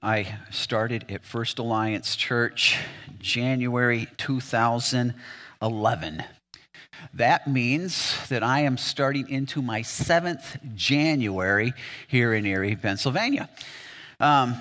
I 0.00 0.38
started 0.52 1.10
at 1.10 1.24
First 1.24 1.58
Alliance 1.58 2.14
Church 2.14 2.78
January 3.18 4.06
2011. 4.16 6.24
That 7.14 7.48
means 7.48 8.28
that 8.28 8.44
I 8.44 8.60
am 8.60 8.78
starting 8.78 9.28
into 9.28 9.60
my 9.60 9.82
seventh 9.82 10.56
January 10.76 11.74
here 12.06 12.32
in 12.32 12.46
Erie, 12.46 12.76
Pennsylvania. 12.76 13.48
Um, 14.20 14.54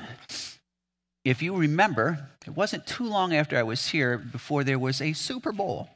if 1.23 1.43
you 1.43 1.55
remember, 1.55 2.29
it 2.47 2.55
wasn't 2.55 2.87
too 2.87 3.05
long 3.05 3.35
after 3.35 3.59
I 3.59 3.63
was 3.63 3.89
here 3.89 4.17
before 4.17 4.63
there 4.63 4.79
was 4.79 5.01
a 5.01 5.13
Super 5.13 5.51
Bowl. 5.51 5.87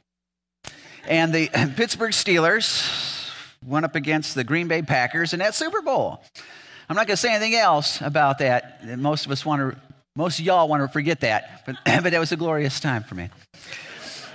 And 1.08 1.34
the 1.34 1.48
Pittsburgh 1.76 2.12
Steelers 2.12 3.28
went 3.66 3.84
up 3.84 3.96
against 3.96 4.36
the 4.36 4.44
Green 4.44 4.68
Bay 4.68 4.82
Packers 4.82 5.32
in 5.32 5.40
that 5.40 5.56
Super 5.56 5.82
Bowl. 5.82 6.22
I'm 6.88 6.96
not 6.96 7.06
going 7.06 7.14
to 7.14 7.20
say 7.20 7.34
anything 7.34 7.54
else 7.54 8.00
about 8.00 8.38
that. 8.38 8.86
Most 8.98 9.26
of 9.26 9.32
us 9.32 9.44
want 9.44 9.72
to, 9.72 9.80
most 10.16 10.38
of 10.38 10.44
y'all 10.44 10.68
want 10.68 10.82
to 10.82 10.88
forget 10.88 11.20
that, 11.20 11.62
but, 11.66 11.76
but 11.84 12.10
that 12.10 12.18
was 12.18 12.32
a 12.32 12.36
glorious 12.36 12.80
time 12.80 13.02
for 13.02 13.14
me. 13.14 13.28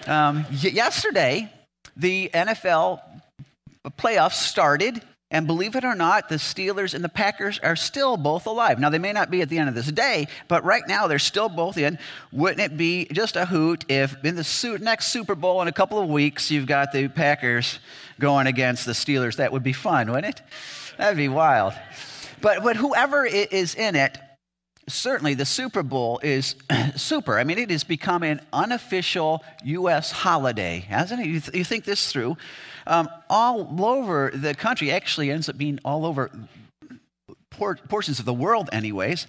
Um, 0.08 0.46
y- 0.50 0.70
yesterday, 0.70 1.52
the 1.96 2.30
NFL 2.34 3.02
playoffs 3.98 4.34
started, 4.34 5.02
and 5.30 5.46
believe 5.46 5.76
it 5.76 5.84
or 5.84 5.96
not, 5.96 6.30
the 6.30 6.36
Steelers 6.36 6.94
and 6.94 7.04
the 7.04 7.10
Packers 7.10 7.60
are 7.60 7.76
still 7.76 8.16
both 8.16 8.46
alive. 8.46 8.80
Now, 8.80 8.90
they 8.90 9.00
may 9.00 9.12
not 9.12 9.30
be 9.30 9.42
at 9.42 9.50
the 9.50 9.58
end 9.58 9.68
of 9.70 9.76
this 9.76 9.92
day, 9.92 10.28
but 10.48 10.64
right 10.64 10.84
now 10.88 11.08
they're 11.08 11.20
still 11.20 11.50
both 11.50 11.78
in. 11.78 12.00
Wouldn't 12.32 12.62
it 12.62 12.78
be 12.78 13.08
just 13.12 13.36
a 13.36 13.46
hoot 13.46 13.86
if 13.90 14.16
in 14.24 14.36
the 14.36 14.80
next 14.82 15.08
Super 15.08 15.36
Bowl 15.36 15.62
in 15.62 15.68
a 15.68 15.74
couple 15.74 16.00
of 16.00 16.10
weeks 16.10 16.50
you've 16.50 16.66
got 16.66 16.92
the 16.92 17.08
Packers 17.10 17.80
going 18.20 18.48
against 18.48 18.86
the 18.86 18.94
Steelers? 18.94 19.36
That 19.36 19.52
would 19.52 19.64
be 19.64 19.74
fun, 19.74 20.10
wouldn't 20.12 20.38
it? 20.38 20.42
That'd 20.98 21.18
be 21.18 21.28
wild. 21.28 21.74
But, 22.42 22.64
but 22.64 22.76
whoever 22.76 23.26
is 23.26 23.76
in 23.76 23.96
it, 23.96 24.18
certainly 24.88 25.34
the 25.34 25.46
Super 25.46 25.84
Bowl 25.84 26.20
is 26.24 26.56
super. 26.96 27.38
I 27.38 27.44
mean, 27.44 27.58
it 27.58 27.70
has 27.72 27.84
become 27.84 28.24
an 28.24 28.42
unofficial 28.54 29.44
U.S. 29.64 30.12
holiday, 30.12 30.86
hasn't 30.88 31.22
it? 31.22 31.28
You, 31.28 31.40
th- 31.40 31.56
you 31.56 31.64
think 31.64 31.84
this 31.84 32.12
through. 32.12 32.38
Um, 32.86 33.10
all 33.30 33.68
over 33.84 34.32
the 34.34 34.56
country, 34.56 34.92
actually 34.92 35.30
ends 35.32 35.50
up 35.50 35.58
being 35.58 35.80
all 35.84 36.06
over 36.06 36.32
portions 37.58 38.20
of 38.20 38.26
the 38.26 38.34
world, 38.34 38.70
anyways, 38.72 39.28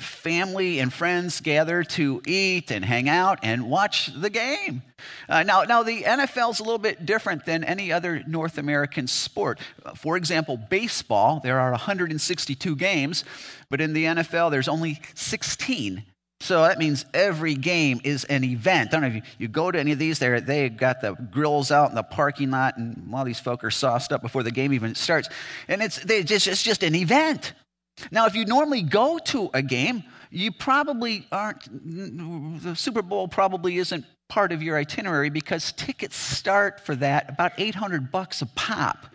family 0.00 0.80
and 0.80 0.92
friends 0.92 1.40
gather 1.40 1.84
to 1.84 2.22
eat 2.26 2.70
and 2.70 2.84
hang 2.84 3.08
out 3.08 3.38
and 3.42 3.68
watch 3.68 4.10
the 4.14 4.30
game. 4.30 4.82
Uh, 5.28 5.42
now, 5.42 5.62
now, 5.62 5.82
the 5.82 6.02
NFL 6.02 6.52
is 6.52 6.60
a 6.60 6.62
little 6.62 6.78
bit 6.78 7.04
different 7.04 7.44
than 7.44 7.64
any 7.64 7.92
other 7.92 8.22
North 8.26 8.58
American 8.58 9.06
sport. 9.06 9.58
For 9.94 10.16
example, 10.16 10.56
baseball, 10.56 11.40
there 11.42 11.60
are 11.60 11.70
162 11.70 12.76
games, 12.76 13.24
but 13.68 13.80
in 13.80 13.92
the 13.92 14.04
NFL, 14.04 14.50
there's 14.50 14.68
only 14.68 15.00
16. 15.14 16.02
So 16.40 16.62
that 16.62 16.78
means 16.78 17.06
every 17.14 17.54
game 17.54 18.00
is 18.04 18.24
an 18.24 18.44
event. 18.44 18.90
I 18.90 18.92
don't 18.92 19.02
know 19.02 19.08
if 19.08 19.14
you, 19.14 19.22
you 19.38 19.48
go 19.48 19.70
to 19.70 19.78
any 19.78 19.92
of 19.92 19.98
these, 19.98 20.18
there 20.18 20.40
they 20.40 20.68
got 20.68 21.00
the 21.00 21.14
grills 21.14 21.70
out 21.70 21.88
in 21.88 21.94
the 21.94 22.02
parking 22.02 22.50
lot, 22.50 22.76
and 22.76 23.10
all 23.14 23.24
these 23.24 23.40
folk 23.40 23.64
are 23.64 23.70
sauced 23.70 24.12
up 24.12 24.20
before 24.20 24.42
the 24.42 24.50
game 24.50 24.72
even 24.72 24.94
starts. 24.94 25.28
And 25.66 25.82
it's, 25.82 25.98
they 25.98 26.22
just, 26.22 26.46
it's 26.46 26.62
just 26.62 26.82
an 26.82 26.94
event. 26.94 27.54
Now, 28.10 28.26
if 28.26 28.34
you 28.34 28.44
normally 28.44 28.82
go 28.82 29.18
to 29.18 29.50
a 29.54 29.62
game, 29.62 30.04
you 30.30 30.52
probably 30.52 31.26
aren't, 31.32 32.62
the 32.62 32.74
Super 32.76 33.02
Bowl 33.02 33.28
probably 33.28 33.78
isn't 33.78 34.04
part 34.28 34.52
of 34.52 34.62
your 34.62 34.76
itinerary 34.76 35.30
because 35.30 35.72
tickets 35.72 36.16
start 36.16 36.80
for 36.80 36.96
that 36.96 37.30
about 37.30 37.52
800 37.58 38.10
bucks 38.10 38.42
a 38.42 38.46
pop. 38.46 39.06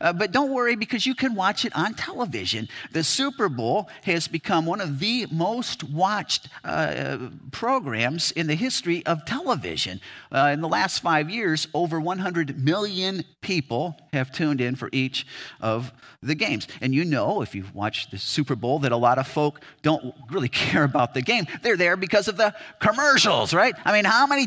Uh, 0.00 0.12
but 0.12 0.32
don't 0.32 0.52
worry 0.52 0.76
because 0.76 1.06
you 1.06 1.14
can 1.14 1.34
watch 1.34 1.64
it 1.64 1.74
on 1.76 1.94
television. 1.94 2.68
The 2.92 3.04
Super 3.04 3.48
Bowl 3.48 3.88
has 4.04 4.28
become 4.28 4.66
one 4.66 4.80
of 4.80 4.98
the 4.98 5.26
most 5.30 5.84
watched 5.84 6.48
uh, 6.64 7.18
programs 7.50 8.30
in 8.32 8.46
the 8.46 8.54
history 8.54 9.04
of 9.06 9.24
television. 9.24 10.00
Uh, 10.30 10.50
in 10.52 10.60
the 10.60 10.68
last 10.68 11.00
five 11.00 11.30
years, 11.30 11.68
over 11.74 12.00
100 12.00 12.62
million 12.62 13.24
people 13.40 13.96
have 14.12 14.32
tuned 14.32 14.60
in 14.60 14.76
for 14.76 14.88
each 14.92 15.26
of 15.60 15.92
the 16.22 16.34
games. 16.34 16.66
And 16.80 16.94
you 16.94 17.04
know, 17.04 17.42
if 17.42 17.54
you 17.54 17.64
watch 17.72 18.10
the 18.10 18.18
Super 18.18 18.56
Bowl, 18.56 18.80
that 18.80 18.92
a 18.92 18.96
lot 18.96 19.18
of 19.18 19.26
folk 19.26 19.60
don't 19.82 20.14
really 20.30 20.48
care 20.66 20.84
about 20.84 21.14
the 21.14 21.22
game. 21.22 21.46
They're 21.62 21.76
there 21.76 21.96
because 21.96 22.28
of 22.28 22.36
the 22.36 22.54
commercials, 22.80 23.54
right? 23.54 23.74
I 23.84 23.92
mean, 23.92 24.04
how 24.04 24.26
many 24.26 24.46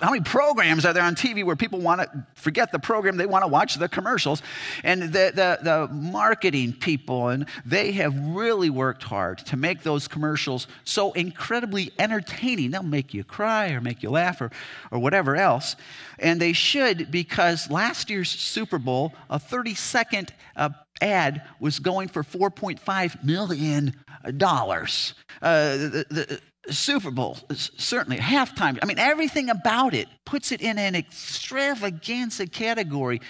how 0.00 0.10
many 0.10 0.22
programs 0.22 0.84
are 0.84 0.92
there 0.92 1.02
on 1.02 1.14
TV 1.14 1.44
where 1.44 1.56
people 1.56 1.80
want 1.80 2.02
to 2.02 2.26
forget 2.34 2.72
the 2.72 2.78
program, 2.78 3.16
they 3.16 3.26
want 3.26 3.42
to 3.42 3.48
watch 3.48 3.76
the 3.76 3.88
commercials? 3.88 4.42
And 4.84 5.02
the, 5.04 5.32
the, 5.34 5.58
the, 5.62 5.88
marketing 5.92 6.74
people, 6.74 7.28
and 7.28 7.46
they 7.64 7.92
have 7.92 8.14
really 8.18 8.68
worked 8.68 9.02
hard 9.02 9.38
to 9.38 9.56
make 9.56 9.82
those 9.82 10.06
commercials 10.08 10.66
so 10.84 11.12
incredibly 11.12 11.90
entertaining. 11.98 12.70
They'll 12.70 12.82
make 12.82 13.14
you 13.14 13.24
cry 13.24 13.70
or 13.70 13.80
make 13.80 14.02
you 14.02 14.10
laugh 14.10 14.40
or, 14.42 14.50
or 14.90 14.98
whatever 14.98 15.36
else. 15.36 15.74
And 16.18 16.40
they 16.40 16.52
should 16.52 17.10
because 17.10 17.70
last 17.70 18.10
year's 18.10 18.28
Super 18.28 18.78
Bowl, 18.78 19.14
a 19.30 19.38
30 19.38 19.74
second 19.74 20.34
uh, 20.54 20.70
ad 21.00 21.42
was 21.60 21.78
going 21.78 22.08
for 22.08 22.22
$4.5 22.22 23.24
million. 23.24 23.94
Uh, 24.24 25.76
the, 25.76 26.06
the, 26.10 26.40
Super 26.70 27.10
Bowl, 27.10 27.38
certainly, 27.54 28.18
halftime. 28.18 28.78
I 28.82 28.86
mean, 28.86 28.98
everything 28.98 29.50
about 29.50 29.94
it 29.94 30.06
puts 30.24 30.52
it 30.52 30.60
in 30.60 30.78
an 30.78 30.94
extravaganza 30.94 32.46
category 32.46 33.20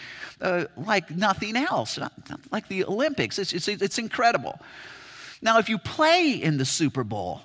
uh, 0.41 0.67
like 0.77 1.11
nothing 1.11 1.57
else, 1.57 1.99
like 2.51 2.69
the 2.69 2.85
Olympics. 2.85 3.39
It's, 3.39 3.53
it's, 3.53 3.69
it's 3.69 3.99
incredible. 3.99 4.59
Now, 5.41 5.59
if 5.59 5.69
you 5.69 5.79
play 5.79 6.33
in 6.33 6.59
the 6.59 6.65
Super 6.65 7.05
Bowl, 7.05 7.41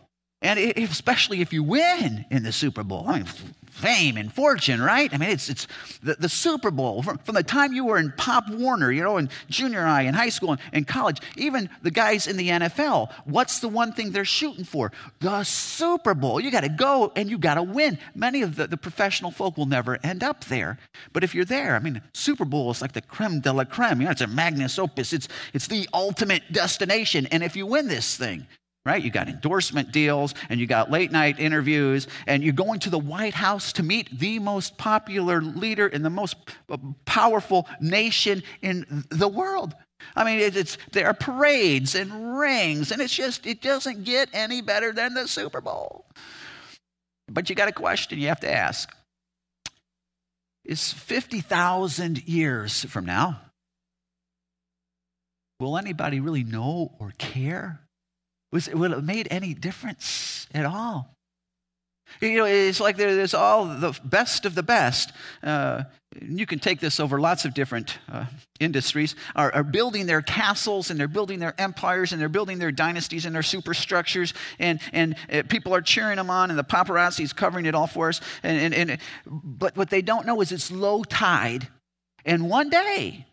and 0.48 0.60
especially 0.78 1.42
if 1.42 1.52
you 1.52 1.62
win 1.62 2.26
in 2.32 2.44
the 2.44 2.54
Super 2.54 2.82
Bowl, 2.82 3.04
I 3.06 3.18
mean, 3.18 3.26
fame 3.66 4.16
and 4.16 4.34
fortune, 4.34 4.82
right? 4.82 5.14
I 5.14 5.18
mean, 5.18 5.30
it's, 5.30 5.50
it's 5.50 5.68
the, 6.02 6.16
the 6.16 6.30
Super 6.30 6.72
Bowl. 6.72 7.04
From, 7.04 7.18
from, 7.18 7.36
the 7.36 7.44
time 7.44 7.74
you 7.74 7.84
were 7.84 7.98
in 7.98 8.14
Pop 8.16 8.50
Warner, 8.50 8.90
you 8.90 9.04
know, 9.04 9.18
in 9.18 9.30
junior 9.50 9.84
high, 9.84 10.04
in 10.04 10.14
high 10.14 10.30
school, 10.30 10.54
and, 10.54 10.62
and 10.72 10.88
college, 10.88 11.20
even 11.36 11.70
the 11.84 11.92
guys 11.92 12.28
in 12.28 12.38
the 12.38 12.48
NFL, 12.48 13.12
what's 13.26 13.60
the 13.60 13.68
one 13.68 13.92
thing 13.92 14.12
they're 14.12 14.24
shooting 14.24 14.64
for? 14.64 14.94
The 15.20 15.44
Super 15.44 16.14
Bowl. 16.14 16.40
You 16.40 16.50
got 16.50 16.64
to 16.64 16.70
go 16.70 17.12
and 17.18 17.30
you 17.30 17.38
got 17.38 17.56
to 17.56 17.64
win. 17.64 18.00
Many 18.16 18.42
of 18.42 18.56
the, 18.56 18.68
the 18.68 18.78
professional 18.78 19.32
folk 19.32 19.58
will 19.58 19.66
never 19.66 20.00
end 20.02 20.24
up 20.24 20.46
there. 20.46 20.80
But 21.12 21.26
if 21.26 21.36
you're 21.36 21.46
there, 21.46 21.76
I 21.76 21.80
mean, 21.80 22.02
Super 22.14 22.46
Bowl 22.46 22.72
is 22.72 22.82
like 22.82 22.94
the 22.94 23.02
creme 23.02 23.42
de 23.42 23.52
la 23.52 23.66
creme. 23.66 24.00
You 24.00 24.06
know, 24.06 24.12
it's 24.12 24.22
a 24.22 24.28
magnus 24.28 24.80
opus, 24.80 25.12
it's, 25.12 25.28
it's 25.54 25.68
the 25.68 25.90
ultimate 25.94 26.54
destination. 26.54 27.28
And 27.28 27.44
if 27.44 27.58
you 27.58 27.66
win 27.66 27.90
this 27.90 28.16
thing, 28.16 28.48
right? 28.88 29.04
You 29.04 29.12
got 29.12 29.28
endorsement 29.28 29.92
deals 29.92 30.34
and 30.48 30.62
you 30.62 30.66
got 30.66 30.90
late 30.90 31.12
night 31.12 31.42
interviews 31.42 32.08
and 32.26 32.42
you're 32.42 32.54
going 32.54 32.80
to 32.80 32.90
the 32.90 32.98
White 32.98 33.34
House 33.34 33.74
to 33.74 33.84
meet 33.84 34.18
the 34.18 34.40
most 34.40 34.78
popular 34.78 35.42
leader 35.42 35.88
in 35.88 36.04
the 36.04 36.10
most 36.10 36.38
uh, 36.70 36.78
powerful 37.04 37.68
nation 37.82 38.44
in 38.62 39.04
the 39.10 39.28
world. 39.28 39.76
I 40.16 40.24
mean, 40.24 40.40
it's, 40.40 40.78
there 40.94 41.08
are 41.08 41.14
parades 41.14 41.96
and 41.96 42.40
rings, 42.40 42.92
and 42.92 43.02
it's 43.02 43.14
just, 43.14 43.46
it 43.46 43.62
doesn't 43.62 44.06
get 44.06 44.30
any 44.32 44.62
better 44.62 44.94
than 44.94 45.16
the 45.16 45.28
Super 45.28 45.60
Bowl. 45.60 46.06
But 47.28 47.50
you 47.50 47.56
got 47.56 47.68
a 47.68 47.74
question 47.74 48.20
you 48.20 48.30
have 48.30 48.40
to 48.40 48.52
ask 48.52 48.90
Is 50.64 50.94
50,000 50.94 52.26
years 52.26 52.86
from 52.86 53.06
now, 53.06 53.42
will 55.60 55.78
anybody 55.78 56.22
really 56.22 56.46
know 56.46 56.96
or 57.00 57.12
care 57.18 57.82
was, 58.52 58.70
would 58.70 58.92
it 58.92 59.04
made 59.04 59.28
any 59.30 59.54
difference 59.54 60.48
at 60.54 60.66
all? 60.66 61.14
You 62.22 62.38
know, 62.38 62.46
it's 62.46 62.80
like 62.80 62.98
there's 62.98 63.34
all 63.34 63.66
the 63.66 63.98
best 64.04 64.46
of 64.46 64.56
the 64.56 64.64
best. 64.64 65.12
Uh, 65.44 65.84
you 66.22 66.46
can 66.46 66.58
take 66.58 66.80
this 66.80 67.00
over 67.00 67.20
lots 67.20 67.46
of 67.46 67.54
different 67.54 68.00
uh, 68.10 68.26
industries, 68.60 69.16
are, 69.36 69.54
are, 69.54 69.64
building 69.64 70.06
their 70.06 70.22
castles 70.22 70.90
and 70.90 71.00
they're 71.00 71.08
building 71.08 71.40
their 71.40 71.54
empires 71.60 72.14
and 72.14 72.22
they're 72.22 72.30
building 72.30 72.60
their 72.60 72.72
dynasties 72.72 73.26
and 73.26 73.36
their 73.36 73.44
superstructures. 73.44 74.34
And, 74.58 74.80
and 74.94 75.16
uh, 75.32 75.44
people 75.50 75.76
are 75.76 75.82
cheering 75.82 76.16
them 76.16 76.30
on 76.30 76.50
and 76.50 76.58
the 76.58 76.64
paparazzi 76.64 77.22
is 77.22 77.34
covering 77.34 77.66
it 77.66 77.76
all 77.76 77.88
for 77.88 78.08
us. 78.08 78.22
And, 78.42 78.74
and, 78.74 78.90
and, 78.90 79.02
but 79.26 79.76
what 79.76 79.90
they 79.90 80.02
don't 80.02 80.26
know 80.26 80.40
is 80.42 80.52
it's 80.52 80.72
low 80.72 81.04
tide. 81.04 81.68
And 82.26 82.50
one 82.50 82.70
day, 82.70 83.26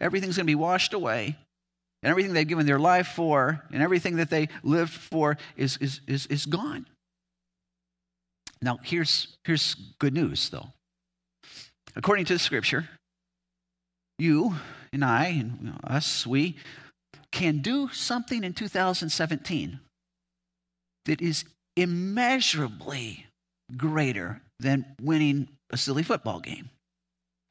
everything's 0.00 0.36
going 0.36 0.46
to 0.46 0.50
be 0.50 0.54
washed 0.54 0.94
away 0.94 1.36
and 2.02 2.10
everything 2.10 2.32
they've 2.32 2.46
given 2.46 2.66
their 2.66 2.78
life 2.78 3.08
for 3.08 3.62
and 3.72 3.82
everything 3.82 4.16
that 4.16 4.30
they 4.30 4.48
lived 4.62 4.92
for 4.92 5.36
is, 5.56 5.76
is, 5.78 6.00
is, 6.06 6.26
is 6.26 6.46
gone. 6.46 6.86
Now, 8.60 8.78
here's, 8.82 9.36
here's 9.44 9.74
good 9.98 10.14
news, 10.14 10.48
though. 10.48 10.68
According 11.96 12.24
to 12.26 12.34
the 12.34 12.38
scripture, 12.38 12.88
you 14.18 14.54
and 14.92 15.04
I 15.04 15.26
and 15.26 15.78
us, 15.84 16.26
we 16.26 16.56
can 17.32 17.58
do 17.58 17.88
something 17.88 18.44
in 18.44 18.52
2017 18.52 19.80
that 21.06 21.20
is 21.20 21.44
immeasurably 21.76 23.26
greater 23.76 24.42
than 24.60 24.84
winning 25.00 25.48
a 25.70 25.76
silly 25.76 26.02
football 26.02 26.40
game. 26.40 26.70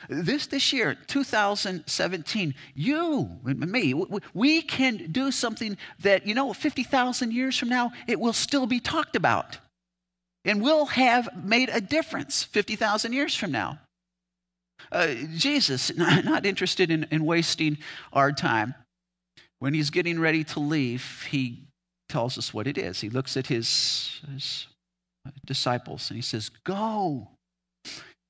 This, 0.10 0.48
this 0.48 0.74
year, 0.74 0.98
2017, 1.08 2.56
you 2.74 3.30
and 3.46 3.72
me, 3.72 3.94
we 4.34 4.62
can 4.62 5.12
do 5.12 5.32
something 5.32 5.78
that, 6.00 6.26
you 6.26 6.34
know, 6.34 6.54
50,000 6.54 7.32
years 7.32 7.58
from 7.58 7.70
now, 7.70 7.92
it 8.08 8.20
will 8.20 8.34
still 8.34 8.66
be 8.66 8.80
talked 8.80 9.16
about. 9.16 9.58
And 10.44 10.62
we'll 10.62 10.88
have 10.88 11.30
made 11.44 11.70
a 11.70 11.82
difference 11.82 12.44
50,000 12.44 13.14
years 13.14 13.36
from 13.36 13.52
now. 13.52 13.80
Uh, 14.92 15.14
Jesus, 15.36 15.96
not, 16.26 16.46
interested 16.46 16.90
in, 16.90 17.06
in 17.12 17.26
wasting 17.26 17.78
our 18.12 18.32
time. 18.32 18.74
When 19.60 19.76
he's 19.76 19.92
getting 19.92 20.20
ready 20.20 20.44
to 20.46 20.60
leave, 20.60 21.28
he 21.30 21.68
tells 22.10 22.38
us 22.38 22.52
what 22.54 22.66
it 22.66 22.78
is. 22.78 23.02
He 23.02 23.10
looks 23.10 23.38
at 23.38 23.48
his, 23.48 24.22
his 24.34 24.66
disciples 25.46 26.10
and 26.10 26.18
he 26.18 26.24
says, 26.24 26.50
Go 26.64 27.28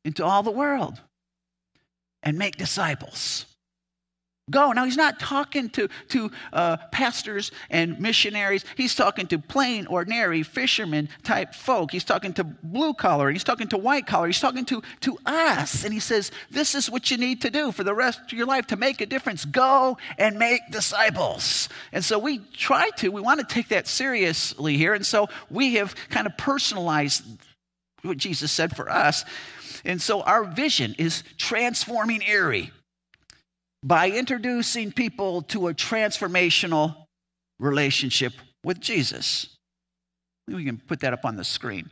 into 0.03 0.25
all 0.25 0.44
the 0.44 0.51
world 0.51 1.00
and 2.23 2.38
make 2.38 2.57
disciples. 2.57 3.45
Go. 4.51 4.73
Now, 4.73 4.83
he's 4.83 4.97
not 4.97 5.19
talking 5.19 5.69
to, 5.71 5.88
to 6.09 6.31
uh, 6.51 6.77
pastors 6.91 7.51
and 7.69 8.00
missionaries. 8.00 8.65
He's 8.75 8.94
talking 8.94 9.27
to 9.27 9.39
plain, 9.39 9.88
ordinary 9.88 10.44
fishermen 10.44 11.09
type 11.23 11.53
folk. 11.56 11.91
He's 11.91 12.03
talking 12.03 12.33
to 12.33 12.44
blue 12.44 12.94
collar. 12.94 13.31
He's 13.31 13.45
talking 13.45 13.69
to 13.69 13.77
white 13.77 14.07
collar. 14.07 14.27
He's 14.27 14.41
talking 14.41 14.65
to, 14.65 14.81
to 15.01 15.18
us. 15.25 15.85
And 15.85 15.94
he 15.94 16.01
says, 16.01 16.31
This 16.50 16.75
is 16.75 16.89
what 16.89 17.09
you 17.09 17.18
need 17.18 17.41
to 17.44 17.50
do 17.50 17.71
for 17.71 17.83
the 17.83 17.94
rest 17.94 18.19
of 18.19 18.33
your 18.33 18.47
life 18.47 18.68
to 18.68 18.75
make 18.75 19.00
a 19.00 19.06
difference. 19.06 19.45
Go 19.45 19.97
and 20.18 20.38
make 20.38 20.62
disciples. 20.69 21.69
And 21.94 22.03
so 22.03 22.19
we 22.19 22.39
try 22.53 22.89
to, 22.97 23.09
we 23.09 23.21
want 23.21 23.39
to 23.39 23.45
take 23.45 23.69
that 23.69 23.88
seriously 23.88 24.75
here. 24.75 24.94
And 24.94 25.06
so 25.06 25.29
we 25.50 25.75
have 25.75 25.95
kind 26.09 26.27
of 26.27 26.35
personalized 26.35 27.23
what 28.03 28.18
Jesus 28.18 28.51
said 28.51 28.75
for 28.75 28.89
us. 28.89 29.25
And 29.86 30.01
so 30.01 30.21
our 30.21 30.44
vision 30.44 30.95
is 30.98 31.24
transforming 31.38 32.21
Erie 32.21 32.71
by 33.83 34.09
introducing 34.09 34.92
people 34.92 35.42
to 35.44 35.68
a 35.68 35.74
transformational 35.74 36.95
relationship 37.59 38.33
with 38.63 38.80
Jesus. 38.80 39.57
We 40.48 40.65
can 40.65 40.77
put 40.77 41.00
that 41.01 41.13
up 41.13 41.25
on 41.25 41.36
the 41.36 41.44
screen. 41.44 41.89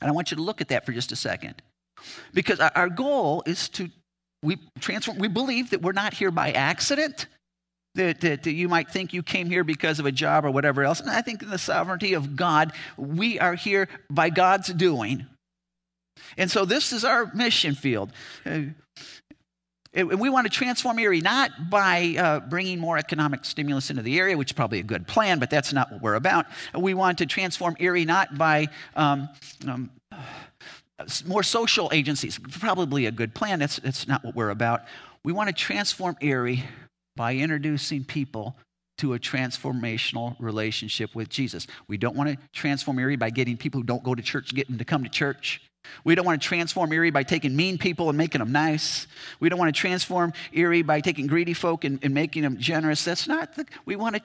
And 0.00 0.10
I 0.10 0.12
want 0.12 0.30
you 0.30 0.36
to 0.36 0.42
look 0.42 0.60
at 0.60 0.68
that 0.68 0.84
for 0.84 0.92
just 0.92 1.12
a 1.12 1.16
second. 1.16 1.62
Because 2.32 2.60
our 2.60 2.88
goal 2.88 3.42
is 3.46 3.68
to 3.70 3.88
we 4.42 4.58
transform 4.78 5.18
we 5.18 5.28
believe 5.28 5.70
that 5.70 5.80
we're 5.80 5.92
not 5.92 6.12
here 6.12 6.30
by 6.30 6.52
accident. 6.52 7.26
That, 7.96 8.20
that, 8.22 8.46
you 8.46 8.68
might 8.68 8.90
think 8.90 9.12
you 9.12 9.22
came 9.22 9.48
here 9.48 9.62
because 9.62 10.00
of 10.00 10.06
a 10.06 10.10
job 10.10 10.44
or 10.44 10.50
whatever 10.50 10.82
else. 10.82 10.98
And 10.98 11.08
I 11.08 11.22
think 11.22 11.42
in 11.42 11.50
the 11.50 11.58
sovereignty 11.58 12.14
of 12.14 12.34
God, 12.34 12.72
we 12.96 13.38
are 13.38 13.54
here 13.54 13.88
by 14.10 14.30
God's 14.30 14.72
doing. 14.72 15.26
And 16.36 16.50
so 16.50 16.64
this 16.64 16.92
is 16.92 17.04
our 17.04 17.32
mission 17.34 17.76
field. 17.76 18.10
Uh, 18.44 18.62
and 19.94 20.18
we 20.18 20.28
want 20.28 20.44
to 20.46 20.50
transform 20.50 20.98
Erie 20.98 21.20
not 21.20 21.70
by 21.70 22.16
uh, 22.18 22.40
bringing 22.40 22.80
more 22.80 22.98
economic 22.98 23.44
stimulus 23.44 23.90
into 23.90 24.02
the 24.02 24.18
area, 24.18 24.36
which 24.36 24.48
is 24.48 24.52
probably 24.52 24.80
a 24.80 24.84
good 24.84 25.06
plan, 25.06 25.38
but 25.38 25.50
that's 25.50 25.72
not 25.72 25.92
what 25.92 26.02
we're 26.02 26.16
about. 26.16 26.46
We 26.76 26.94
want 26.94 27.18
to 27.18 27.26
transform 27.26 27.76
Erie 27.78 28.04
not 28.04 28.36
by 28.36 28.68
um, 28.96 29.28
um, 29.68 29.90
more 31.26 31.44
social 31.44 31.90
agencies, 31.92 32.38
probably 32.38 33.06
a 33.06 33.12
good 33.12 33.34
plan. 33.34 33.60
That's, 33.60 33.76
that's 33.76 34.08
not 34.08 34.24
what 34.24 34.34
we're 34.34 34.50
about. 34.50 34.82
We 35.22 35.32
want 35.32 35.48
to 35.48 35.54
transform 35.54 36.16
Erie 36.20 36.64
by 37.16 37.34
introducing 37.36 38.04
people 38.04 38.56
to 38.98 39.14
a 39.14 39.18
transformational 39.18 40.36
relationship 40.38 41.14
with 41.14 41.28
Jesus. 41.28 41.66
We 41.88 41.96
don't 41.96 42.16
want 42.16 42.30
to 42.30 42.38
transform 42.52 42.98
Erie 42.98 43.16
by 43.16 43.30
getting 43.30 43.56
people 43.56 43.80
who 43.80 43.86
don't 43.86 44.04
go 44.04 44.14
to 44.14 44.22
church, 44.22 44.54
get 44.54 44.68
them 44.68 44.78
to 44.78 44.84
come 44.84 45.02
to 45.02 45.10
church. 45.10 45.60
We 46.04 46.14
don't 46.14 46.24
want 46.24 46.40
to 46.40 46.46
transform 46.46 46.92
Erie 46.92 47.10
by 47.10 47.24
taking 47.24 47.54
mean 47.54 47.76
people 47.76 48.08
and 48.08 48.16
making 48.16 48.38
them 48.38 48.52
nice. 48.52 49.06
We 49.40 49.48
don't 49.48 49.58
want 49.58 49.74
to 49.74 49.78
transform 49.78 50.32
Erie 50.52 50.82
by 50.82 51.00
taking 51.00 51.26
greedy 51.26 51.54
folk 51.54 51.84
and, 51.84 51.98
and 52.02 52.14
making 52.14 52.42
them 52.42 52.56
generous. 52.58 53.04
That's 53.04 53.28
not 53.28 53.54
the, 53.56 53.66
we 53.84 53.96
want 53.96 54.16
to 54.16 54.22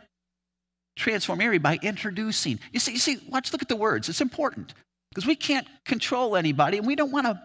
transform 0.96 1.42
Erie 1.42 1.58
by 1.58 1.80
introducing. 1.82 2.60
You 2.72 2.80
see, 2.80 2.94
you 2.94 3.00
see, 3.00 3.20
watch, 3.30 3.52
look 3.52 3.62
at 3.62 3.70
the 3.70 3.76
words. 3.76 4.08
It's 4.08 4.22
important 4.22 4.74
because 5.10 5.26
we 5.26 5.36
can't 5.36 5.68
control 5.86 6.36
anybody 6.36 6.78
and 6.78 6.88
we 6.88 6.96
don't 6.96 7.12
want 7.12 7.26
to 7.26 7.42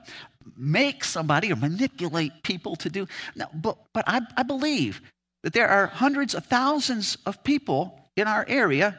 make 0.57 1.05
somebody 1.05 1.51
or 1.51 1.57
manipulate 1.57 2.43
people 2.43 2.77
to 2.77 2.91
do. 2.91 3.09
No, 3.35 3.47
but, 3.55 3.79
but 3.93 4.05
I, 4.07 4.21
I 4.37 4.43
believe 4.43 5.01
that 5.45 5.53
there 5.53 5.69
are 5.69 5.87
hundreds 5.87 6.35
of 6.35 6.47
thousands 6.47 7.19
of 7.27 7.45
people 7.45 8.01
in 8.17 8.27
our 8.27 8.47
area 8.49 8.99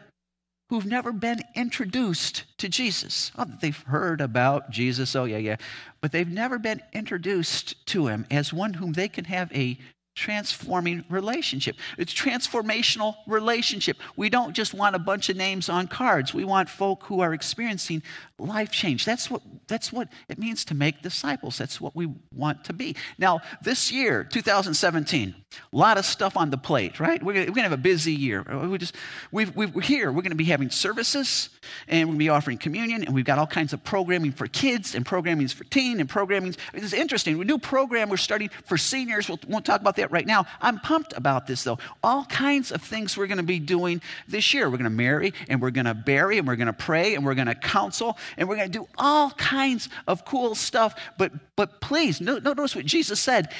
who've 0.70 0.86
never 0.86 1.12
been 1.12 1.42
introduced 1.56 2.44
to 2.60 2.70
Jesus. 2.70 3.32
Oh, 3.36 3.46
they've 3.62 3.82
heard 3.82 4.22
about 4.22 4.70
Jesus, 4.70 5.16
oh, 5.16 5.26
yeah, 5.26 5.38
yeah, 5.38 5.56
but 6.02 6.12
they've 6.12 6.32
never 6.32 6.60
been 6.60 6.84
introduced 6.94 7.84
to 7.88 8.08
him 8.08 8.28
as 8.30 8.54
one 8.54 8.76
whom 8.76 8.94
they 8.94 9.08
can 9.08 9.26
have 9.26 9.52
a 9.54 9.80
transforming 10.16 11.04
relationship. 11.10 11.76
It's 11.98 12.14
transformational 12.14 13.16
relationship. 13.28 13.98
We 14.16 14.30
don't 14.30 14.54
just 14.54 14.74
want 14.74 14.96
a 14.96 15.00
bunch 15.00 15.30
of 15.30 15.36
names 15.36 15.70
on 15.70 15.88
cards. 15.88 16.34
We 16.34 16.46
want 16.46 16.70
folk 16.70 17.04
who 17.04 17.20
are 17.20 17.34
experiencing 17.34 18.02
life 18.40 18.72
change. 18.72 19.06
That's 19.06 19.30
what 19.30 19.42
that's 19.68 19.92
what 19.92 20.08
it 20.30 20.38
means 20.38 20.66
to 20.66 20.76
make 20.76 21.02
disciples. 21.02 21.58
That's 21.58 21.82
what 21.82 21.96
we 21.96 22.08
want 22.34 22.64
to 22.66 22.74
be. 22.74 22.96
Now, 23.18 23.42
this 23.62 23.92
year, 23.92 24.24
2017, 24.24 25.36
a 25.74 25.76
lot 25.76 25.98
of 25.98 26.06
stuff 26.06 26.38
on 26.38 26.50
the 26.50 26.58
plate, 26.58 27.00
right? 27.00 27.22
We're 27.22 27.34
going 27.34 27.54
to 27.54 27.62
have 27.62 27.72
a 27.72 27.78
busy 27.78 28.14
year. 28.14 28.44
We 28.44 28.78
just 28.78 28.96
we 29.32 29.46
we're 29.46 29.82
here. 29.82 30.12
We're 30.12 30.22
going 30.22 30.32
to 30.32 30.36
be 30.36 30.46
having 30.46 30.70
services, 30.70 31.50
and 31.88 32.08
we're 32.08 32.14
going 32.14 32.20
to 32.20 32.26
be 32.26 32.30
offering 32.30 32.58
communion, 32.58 33.04
and 33.04 33.14
we've 33.14 33.26
got 33.26 33.40
all 33.40 33.48
kinds 33.48 33.74
of 33.74 33.84
programming 33.84 34.32
for 34.32 34.48
kids, 34.48 34.96
and 34.96 35.06
programming 35.06 35.48
for 35.48 35.64
teen, 35.66 36.00
and 36.00 36.10
programming. 36.10 36.56
It's 36.74 36.94
interesting. 36.94 37.40
A 37.42 37.44
new 37.44 37.58
program 37.58 38.10
we're 38.10 38.18
starting 38.18 38.50
for 38.66 38.78
seniors. 38.78 39.28
We'll, 39.28 39.40
won't 39.48 39.66
talk 39.66 39.82
about 39.82 39.96
that 39.98 40.05
right 40.12 40.25
now. 40.25 40.46
I'm 40.62 40.80
pumped 40.80 41.13
about 41.16 41.48
this, 41.48 41.63
though. 41.63 41.80
All 42.04 42.25
kinds 42.25 42.72
of 42.72 42.81
things 42.81 43.18
we're 43.18 43.28
going 43.28 43.38
to 43.38 43.44
be 43.44 43.60
doing 43.60 44.02
this 44.28 44.54
year. 44.54 44.69
We're 44.69 44.78
going 44.78 44.84
to 44.86 44.90
marry, 44.90 45.34
and 45.50 45.62
we're 45.62 45.72
going 45.72 45.86
to 45.86 45.94
bury, 45.94 46.38
and 46.38 46.48
we're 46.48 46.56
going 46.56 46.68
to 46.68 46.74
pray, 46.74 47.16
and 47.16 47.25
we're 47.25 47.36
going 47.36 47.48
to 47.48 47.56
counsel, 47.56 48.18
and 48.38 48.48
we're 48.48 48.56
going 48.56 48.72
to 48.72 48.80
do 48.80 48.88
all 48.98 49.31
kinds 49.31 49.90
of 50.07 50.25
cool 50.25 50.56
stuff. 50.56 51.00
But, 51.18 51.31
but 51.56 51.81
please, 51.81 52.22
notice 52.22 52.75
what 52.75 52.86
Jesus 52.86 53.19
said. 53.19 53.52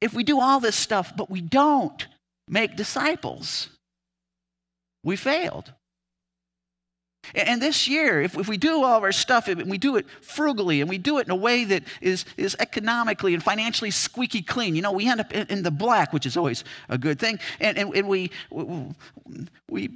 If 0.00 0.12
we 0.12 0.24
do 0.24 0.40
all 0.40 0.60
this 0.60 0.76
stuff, 0.76 1.16
but 1.16 1.30
we 1.30 1.40
don't 1.40 2.06
make 2.48 2.76
disciples, 2.76 3.68
we 5.02 5.16
failed. 5.16 5.72
And 7.34 7.60
this 7.60 7.88
year, 7.88 8.22
if, 8.22 8.36
if 8.36 8.48
we 8.48 8.56
do 8.56 8.82
all 8.82 8.96
of 8.96 9.02
our 9.02 9.12
stuff 9.12 9.48
and 9.48 9.70
we 9.70 9.78
do 9.78 9.96
it 9.96 10.06
frugally 10.20 10.80
and 10.80 10.88
we 10.88 10.98
do 10.98 11.18
it 11.18 11.26
in 11.26 11.30
a 11.30 11.36
way 11.36 11.64
that 11.64 11.82
is, 12.00 12.24
is 12.36 12.56
economically 12.58 13.34
and 13.34 13.42
financially 13.42 13.90
squeaky 13.90 14.42
clean, 14.42 14.74
you 14.76 14.82
know, 14.82 14.92
we 14.92 15.08
end 15.08 15.20
up 15.20 15.32
in, 15.32 15.46
in 15.48 15.62
the 15.62 15.70
black, 15.70 16.12
which 16.12 16.26
is 16.26 16.36
always 16.36 16.64
a 16.88 16.98
good 16.98 17.18
thing. 17.18 17.38
And, 17.60 17.76
and, 17.78 17.94
and 17.94 18.08
we, 18.08 18.30
we 19.70 19.90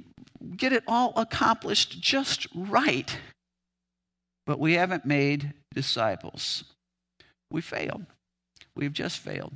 get 0.55 0.73
it 0.73 0.83
all 0.87 1.13
accomplished 1.15 2.01
just 2.01 2.47
right 2.55 3.17
but 4.45 4.59
we 4.59 4.73
haven't 4.73 5.05
made 5.05 5.53
disciples. 5.73 6.63
We 7.51 7.61
failed. 7.61 8.05
We've 8.75 8.93
just 8.93 9.19
failed. 9.19 9.53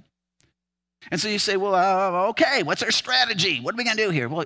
And 1.11 1.19
so 1.19 1.27
you 1.27 1.39
say, 1.39 1.57
well, 1.57 1.75
uh, 1.75 2.29
okay, 2.29 2.63
what's 2.63 2.81
our 2.81 2.91
strategy? 2.91 3.59
What 3.59 3.73
are 3.73 3.77
we 3.77 3.83
going 3.83 3.97
to 3.97 4.03
do 4.05 4.09
here? 4.09 4.27
Well, 4.27 4.45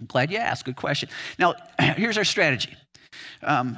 I'm 0.00 0.06
glad 0.06 0.30
you 0.30 0.38
asked. 0.38 0.64
Good 0.64 0.76
question. 0.76 1.08
Now, 1.38 1.54
here's 1.80 2.18
our 2.18 2.24
strategy. 2.24 2.74
Um, 3.42 3.76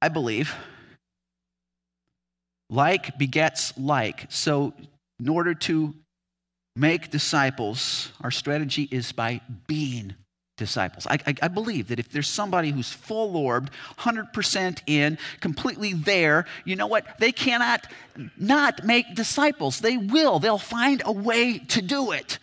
I 0.00 0.08
believe 0.08 0.54
like 2.72 3.18
begets 3.18 3.76
like. 3.78 4.26
So, 4.30 4.72
in 5.20 5.28
order 5.28 5.54
to 5.54 5.94
make 6.74 7.10
disciples, 7.10 8.10
our 8.22 8.30
strategy 8.30 8.88
is 8.90 9.12
by 9.12 9.40
being 9.66 10.14
disciples. 10.56 11.06
I, 11.06 11.18
I, 11.26 11.34
I, 11.42 11.48
believe 11.48 11.88
that 11.88 11.98
if 11.98 12.10
there's 12.10 12.28
somebody 12.28 12.70
who's 12.70 12.92
full 12.92 13.36
orbed, 13.36 13.70
100% 13.98 14.80
in, 14.86 15.18
completely 15.40 15.92
there, 15.92 16.46
you 16.64 16.76
know 16.76 16.86
what? 16.86 17.18
They 17.18 17.32
cannot 17.32 17.86
not 18.36 18.84
make 18.84 19.14
disciples. 19.14 19.80
They 19.80 19.96
will. 19.96 20.38
They'll 20.38 20.58
find 20.58 21.02
a 21.04 21.12
way 21.12 21.58
to 21.58 21.82
do 21.82 22.12
it. 22.12 22.38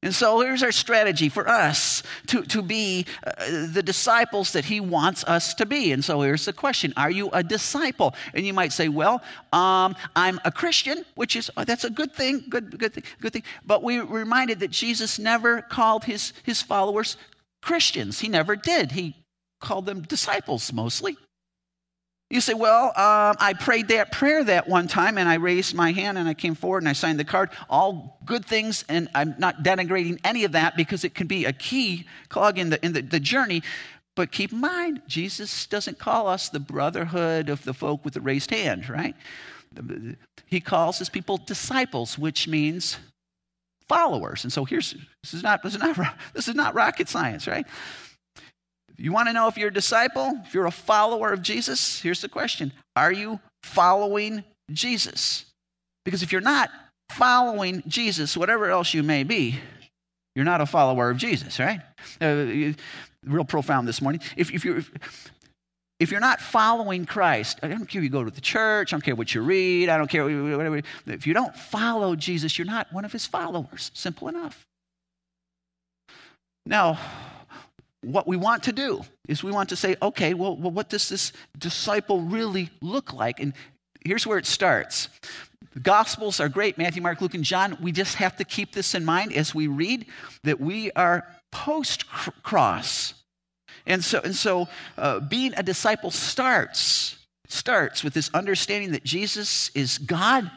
And 0.00 0.14
so 0.14 0.40
here's 0.40 0.62
our 0.62 0.70
strategy 0.70 1.28
for 1.28 1.48
us 1.48 2.04
to, 2.28 2.42
to 2.44 2.62
be 2.62 3.04
uh, 3.26 3.66
the 3.72 3.82
disciples 3.82 4.52
that 4.52 4.64
he 4.64 4.78
wants 4.78 5.24
us 5.24 5.54
to 5.54 5.66
be. 5.66 5.90
And 5.90 6.04
so 6.04 6.20
here's 6.20 6.44
the 6.44 6.52
question 6.52 6.94
Are 6.96 7.10
you 7.10 7.30
a 7.32 7.42
disciple? 7.42 8.14
And 8.32 8.46
you 8.46 8.52
might 8.52 8.72
say, 8.72 8.88
Well, 8.88 9.20
um, 9.52 9.96
I'm 10.14 10.38
a 10.44 10.52
Christian, 10.52 11.04
which 11.16 11.34
is, 11.34 11.50
oh, 11.56 11.64
that's 11.64 11.82
a 11.82 11.90
good 11.90 12.12
thing, 12.12 12.44
good, 12.48 12.78
good 12.78 12.94
thing, 12.94 13.02
good 13.20 13.32
thing. 13.32 13.42
But 13.66 13.82
we 13.82 13.98
reminded 13.98 14.60
that 14.60 14.70
Jesus 14.70 15.18
never 15.18 15.62
called 15.62 16.04
his, 16.04 16.32
his 16.44 16.62
followers 16.62 17.16
Christians. 17.60 18.20
He 18.20 18.28
never 18.28 18.54
did. 18.54 18.92
He 18.92 19.16
called 19.60 19.86
them 19.86 20.02
disciples 20.02 20.72
mostly. 20.72 21.16
You 22.30 22.42
say, 22.42 22.52
well, 22.52 22.88
um, 22.88 23.36
I 23.40 23.54
prayed 23.58 23.88
that 23.88 24.12
prayer 24.12 24.44
that 24.44 24.68
one 24.68 24.86
time 24.86 25.16
and 25.16 25.26
I 25.26 25.34
raised 25.36 25.74
my 25.74 25.92
hand 25.92 26.18
and 26.18 26.28
I 26.28 26.34
came 26.34 26.54
forward 26.54 26.82
and 26.82 26.88
I 26.88 26.92
signed 26.92 27.18
the 27.18 27.24
card. 27.24 27.48
All 27.70 28.18
good 28.26 28.44
things, 28.44 28.84
and 28.90 29.08
I'm 29.14 29.34
not 29.38 29.62
denigrating 29.62 30.20
any 30.24 30.44
of 30.44 30.52
that 30.52 30.76
because 30.76 31.04
it 31.04 31.14
can 31.14 31.26
be 31.26 31.46
a 31.46 31.54
key 31.54 32.06
clog 32.28 32.58
in 32.58 32.68
the, 32.68 32.84
in 32.84 32.92
the, 32.92 33.00
the 33.00 33.20
journey. 33.20 33.62
But 34.14 34.30
keep 34.30 34.52
in 34.52 34.60
mind, 34.60 35.00
Jesus 35.06 35.66
doesn't 35.66 35.98
call 35.98 36.26
us 36.26 36.50
the 36.50 36.60
brotherhood 36.60 37.48
of 37.48 37.64
the 37.64 37.72
folk 37.72 38.04
with 38.04 38.14
the 38.14 38.20
raised 38.20 38.50
hand, 38.50 38.90
right? 38.90 39.14
he 40.46 40.60
calls 40.60 40.98
his 40.98 41.08
people 41.08 41.36
disciples, 41.36 42.18
which 42.18 42.48
means 42.48 42.98
followers. 43.88 44.44
And 44.44 44.52
so 44.52 44.64
here's 44.64 44.94
this 45.22 45.34
is 45.34 45.42
not 45.42 45.62
this 45.62 45.74
is 45.74 45.80
not 45.80 45.96
this 46.34 46.48
is 46.48 46.54
not 46.54 46.74
rocket 46.74 47.08
science, 47.08 47.46
right? 47.46 47.66
You 48.98 49.12
want 49.12 49.28
to 49.28 49.32
know 49.32 49.46
if 49.46 49.56
you're 49.56 49.68
a 49.68 49.72
disciple, 49.72 50.40
if 50.44 50.52
you're 50.52 50.66
a 50.66 50.72
follower 50.72 51.32
of 51.32 51.40
Jesus? 51.40 52.00
Here's 52.00 52.20
the 52.20 52.28
question 52.28 52.72
Are 52.96 53.12
you 53.12 53.40
following 53.62 54.44
Jesus? 54.72 55.44
Because 56.04 56.22
if 56.22 56.32
you're 56.32 56.40
not 56.40 56.70
following 57.10 57.82
Jesus, 57.86 58.36
whatever 58.36 58.70
else 58.70 58.92
you 58.94 59.02
may 59.02 59.22
be, 59.22 59.58
you're 60.34 60.44
not 60.44 60.60
a 60.60 60.66
follower 60.66 61.10
of 61.10 61.16
Jesus, 61.16 61.58
right? 61.58 61.80
Uh, 62.20 62.74
real 63.24 63.44
profound 63.44 63.86
this 63.86 64.00
morning. 64.02 64.20
If, 64.36 64.52
if 64.52 64.64
you're 64.64 64.82
if 66.00 66.12
you're 66.12 66.20
not 66.20 66.40
following 66.40 67.06
Christ, 67.06 67.58
I 67.62 67.68
don't 67.68 67.86
care 67.86 68.00
if 68.00 68.04
you 68.04 68.10
go 68.10 68.22
to 68.22 68.30
the 68.30 68.40
church, 68.40 68.92
I 68.92 68.96
don't 68.96 69.02
care 69.02 69.16
what 69.16 69.34
you 69.34 69.42
read, 69.42 69.88
I 69.88 69.98
don't 69.98 70.08
care 70.08 70.24
whatever. 70.24 70.80
If 71.06 71.26
you 71.26 71.34
don't 71.34 71.54
follow 71.56 72.14
Jesus, 72.14 72.56
you're 72.56 72.66
not 72.66 72.92
one 72.92 73.04
of 73.04 73.12
his 73.12 73.26
followers. 73.26 73.90
Simple 73.94 74.28
enough. 74.28 74.64
Now, 76.64 76.98
what 78.02 78.26
we 78.26 78.36
want 78.36 78.62
to 78.64 78.72
do 78.72 79.02
is 79.28 79.42
we 79.42 79.52
want 79.52 79.68
to 79.70 79.76
say, 79.76 79.96
okay, 80.00 80.34
well, 80.34 80.56
well, 80.56 80.70
what 80.70 80.88
does 80.88 81.08
this 81.08 81.32
disciple 81.58 82.20
really 82.20 82.70
look 82.80 83.12
like? 83.12 83.40
And 83.40 83.52
here's 84.04 84.26
where 84.26 84.38
it 84.38 84.46
starts. 84.46 85.08
The 85.74 85.80
Gospels 85.80 86.40
are 86.40 86.48
great 86.48 86.78
Matthew, 86.78 87.02
Mark, 87.02 87.20
Luke, 87.20 87.34
and 87.34 87.44
John. 87.44 87.76
We 87.80 87.92
just 87.92 88.16
have 88.16 88.36
to 88.36 88.44
keep 88.44 88.72
this 88.72 88.94
in 88.94 89.04
mind 89.04 89.32
as 89.32 89.54
we 89.54 89.66
read 89.66 90.06
that 90.44 90.60
we 90.60 90.90
are 90.92 91.26
post 91.50 92.08
cross. 92.42 93.14
And 93.86 94.04
so, 94.04 94.20
and 94.22 94.34
so 94.34 94.68
uh, 94.96 95.20
being 95.20 95.54
a 95.56 95.62
disciple 95.62 96.10
starts 96.10 97.16
starts 97.50 98.04
with 98.04 98.12
this 98.12 98.30
understanding 98.34 98.92
that 98.92 99.04
Jesus 99.04 99.70
is 99.74 99.96
God 99.96 100.50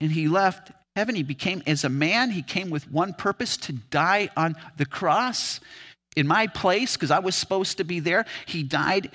and 0.00 0.12
he 0.12 0.28
left 0.28 0.70
heaven. 0.94 1.16
He 1.16 1.24
became 1.24 1.62
as 1.66 1.82
a 1.82 1.88
man, 1.88 2.30
he 2.30 2.42
came 2.42 2.70
with 2.70 2.90
one 2.90 3.14
purpose 3.14 3.56
to 3.58 3.72
die 3.72 4.30
on 4.36 4.54
the 4.76 4.86
cross 4.86 5.60
in 6.16 6.26
my 6.26 6.46
place 6.46 6.96
because 6.96 7.10
I 7.10 7.20
was 7.20 7.36
supposed 7.36 7.76
to 7.76 7.84
be 7.84 8.00
there. 8.00 8.24
He 8.46 8.62
died 8.62 9.10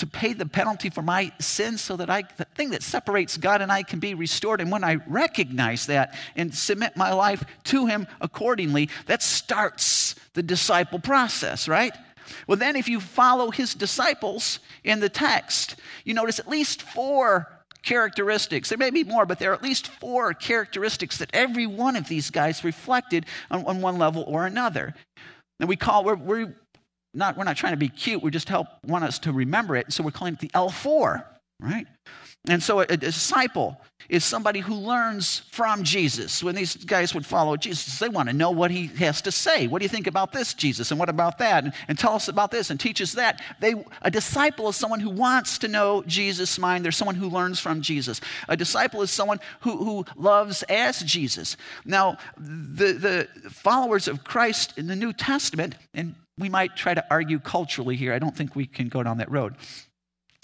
to 0.00 0.06
pay 0.06 0.32
the 0.32 0.46
penalty 0.46 0.88
for 0.88 1.02
my 1.02 1.30
sins 1.38 1.80
so 1.80 1.96
that 1.96 2.08
I, 2.08 2.24
the 2.38 2.46
thing 2.56 2.70
that 2.70 2.82
separates 2.82 3.36
God 3.36 3.60
and 3.60 3.70
I 3.70 3.82
can 3.82 4.00
be 4.00 4.14
restored. 4.14 4.60
And 4.60 4.72
when 4.72 4.82
I 4.82 4.96
recognize 5.06 5.86
that 5.86 6.18
and 6.34 6.54
submit 6.54 6.96
my 6.96 7.12
life 7.12 7.44
to 7.64 7.86
Him 7.86 8.06
accordingly, 8.20 8.88
that 9.06 9.22
starts 9.22 10.14
the 10.32 10.42
disciple 10.42 10.98
process, 10.98 11.68
right? 11.68 11.92
Well, 12.46 12.56
then, 12.56 12.76
if 12.76 12.88
you 12.88 13.00
follow 13.00 13.50
his 13.50 13.74
disciples 13.74 14.60
in 14.84 15.00
the 15.00 15.08
text, 15.08 15.76
you 16.04 16.14
notice 16.14 16.38
at 16.38 16.48
least 16.48 16.82
four 16.82 17.48
characteristics. 17.82 18.68
There 18.68 18.78
may 18.78 18.90
be 18.90 19.04
more, 19.04 19.26
but 19.26 19.38
there 19.38 19.50
are 19.50 19.54
at 19.54 19.62
least 19.62 19.88
four 19.88 20.32
characteristics 20.32 21.18
that 21.18 21.30
every 21.32 21.66
one 21.66 21.96
of 21.96 22.08
these 22.08 22.30
guys 22.30 22.62
reflected 22.62 23.26
on, 23.50 23.64
on 23.66 23.80
one 23.80 23.98
level 23.98 24.24
or 24.26 24.46
another. 24.46 24.94
And 25.60 25.68
we 25.68 25.76
call, 25.76 26.04
we're, 26.04 26.16
we're, 26.16 26.56
not, 27.14 27.36
we're 27.36 27.44
not 27.44 27.56
trying 27.56 27.74
to 27.74 27.78
be 27.78 27.88
cute, 27.88 28.22
we 28.22 28.30
just 28.30 28.48
help 28.48 28.66
want 28.84 29.04
us 29.04 29.18
to 29.20 29.32
remember 29.32 29.76
it. 29.76 29.92
So 29.92 30.02
we're 30.02 30.10
calling 30.10 30.34
it 30.34 30.40
the 30.40 30.48
L4, 30.48 31.24
right? 31.60 31.86
And 32.48 32.62
so 32.62 32.80
a, 32.80 32.86
a, 32.88 32.96
disciple 32.96 33.78
is 34.08 34.24
somebody 34.24 34.60
who 34.60 34.74
learns 34.74 35.40
from 35.50 35.84
Jesus. 35.84 36.42
When 36.42 36.54
these 36.54 36.74
guys 36.74 37.14
would 37.14 37.26
follow 37.26 37.56
Jesus, 37.56 37.98
they 37.98 38.08
want 38.08 38.30
to 38.30 38.34
know 38.34 38.50
what 38.50 38.70
he 38.70 38.86
has 38.86 39.20
to 39.22 39.30
say. 39.30 39.66
What 39.66 39.80
do 39.80 39.84
you 39.84 39.90
think 39.90 40.06
about 40.06 40.32
this, 40.32 40.54
Jesus? 40.54 40.90
And 40.90 40.98
what 40.98 41.10
about 41.10 41.36
that? 41.38 41.64
And, 41.64 41.74
and 41.86 41.98
tell 41.98 42.14
us 42.14 42.28
about 42.28 42.50
this 42.50 42.70
and 42.70 42.80
teach 42.80 43.02
us 43.02 43.12
that. 43.12 43.42
They, 43.60 43.74
a 44.00 44.10
disciple 44.10 44.68
is 44.70 44.76
someone 44.76 45.00
who 45.00 45.10
wants 45.10 45.58
to 45.58 45.68
know 45.68 46.02
Jesus' 46.06 46.58
mind. 46.58 46.82
They're 46.84 46.92
someone 46.92 47.14
who 47.14 47.28
learns 47.28 47.60
from 47.60 47.82
Jesus. 47.82 48.22
A 48.48 48.56
disciple 48.56 49.02
is 49.02 49.10
someone 49.10 49.38
who, 49.60 49.76
who 49.76 50.06
loves 50.16 50.62
as 50.64 51.00
Jesus. 51.00 51.58
Now, 51.84 52.16
the, 52.38 52.92
the 52.94 53.50
followers 53.50 54.08
of 54.08 54.24
Christ 54.24 54.78
in 54.78 54.86
the 54.86 54.96
New 54.96 55.12
Testament, 55.12 55.74
and 55.92 56.14
we 56.38 56.48
might 56.48 56.74
try 56.74 56.94
to 56.94 57.04
argue 57.10 57.38
culturally 57.38 57.96
here, 57.96 58.14
I 58.14 58.18
don't 58.18 58.34
think 58.34 58.56
we 58.56 58.66
can 58.66 58.88
go 58.88 59.02
down 59.02 59.18
that 59.18 59.30
road. 59.30 59.56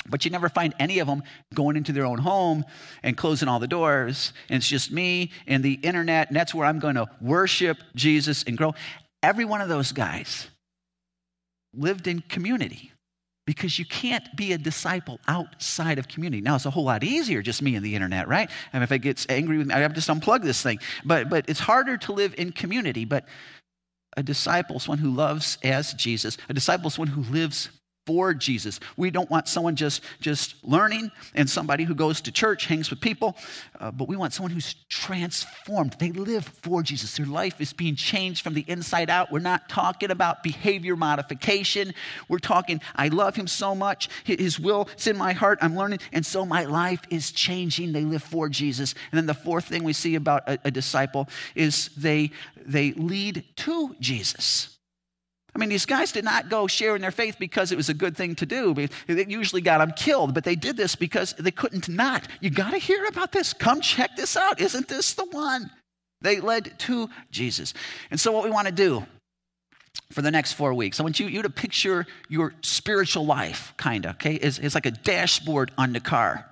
But 0.08 0.24
you 0.24 0.30
never 0.30 0.48
find 0.48 0.74
any 0.78 0.98
of 0.98 1.06
them 1.06 1.22
going 1.54 1.76
into 1.76 1.92
their 1.92 2.06
own 2.06 2.18
home 2.18 2.64
and 3.02 3.16
closing 3.16 3.48
all 3.48 3.58
the 3.58 3.66
doors. 3.66 4.32
And 4.48 4.58
it's 4.58 4.68
just 4.68 4.90
me 4.90 5.32
and 5.46 5.64
the 5.64 5.74
internet, 5.74 6.28
and 6.28 6.36
that's 6.36 6.54
where 6.54 6.66
I'm 6.66 6.78
going 6.78 6.96
to 6.96 7.08
worship 7.20 7.78
Jesus 7.94 8.42
and 8.44 8.56
grow. 8.56 8.74
Every 9.22 9.44
one 9.44 9.60
of 9.60 9.68
those 9.68 9.92
guys 9.92 10.48
lived 11.74 12.06
in 12.06 12.20
community 12.20 12.92
because 13.46 13.78
you 13.78 13.84
can't 13.84 14.24
be 14.36 14.52
a 14.52 14.58
disciple 14.58 15.20
outside 15.28 15.98
of 15.98 16.08
community. 16.08 16.40
Now, 16.40 16.56
it's 16.56 16.66
a 16.66 16.70
whole 16.70 16.84
lot 16.84 17.04
easier, 17.04 17.42
just 17.42 17.62
me 17.62 17.76
and 17.76 17.84
the 17.84 17.94
internet, 17.94 18.26
right? 18.26 18.50
And 18.72 18.82
if 18.82 18.90
it 18.90 18.98
gets 18.98 19.24
angry 19.28 19.58
with 19.58 19.68
me, 19.68 19.74
I 19.74 19.78
have 19.78 19.92
to 19.92 20.00
just 20.00 20.08
unplug 20.08 20.42
this 20.42 20.60
thing. 20.62 20.80
But, 21.04 21.28
but 21.30 21.48
it's 21.48 21.60
harder 21.60 21.96
to 21.98 22.12
live 22.12 22.34
in 22.36 22.50
community. 22.50 23.04
But 23.04 23.26
a 24.16 24.22
disciple 24.22 24.76
is 24.76 24.88
one 24.88 24.98
who 24.98 25.10
loves 25.10 25.58
as 25.62 25.94
Jesus, 25.94 26.38
a 26.48 26.54
disciple 26.54 26.88
is 26.88 26.98
one 26.98 27.08
who 27.08 27.22
lives 27.32 27.68
for 28.06 28.32
Jesus. 28.32 28.78
We 28.96 29.10
don't 29.10 29.28
want 29.30 29.48
someone 29.48 29.74
just, 29.74 30.02
just 30.20 30.54
learning 30.64 31.10
and 31.34 31.50
somebody 31.50 31.84
who 31.84 31.94
goes 31.94 32.20
to 32.22 32.32
church, 32.32 32.66
hangs 32.66 32.88
with 32.88 33.00
people, 33.00 33.36
uh, 33.80 33.90
but 33.90 34.08
we 34.08 34.16
want 34.16 34.32
someone 34.32 34.52
who's 34.52 34.74
transformed. 34.88 35.96
They 35.98 36.12
live 36.12 36.44
for 36.44 36.82
Jesus. 36.82 37.16
Their 37.16 37.26
life 37.26 37.60
is 37.60 37.72
being 37.72 37.96
changed 37.96 38.42
from 38.42 38.54
the 38.54 38.64
inside 38.68 39.10
out. 39.10 39.32
We're 39.32 39.40
not 39.40 39.68
talking 39.68 40.12
about 40.12 40.44
behavior 40.44 40.96
modification. 40.96 41.92
We're 42.28 42.38
talking, 42.38 42.80
I 42.94 43.08
love 43.08 43.34
him 43.34 43.48
so 43.48 43.74
much. 43.74 44.08
His 44.24 44.60
will 44.60 44.88
is 44.96 45.08
in 45.08 45.16
my 45.16 45.32
heart. 45.32 45.58
I'm 45.60 45.76
learning. 45.76 45.98
And 46.12 46.24
so 46.24 46.46
my 46.46 46.64
life 46.64 47.02
is 47.10 47.32
changing. 47.32 47.92
They 47.92 48.04
live 48.04 48.22
for 48.22 48.48
Jesus. 48.48 48.94
And 49.10 49.18
then 49.18 49.26
the 49.26 49.34
fourth 49.34 49.64
thing 49.64 49.82
we 49.82 49.92
see 49.92 50.14
about 50.14 50.48
a, 50.48 50.58
a 50.64 50.70
disciple 50.70 51.28
is 51.56 51.90
they, 51.96 52.30
they 52.64 52.92
lead 52.92 53.44
to 53.56 53.96
Jesus. 53.98 54.75
I 55.56 55.58
mean, 55.58 55.70
these 55.70 55.86
guys 55.86 56.12
did 56.12 56.22
not 56.22 56.50
go 56.50 56.66
sharing 56.66 57.00
their 57.00 57.10
faith 57.10 57.36
because 57.38 57.72
it 57.72 57.76
was 57.76 57.88
a 57.88 57.94
good 57.94 58.14
thing 58.14 58.34
to 58.34 58.44
do. 58.44 58.74
It 59.08 59.30
usually 59.30 59.62
got 59.62 59.78
them 59.78 59.92
killed, 59.96 60.34
but 60.34 60.44
they 60.44 60.54
did 60.54 60.76
this 60.76 60.94
because 60.94 61.32
they 61.38 61.50
couldn't 61.50 61.88
not. 61.88 62.28
You 62.42 62.50
got 62.50 62.72
to 62.72 62.78
hear 62.78 63.06
about 63.06 63.32
this. 63.32 63.54
Come 63.54 63.80
check 63.80 64.16
this 64.16 64.36
out. 64.36 64.60
Isn't 64.60 64.86
this 64.86 65.14
the 65.14 65.24
one? 65.24 65.70
They 66.20 66.40
led 66.40 66.78
to 66.80 67.08
Jesus. 67.30 67.72
And 68.10 68.20
so, 68.20 68.32
what 68.32 68.44
we 68.44 68.50
want 68.50 68.66
to 68.66 68.72
do 68.72 69.06
for 70.12 70.20
the 70.20 70.30
next 70.30 70.52
four 70.52 70.74
weeks, 70.74 71.00
I 71.00 71.04
want 71.04 71.18
you, 71.18 71.26
you 71.26 71.40
to 71.40 71.48
picture 71.48 72.06
your 72.28 72.52
spiritual 72.60 73.24
life, 73.24 73.72
kind 73.78 74.04
of, 74.04 74.16
okay? 74.16 74.34
It's, 74.34 74.58
it's 74.58 74.74
like 74.74 74.84
a 74.84 74.90
dashboard 74.90 75.72
on 75.78 75.94
the 75.94 76.00
car. 76.00 76.44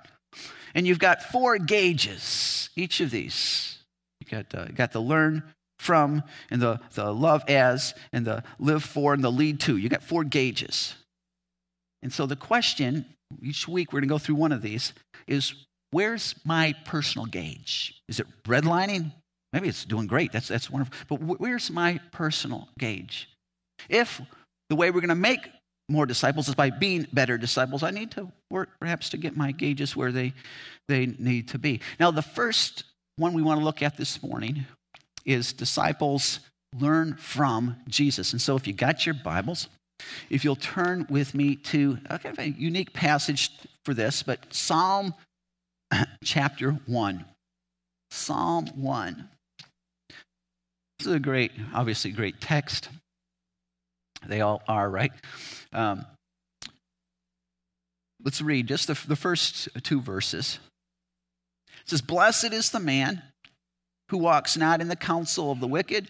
And 0.73 0.87
you've 0.87 0.97
got 0.97 1.21
four 1.21 1.59
gauges, 1.59 2.71
each 2.75 3.01
of 3.01 3.11
these. 3.11 3.77
You 4.19 4.25
got, 4.31 4.55
uh, 4.55 4.65
you 4.67 4.73
got 4.73 4.93
the 4.93 5.01
learn, 5.01 5.43
from 5.85 6.23
and 6.49 6.61
the, 6.61 6.79
the 6.93 7.13
love 7.13 7.43
as 7.47 7.93
and 8.11 8.25
the 8.25 8.43
live 8.59 8.83
for 8.83 9.13
and 9.13 9.23
the 9.23 9.31
lead 9.31 9.59
to. 9.61 9.77
You 9.77 9.87
got 9.87 10.03
four 10.03 10.23
gauges. 10.23 10.95
And 12.01 12.11
so 12.11 12.25
the 12.25 12.35
question, 12.35 13.05
each 13.41 13.67
week 13.67 13.93
we're 13.93 13.99
going 14.01 14.09
to 14.09 14.13
go 14.13 14.17
through 14.17 14.35
one 14.35 14.51
of 14.51 14.61
these, 14.61 14.93
is 15.27 15.53
where's 15.91 16.35
my 16.43 16.73
personal 16.85 17.25
gauge? 17.25 18.01
Is 18.09 18.19
it 18.19 18.27
redlining? 18.43 19.11
Maybe 19.53 19.69
it's 19.69 19.85
doing 19.85 20.07
great. 20.07 20.31
That's, 20.31 20.49
that's 20.49 20.69
wonderful. 20.69 20.93
But 21.07 21.39
where's 21.39 21.71
my 21.71 21.99
personal 22.11 22.67
gauge? 22.77 23.29
If 23.87 24.21
the 24.69 24.75
way 24.75 24.91
we're 24.91 25.01
going 25.01 25.09
to 25.09 25.15
make 25.15 25.47
more 25.87 26.05
disciples 26.05 26.47
is 26.47 26.55
by 26.55 26.71
being 26.71 27.07
better 27.13 27.37
disciples, 27.37 27.83
I 27.83 27.91
need 27.91 28.11
to 28.11 28.31
work 28.49 28.69
perhaps 28.79 29.09
to 29.09 29.17
get 29.17 29.37
my 29.37 29.51
gauges 29.51 29.95
where 29.95 30.11
they, 30.11 30.33
they 30.87 31.05
need 31.05 31.49
to 31.49 31.59
be. 31.59 31.81
Now, 31.99 32.11
the 32.11 32.21
first 32.21 32.83
one 33.17 33.33
we 33.33 33.41
want 33.41 33.59
to 33.59 33.63
look 33.63 33.81
at 33.81 33.95
this 33.95 34.21
morning 34.21 34.65
is 35.25 35.53
disciples 35.53 36.39
learn 36.79 37.15
from 37.15 37.77
Jesus. 37.87 38.31
And 38.33 38.41
so 38.41 38.55
if 38.55 38.67
you 38.67 38.73
got 38.73 39.05
your 39.05 39.15
Bibles, 39.15 39.67
if 40.29 40.43
you'll 40.43 40.55
turn 40.55 41.07
with 41.09 41.33
me 41.33 41.55
to 41.55 41.97
a 42.09 42.19
kind 42.19 42.37
of 42.37 42.43
a 42.43 42.49
unique 42.49 42.93
passage 42.93 43.51
for 43.85 43.93
this, 43.93 44.23
but 44.23 44.53
Psalm 44.53 45.13
chapter 46.23 46.71
1. 46.85 47.25
Psalm 48.11 48.67
1. 48.75 49.29
This 50.99 51.07
is 51.07 51.13
a 51.13 51.19
great, 51.19 51.51
obviously, 51.73 52.11
great 52.11 52.39
text. 52.39 52.89
They 54.25 54.41
all 54.41 54.61
are, 54.67 54.89
right? 54.89 55.11
Um, 55.73 56.05
let's 58.23 58.41
read 58.41 58.67
just 58.67 58.87
the, 58.87 58.99
the 59.07 59.15
first 59.15 59.69
two 59.83 60.01
verses. 60.01 60.59
It 61.81 61.89
says, 61.89 62.01
Blessed 62.01 62.53
is 62.53 62.71
the 62.71 62.79
man 62.79 63.21
who 64.09 64.17
walks 64.17 64.55
not 64.57 64.81
in 64.81 64.87
the 64.87 64.95
counsel 64.95 65.51
of 65.51 65.59
the 65.59 65.67
wicked, 65.67 66.09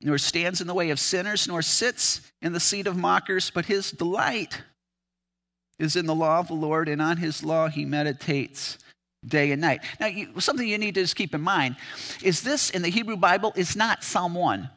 nor 0.00 0.18
stands 0.18 0.60
in 0.60 0.66
the 0.66 0.74
way 0.74 0.90
of 0.90 1.00
sinners, 1.00 1.48
nor 1.48 1.62
sits 1.62 2.20
in 2.40 2.52
the 2.52 2.60
seat 2.60 2.86
of 2.86 2.96
mockers, 2.96 3.50
but 3.50 3.66
his 3.66 3.90
delight 3.90 4.62
is 5.78 5.96
in 5.96 6.06
the 6.06 6.14
law 6.14 6.38
of 6.38 6.48
the 6.48 6.54
Lord, 6.54 6.88
and 6.88 7.02
on 7.02 7.16
his 7.16 7.42
law 7.44 7.68
he 7.68 7.84
meditates 7.84 8.78
day 9.26 9.50
and 9.50 9.60
night. 9.60 9.80
Now, 9.98 10.06
you, 10.06 10.40
something 10.40 10.66
you 10.66 10.78
need 10.78 10.94
to 10.94 11.02
just 11.02 11.16
keep 11.16 11.34
in 11.34 11.40
mind 11.40 11.76
is 12.22 12.42
this 12.42 12.70
in 12.70 12.82
the 12.82 12.88
Hebrew 12.88 13.16
Bible 13.16 13.52
is 13.56 13.74
not 13.74 14.04
Psalm 14.04 14.34
1, 14.34 14.70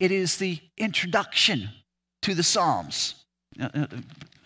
it 0.00 0.10
is 0.10 0.36
the 0.36 0.58
introduction 0.76 1.70
to 2.22 2.34
the 2.34 2.42
Psalms. 2.42 3.24
Uh, 3.60 3.68
uh, 3.74 3.86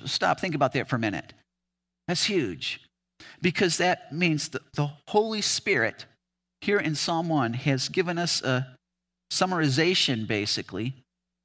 stop, 0.04 0.40
think 0.40 0.54
about 0.54 0.72
that 0.72 0.88
for 0.88 0.96
a 0.96 1.00
minute. 1.00 1.32
That's 2.08 2.24
huge. 2.24 2.80
because 3.42 3.78
that 3.78 4.12
means 4.12 4.48
that 4.50 4.62
the 4.74 4.90
Holy 5.08 5.40
Spirit 5.40 6.06
here 6.60 6.78
in 6.78 6.94
Psalm 6.94 7.28
1 7.28 7.54
has 7.54 7.88
given 7.88 8.18
us 8.18 8.42
a 8.42 8.76
summarization, 9.32 10.26
basically, 10.26 10.94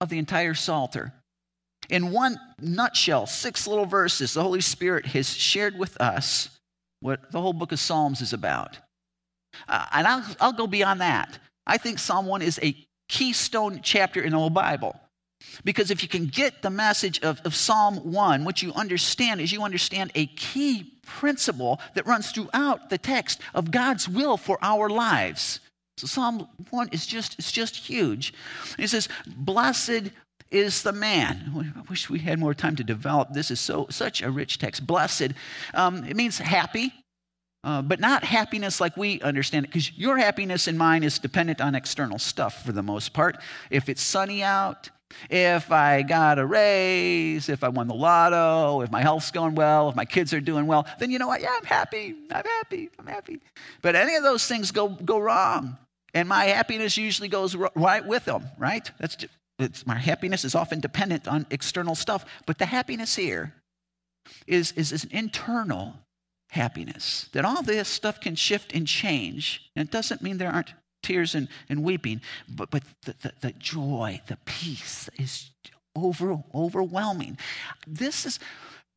of 0.01 0.09
the 0.09 0.17
entire 0.17 0.53
Psalter. 0.53 1.13
In 1.89 2.11
one 2.11 2.39
nutshell, 2.59 3.27
six 3.27 3.67
little 3.67 3.85
verses, 3.85 4.33
the 4.33 4.41
Holy 4.41 4.61
Spirit 4.61 5.05
has 5.07 5.29
shared 5.29 5.77
with 5.77 5.99
us 6.01 6.49
what 6.99 7.31
the 7.31 7.39
whole 7.39 7.53
book 7.53 7.71
of 7.71 7.79
Psalms 7.79 8.21
is 8.21 8.33
about. 8.33 8.77
Uh, 9.67 9.85
and 9.93 10.07
I'll, 10.07 10.25
I'll 10.39 10.53
go 10.53 10.67
beyond 10.67 11.01
that. 11.01 11.37
I 11.67 11.77
think 11.77 11.99
Psalm 11.99 12.25
1 12.25 12.41
is 12.41 12.59
a 12.61 12.75
keystone 13.07 13.81
chapter 13.83 14.21
in 14.21 14.31
the 14.31 14.37
whole 14.37 14.49
Bible. 14.49 14.99
Because 15.63 15.91
if 15.91 16.03
you 16.03 16.09
can 16.09 16.27
get 16.27 16.61
the 16.61 16.69
message 16.69 17.21
of, 17.21 17.41
of 17.45 17.55
Psalm 17.55 17.97
1, 18.11 18.45
what 18.45 18.61
you 18.61 18.73
understand 18.73 19.41
is 19.41 19.51
you 19.51 19.63
understand 19.63 20.11
a 20.15 20.25
key 20.27 20.91
principle 21.05 21.79
that 21.93 22.05
runs 22.05 22.31
throughout 22.31 22.89
the 22.89 22.97
text 22.97 23.39
of 23.53 23.71
God's 23.71 24.09
will 24.09 24.37
for 24.37 24.57
our 24.61 24.89
lives. 24.89 25.59
So 25.97 26.07
Psalm 26.07 26.47
1 26.71 26.89
is 26.89 27.05
just, 27.05 27.39
it's 27.39 27.51
just 27.51 27.75
huge. 27.75 28.33
It 28.77 28.89
says, 28.89 29.07
Blessed 29.25 30.11
is 30.51 30.83
the 30.83 30.91
man. 30.91 31.73
I 31.75 31.81
wish 31.89 32.09
we 32.09 32.19
had 32.19 32.39
more 32.39 32.53
time 32.53 32.75
to 32.75 32.83
develop. 32.83 33.33
This 33.33 33.51
is 33.51 33.59
so 33.59 33.87
such 33.89 34.21
a 34.21 34.29
rich 34.29 34.59
text. 34.59 34.85
Blessed. 34.85 35.31
Um, 35.73 36.03
it 36.03 36.15
means 36.15 36.37
happy, 36.37 36.93
uh, 37.63 37.81
but 37.81 37.99
not 37.99 38.23
happiness 38.23 38.79
like 38.79 38.95
we 38.95 39.21
understand 39.21 39.65
it, 39.65 39.69
because 39.69 39.97
your 39.97 40.17
happiness 40.17 40.67
and 40.67 40.77
mine 40.77 41.03
is 41.03 41.17
dependent 41.17 41.61
on 41.61 41.75
external 41.75 42.19
stuff 42.19 42.63
for 42.63 42.71
the 42.71 42.83
most 42.83 43.13
part. 43.13 43.37
If 43.69 43.89
it's 43.89 44.01
sunny 44.01 44.43
out, 44.43 44.89
if 45.29 45.71
I 45.71 46.01
got 46.01 46.39
a 46.39 46.45
raise, 46.45 47.49
if 47.49 47.63
I 47.63 47.69
won 47.69 47.87
the 47.87 47.93
lotto, 47.93 48.81
if 48.81 48.91
my 48.91 49.01
health's 49.01 49.31
going 49.31 49.55
well, 49.55 49.89
if 49.89 49.95
my 49.95 50.05
kids 50.05 50.33
are 50.33 50.41
doing 50.41 50.67
well, 50.67 50.85
then 50.99 51.11
you 51.11 51.19
know 51.19 51.27
what? 51.27 51.41
Yeah, 51.41 51.55
I'm 51.55 51.65
happy. 51.65 52.15
I'm 52.31 52.45
happy. 52.45 52.89
I'm 52.99 53.07
happy. 53.07 53.39
But 53.81 53.95
any 53.95 54.15
of 54.15 54.23
those 54.23 54.47
things 54.47 54.71
go, 54.71 54.89
go 54.89 55.19
wrong. 55.19 55.77
And 56.13 56.29
my 56.29 56.45
happiness 56.45 56.97
usually 56.97 57.27
goes 57.27 57.55
right 57.75 58.05
with 58.05 58.25
them, 58.25 58.45
right? 58.57 58.89
That's 58.99 59.15
just, 59.17 59.33
it's, 59.59 59.85
my 59.85 59.97
happiness 59.97 60.45
is 60.45 60.55
often 60.55 60.79
dependent 60.79 61.27
on 61.27 61.45
external 61.51 61.95
stuff. 61.95 62.25
But 62.45 62.57
the 62.57 62.65
happiness 62.65 63.15
here 63.15 63.53
is, 64.47 64.71
is, 64.73 64.91
is 64.91 65.03
an 65.03 65.11
internal 65.11 65.95
happiness. 66.49 67.29
That 67.33 67.45
all 67.45 67.61
this 67.61 67.87
stuff 67.87 68.19
can 68.19 68.35
shift 68.35 68.73
and 68.73 68.87
change. 68.87 69.69
And 69.75 69.87
it 69.87 69.91
doesn't 69.91 70.21
mean 70.21 70.37
there 70.37 70.51
aren't 70.51 70.73
tears 71.05 71.35
and, 71.35 71.47
and 71.69 71.83
weeping, 71.83 72.21
but, 72.49 72.69
but 72.71 72.83
the, 73.03 73.15
the, 73.21 73.33
the 73.41 73.51
joy, 73.53 74.21
the 74.27 74.37
peace 74.45 75.09
is 75.17 75.51
over, 75.95 76.37
overwhelming. 76.53 77.37
This 77.87 78.25
is, 78.25 78.39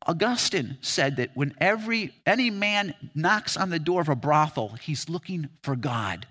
Augustine 0.05 0.77
said 0.81 1.17
that 1.17 1.31
when 1.35 1.53
every, 1.59 2.13
any 2.25 2.49
man 2.49 2.93
knocks 3.15 3.55
on 3.55 3.69
the 3.69 3.79
door 3.79 4.01
of 4.01 4.09
a 4.09 4.15
brothel, 4.15 4.69
he's 4.81 5.09
looking 5.09 5.49
for 5.63 5.75
God. 5.75 6.27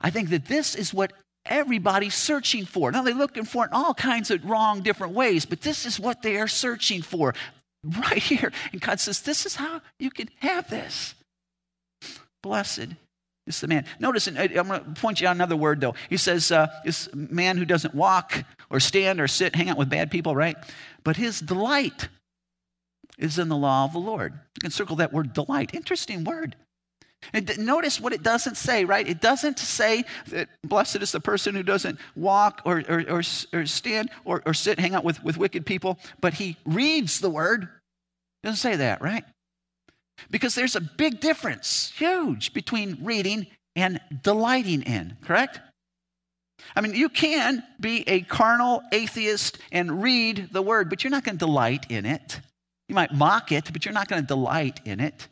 I 0.00 0.10
think 0.10 0.30
that 0.30 0.46
this 0.46 0.74
is 0.74 0.92
what 0.92 1.12
everybody's 1.44 2.14
searching 2.14 2.64
for. 2.64 2.90
Now, 2.90 3.02
they're 3.02 3.14
looking 3.14 3.44
for 3.44 3.64
it 3.64 3.68
in 3.68 3.74
all 3.74 3.94
kinds 3.94 4.30
of 4.30 4.44
wrong, 4.44 4.82
different 4.82 5.14
ways, 5.14 5.46
but 5.46 5.60
this 5.60 5.86
is 5.86 6.00
what 6.00 6.22
they 6.22 6.36
are 6.36 6.48
searching 6.48 7.02
for 7.02 7.34
right 7.84 8.22
here. 8.22 8.52
And 8.72 8.80
God 8.80 9.00
says, 9.00 9.22
This 9.22 9.46
is 9.46 9.56
how 9.56 9.80
you 9.98 10.10
can 10.10 10.28
have 10.40 10.68
this. 10.68 11.14
Blessed 12.42 12.88
is 13.46 13.60
the 13.60 13.68
man. 13.68 13.84
Notice, 13.98 14.26
I'm 14.26 14.34
going 14.34 14.68
to 14.68 15.00
point 15.00 15.20
you 15.20 15.28
out 15.28 15.36
another 15.36 15.56
word, 15.56 15.80
though. 15.80 15.94
He 16.10 16.16
says, 16.16 16.50
uh, 16.50 16.68
This 16.84 17.08
man 17.14 17.56
who 17.56 17.64
doesn't 17.64 17.94
walk 17.94 18.44
or 18.70 18.80
stand 18.80 19.20
or 19.20 19.28
sit, 19.28 19.54
hang 19.54 19.70
out 19.70 19.78
with 19.78 19.88
bad 19.88 20.10
people, 20.10 20.34
right? 20.34 20.56
But 21.04 21.16
his 21.16 21.40
delight 21.40 22.08
is 23.18 23.38
in 23.38 23.48
the 23.48 23.56
law 23.56 23.84
of 23.84 23.92
the 23.92 23.98
Lord. 23.98 24.32
You 24.32 24.60
can 24.60 24.70
circle 24.70 24.96
that 24.96 25.12
word 25.12 25.32
delight. 25.32 25.74
Interesting 25.74 26.24
word. 26.24 26.56
And 27.32 27.58
notice 27.58 28.00
what 28.00 28.12
it 28.12 28.22
doesn't 28.22 28.56
say, 28.56 28.84
right? 28.84 29.06
It 29.06 29.20
doesn't 29.20 29.58
say 29.58 30.04
that 30.28 30.48
blessed 30.62 30.96
is 30.96 31.12
the 31.12 31.20
person 31.20 31.54
who 31.54 31.62
doesn't 31.62 31.98
walk 32.14 32.62
or, 32.64 32.82
or, 32.88 33.04
or, 33.08 33.22
or 33.52 33.66
stand 33.66 34.10
or, 34.24 34.42
or 34.44 34.54
sit, 34.54 34.78
hang 34.78 34.94
out 34.94 35.04
with, 35.04 35.22
with 35.24 35.36
wicked 35.36 35.66
people, 35.66 35.98
but 36.20 36.34
he 36.34 36.56
reads 36.64 37.20
the 37.20 37.30
word. 37.30 37.64
It 37.64 38.46
doesn't 38.46 38.58
say 38.58 38.76
that, 38.76 39.00
right? 39.00 39.24
Because 40.30 40.54
there's 40.54 40.76
a 40.76 40.80
big 40.80 41.20
difference, 41.20 41.92
huge, 41.96 42.52
between 42.52 42.98
reading 43.02 43.46
and 43.74 44.00
delighting 44.22 44.82
in, 44.82 45.16
correct? 45.24 45.60
I 46.74 46.80
mean, 46.80 46.94
you 46.94 47.08
can 47.08 47.62
be 47.78 48.02
a 48.08 48.22
carnal 48.22 48.82
atheist 48.92 49.58
and 49.70 50.02
read 50.02 50.48
the 50.52 50.62
word, 50.62 50.90
but 50.90 51.04
you're 51.04 51.10
not 51.10 51.24
going 51.24 51.36
to 51.36 51.44
delight 51.44 51.86
in 51.90 52.06
it. 52.06 52.40
You 52.88 52.94
might 52.94 53.12
mock 53.12 53.52
it, 53.52 53.72
but 53.72 53.84
you're 53.84 53.94
not 53.94 54.08
going 54.08 54.22
to 54.22 54.26
delight 54.26 54.80
in 54.84 55.00
it. 55.00 55.28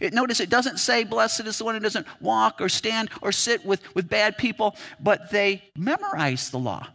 It, 0.00 0.14
notice 0.14 0.40
it 0.40 0.48
doesn't 0.48 0.78
say, 0.78 1.04
Blessed 1.04 1.40
is 1.40 1.58
the 1.58 1.64
one 1.64 1.74
who 1.74 1.80
doesn't 1.80 2.06
walk 2.20 2.60
or 2.60 2.68
stand 2.68 3.10
or 3.20 3.32
sit 3.32 3.64
with, 3.64 3.94
with 3.94 4.08
bad 4.08 4.38
people, 4.38 4.76
but 4.98 5.30
they 5.30 5.62
memorize 5.76 6.50
the 6.50 6.58
law. 6.58 6.86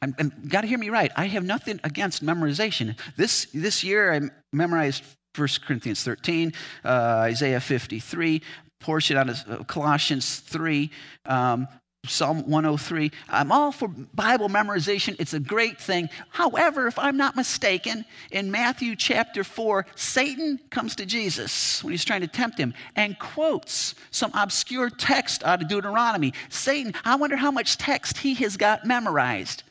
And, 0.00 0.32
got 0.48 0.62
to 0.62 0.66
hear 0.66 0.78
me 0.78 0.90
right. 0.90 1.12
I 1.14 1.26
have 1.26 1.44
nothing 1.44 1.78
against 1.84 2.24
memorization. 2.24 2.98
This, 3.16 3.46
this 3.54 3.84
year, 3.84 4.12
I 4.12 4.20
memorized 4.52 5.04
1 5.34 5.48
Corinthians 5.66 6.02
13, 6.04 6.52
uh, 6.84 6.88
Isaiah 6.88 7.60
53, 7.60 8.42
portion 8.80 9.16
out 9.16 9.28
of 9.28 9.66
Colossians 9.66 10.40
3, 10.40 10.90
um, 11.26 11.68
Psalm 12.04 12.50
103. 12.50 13.12
I'm 13.28 13.52
all 13.52 13.70
for 13.70 13.86
Bible 13.86 14.48
memorization. 14.48 15.14
It's 15.20 15.34
a 15.34 15.40
great 15.40 15.80
thing. 15.80 16.10
However, 16.30 16.88
if 16.88 16.98
I'm 16.98 17.16
not 17.16 17.36
mistaken, 17.36 18.04
in 18.32 18.50
Matthew 18.50 18.96
chapter 18.96 19.44
4, 19.44 19.86
Satan 19.94 20.58
comes 20.70 20.96
to 20.96 21.06
Jesus 21.06 21.82
when 21.84 21.92
he's 21.92 22.04
trying 22.04 22.22
to 22.22 22.26
tempt 22.26 22.58
him 22.58 22.74
and 22.96 23.16
quotes 23.20 23.94
some 24.10 24.32
obscure 24.34 24.90
text 24.90 25.44
out 25.44 25.62
of 25.62 25.68
Deuteronomy. 25.68 26.34
Satan, 26.48 26.92
I 27.04 27.14
wonder 27.14 27.36
how 27.36 27.52
much 27.52 27.78
text 27.78 28.18
he 28.18 28.34
has 28.34 28.56
got 28.56 28.84
memorized. 28.84 29.62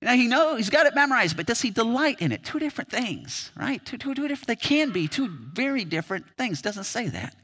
Now 0.00 0.14
he 0.14 0.28
knows 0.28 0.58
he's 0.58 0.70
got 0.70 0.86
it 0.86 0.94
memorized, 0.94 1.36
but 1.36 1.46
does 1.46 1.60
he 1.60 1.70
delight 1.70 2.20
in 2.20 2.30
it? 2.30 2.44
Two 2.44 2.58
different 2.58 2.90
things, 2.90 3.50
right? 3.56 3.84
Two, 3.84 3.98
two, 3.98 4.14
two 4.14 4.28
different, 4.28 4.46
they 4.46 4.56
can 4.56 4.90
be 4.90 5.08
two 5.08 5.28
very 5.28 5.84
different 5.84 6.26
things. 6.36 6.62
Doesn't 6.62 6.84
say 6.84 7.08
that. 7.08 7.34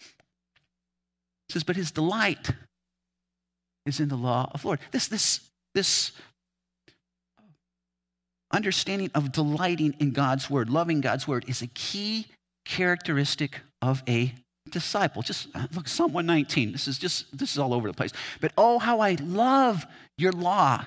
It 0.00 1.52
says, 1.52 1.64
but 1.64 1.76
his 1.76 1.90
delight 1.90 2.50
is 3.86 3.98
in 3.98 4.08
the 4.08 4.16
law 4.16 4.50
of 4.54 4.64
Lord. 4.64 4.78
This, 4.92 5.08
this, 5.08 5.40
this 5.74 6.12
understanding 8.52 9.10
of 9.14 9.32
delighting 9.32 9.96
in 9.98 10.12
God's 10.12 10.48
word, 10.48 10.70
loving 10.70 11.00
God's 11.00 11.26
word, 11.26 11.44
is 11.48 11.60
a 11.60 11.66
key 11.68 12.28
characteristic 12.64 13.60
of 13.80 14.02
a 14.08 14.32
disciple. 14.70 15.22
Just 15.22 15.48
uh, 15.54 15.66
look, 15.74 15.88
Psalm 15.88 16.12
119. 16.12 16.70
This 16.70 16.86
is 16.86 16.98
just, 16.98 17.36
this 17.36 17.52
is 17.52 17.58
all 17.58 17.74
over 17.74 17.88
the 17.88 17.94
place. 17.94 18.12
But 18.40 18.52
oh, 18.56 18.78
how 18.78 19.00
I 19.00 19.16
love 19.20 19.84
your 20.16 20.32
law. 20.32 20.84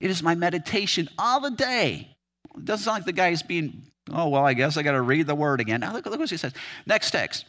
It 0.00 0.10
is 0.10 0.22
my 0.22 0.34
meditation 0.34 1.08
all 1.18 1.40
the 1.40 1.50
day. 1.50 2.16
It 2.56 2.64
doesn't 2.64 2.84
sound 2.84 2.98
like 2.98 3.06
the 3.06 3.12
guy 3.12 3.28
is 3.28 3.42
being, 3.42 3.90
oh, 4.12 4.28
well, 4.28 4.44
I 4.44 4.54
guess 4.54 4.76
I 4.76 4.82
got 4.82 4.92
to 4.92 5.00
read 5.00 5.26
the 5.26 5.34
word 5.34 5.60
again. 5.60 5.80
Now, 5.80 5.92
look, 5.92 6.06
look 6.06 6.18
what 6.18 6.30
he 6.30 6.36
says. 6.36 6.52
Next 6.86 7.10
text. 7.10 7.44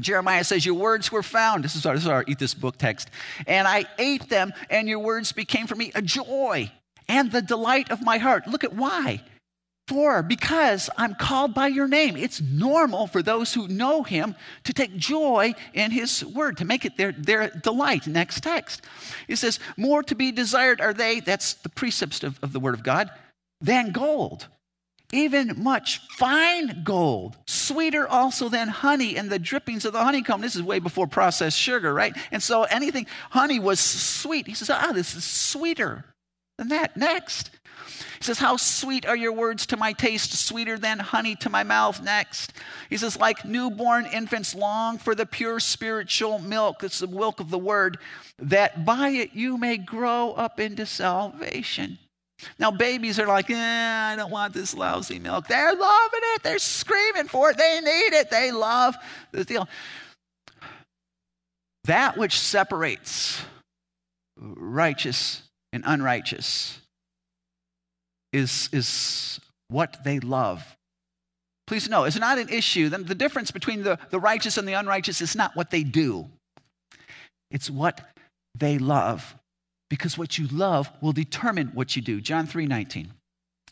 Jeremiah 0.00 0.44
says, 0.44 0.64
Your 0.64 0.74
words 0.74 1.12
were 1.12 1.22
found. 1.22 1.64
This 1.64 1.76
is, 1.76 1.86
our, 1.86 1.94
this 1.94 2.04
is 2.04 2.08
our 2.08 2.24
Eat 2.26 2.38
This 2.38 2.54
Book 2.54 2.76
text. 2.76 3.10
And 3.46 3.66
I 3.66 3.84
ate 3.98 4.28
them, 4.28 4.52
and 4.68 4.88
your 4.88 4.98
words 4.98 5.32
became 5.32 5.66
for 5.66 5.74
me 5.74 5.92
a 5.94 6.02
joy 6.02 6.70
and 7.08 7.30
the 7.32 7.42
delight 7.42 7.90
of 7.90 8.02
my 8.02 8.18
heart. 8.18 8.46
Look 8.46 8.64
at 8.64 8.74
why. 8.74 9.22
For, 9.90 10.22
because 10.22 10.88
I'm 10.96 11.16
called 11.16 11.52
by 11.52 11.66
your 11.66 11.88
name. 11.88 12.16
It's 12.16 12.40
normal 12.40 13.08
for 13.08 13.24
those 13.24 13.52
who 13.52 13.66
know 13.66 14.04
him 14.04 14.36
to 14.62 14.72
take 14.72 14.96
joy 14.96 15.52
in 15.74 15.90
his 15.90 16.24
word, 16.24 16.58
to 16.58 16.64
make 16.64 16.84
it 16.84 16.96
their, 16.96 17.10
their 17.10 17.50
delight. 17.50 18.06
Next 18.06 18.44
text. 18.44 18.82
It 19.26 19.34
says, 19.34 19.58
More 19.76 20.04
to 20.04 20.14
be 20.14 20.30
desired 20.30 20.80
are 20.80 20.94
they, 20.94 21.18
that's 21.18 21.54
the 21.54 21.70
precepts 21.70 22.22
of, 22.22 22.38
of 22.40 22.52
the 22.52 22.60
word 22.60 22.74
of 22.74 22.84
God, 22.84 23.10
than 23.60 23.90
gold 23.90 24.46
even 25.12 25.54
much 25.60 25.98
fine 26.10 26.84
gold, 26.84 27.36
sweeter 27.48 28.06
also 28.06 28.48
than 28.48 28.68
honey 28.68 29.16
and 29.16 29.28
the 29.28 29.40
drippings 29.40 29.84
of 29.84 29.92
the 29.92 30.04
honeycomb. 30.04 30.40
This 30.40 30.54
is 30.54 30.62
way 30.62 30.78
before 30.78 31.08
processed 31.08 31.58
sugar, 31.58 31.92
right? 31.92 32.16
And 32.30 32.40
so 32.40 32.62
anything, 32.62 33.08
honey 33.30 33.58
was 33.58 33.80
sweet. 33.80 34.46
He 34.46 34.54
says, 34.54 34.70
ah, 34.70 34.92
this 34.92 35.16
is 35.16 35.24
sweeter 35.24 36.04
than 36.58 36.68
that. 36.68 36.96
Next. 36.96 37.50
He 38.20 38.26
says, 38.26 38.38
How 38.38 38.58
sweet 38.58 39.06
are 39.06 39.16
your 39.16 39.32
words 39.32 39.64
to 39.66 39.78
my 39.78 39.94
taste, 39.94 40.34
sweeter 40.34 40.78
than 40.78 40.98
honey 40.98 41.36
to 41.36 41.48
my 41.48 41.62
mouth. 41.62 42.02
Next. 42.02 42.52
He 42.90 42.98
says, 42.98 43.16
Like 43.16 43.46
newborn 43.46 44.04
infants 44.06 44.54
long 44.54 44.98
for 44.98 45.14
the 45.14 45.24
pure 45.24 45.58
spiritual 45.58 46.38
milk, 46.38 46.84
it's 46.84 46.98
the 46.98 47.06
milk 47.06 47.40
of 47.40 47.48
the 47.48 47.58
word, 47.58 47.98
that 48.38 48.84
by 48.84 49.08
it 49.08 49.30
you 49.32 49.56
may 49.56 49.78
grow 49.78 50.32
up 50.32 50.60
into 50.60 50.84
salvation. 50.84 51.98
Now, 52.58 52.70
babies 52.70 53.18
are 53.18 53.26
like, 53.26 53.50
eh, 53.50 54.12
I 54.12 54.16
don't 54.16 54.30
want 54.30 54.54
this 54.54 54.74
lousy 54.74 55.18
milk. 55.18 55.46
They're 55.46 55.74
loving 55.74 56.20
it. 56.22 56.42
They're 56.42 56.58
screaming 56.58 57.26
for 57.26 57.50
it. 57.50 57.58
They 57.58 57.80
need 57.80 58.14
it. 58.14 58.30
They 58.30 58.50
love 58.50 58.96
the 59.32 59.44
deal. 59.44 59.68
That 61.84 62.16
which 62.16 62.38
separates 62.38 63.42
righteous 64.36 65.42
and 65.72 65.84
unrighteous 65.86 66.79
is, 68.32 68.68
is 68.72 69.40
what 69.68 70.02
they 70.04 70.20
love 70.20 70.76
Please 71.70 71.88
know, 71.88 72.02
it's 72.02 72.18
not 72.18 72.36
an 72.36 72.48
issue. 72.48 72.88
The, 72.88 73.14
difference 73.14 73.52
between 73.52 73.84
the, 73.84 73.96
the 74.10 74.18
righteous 74.18 74.58
and 74.58 74.66
the 74.66 74.72
unrighteous 74.72 75.20
is 75.20 75.36
not 75.36 75.54
what 75.54 75.70
they 75.70 75.84
do, 75.84 76.28
it's 77.52 77.70
what 77.70 78.00
they 78.58 78.76
love. 78.76 79.36
Because 79.88 80.18
what 80.18 80.36
you 80.36 80.48
love 80.48 80.90
will 81.00 81.12
determine 81.12 81.68
what 81.68 81.94
you 81.94 82.02
do. 82.02 82.20
John 82.20 82.48
3 82.48 82.66
19 82.66 83.12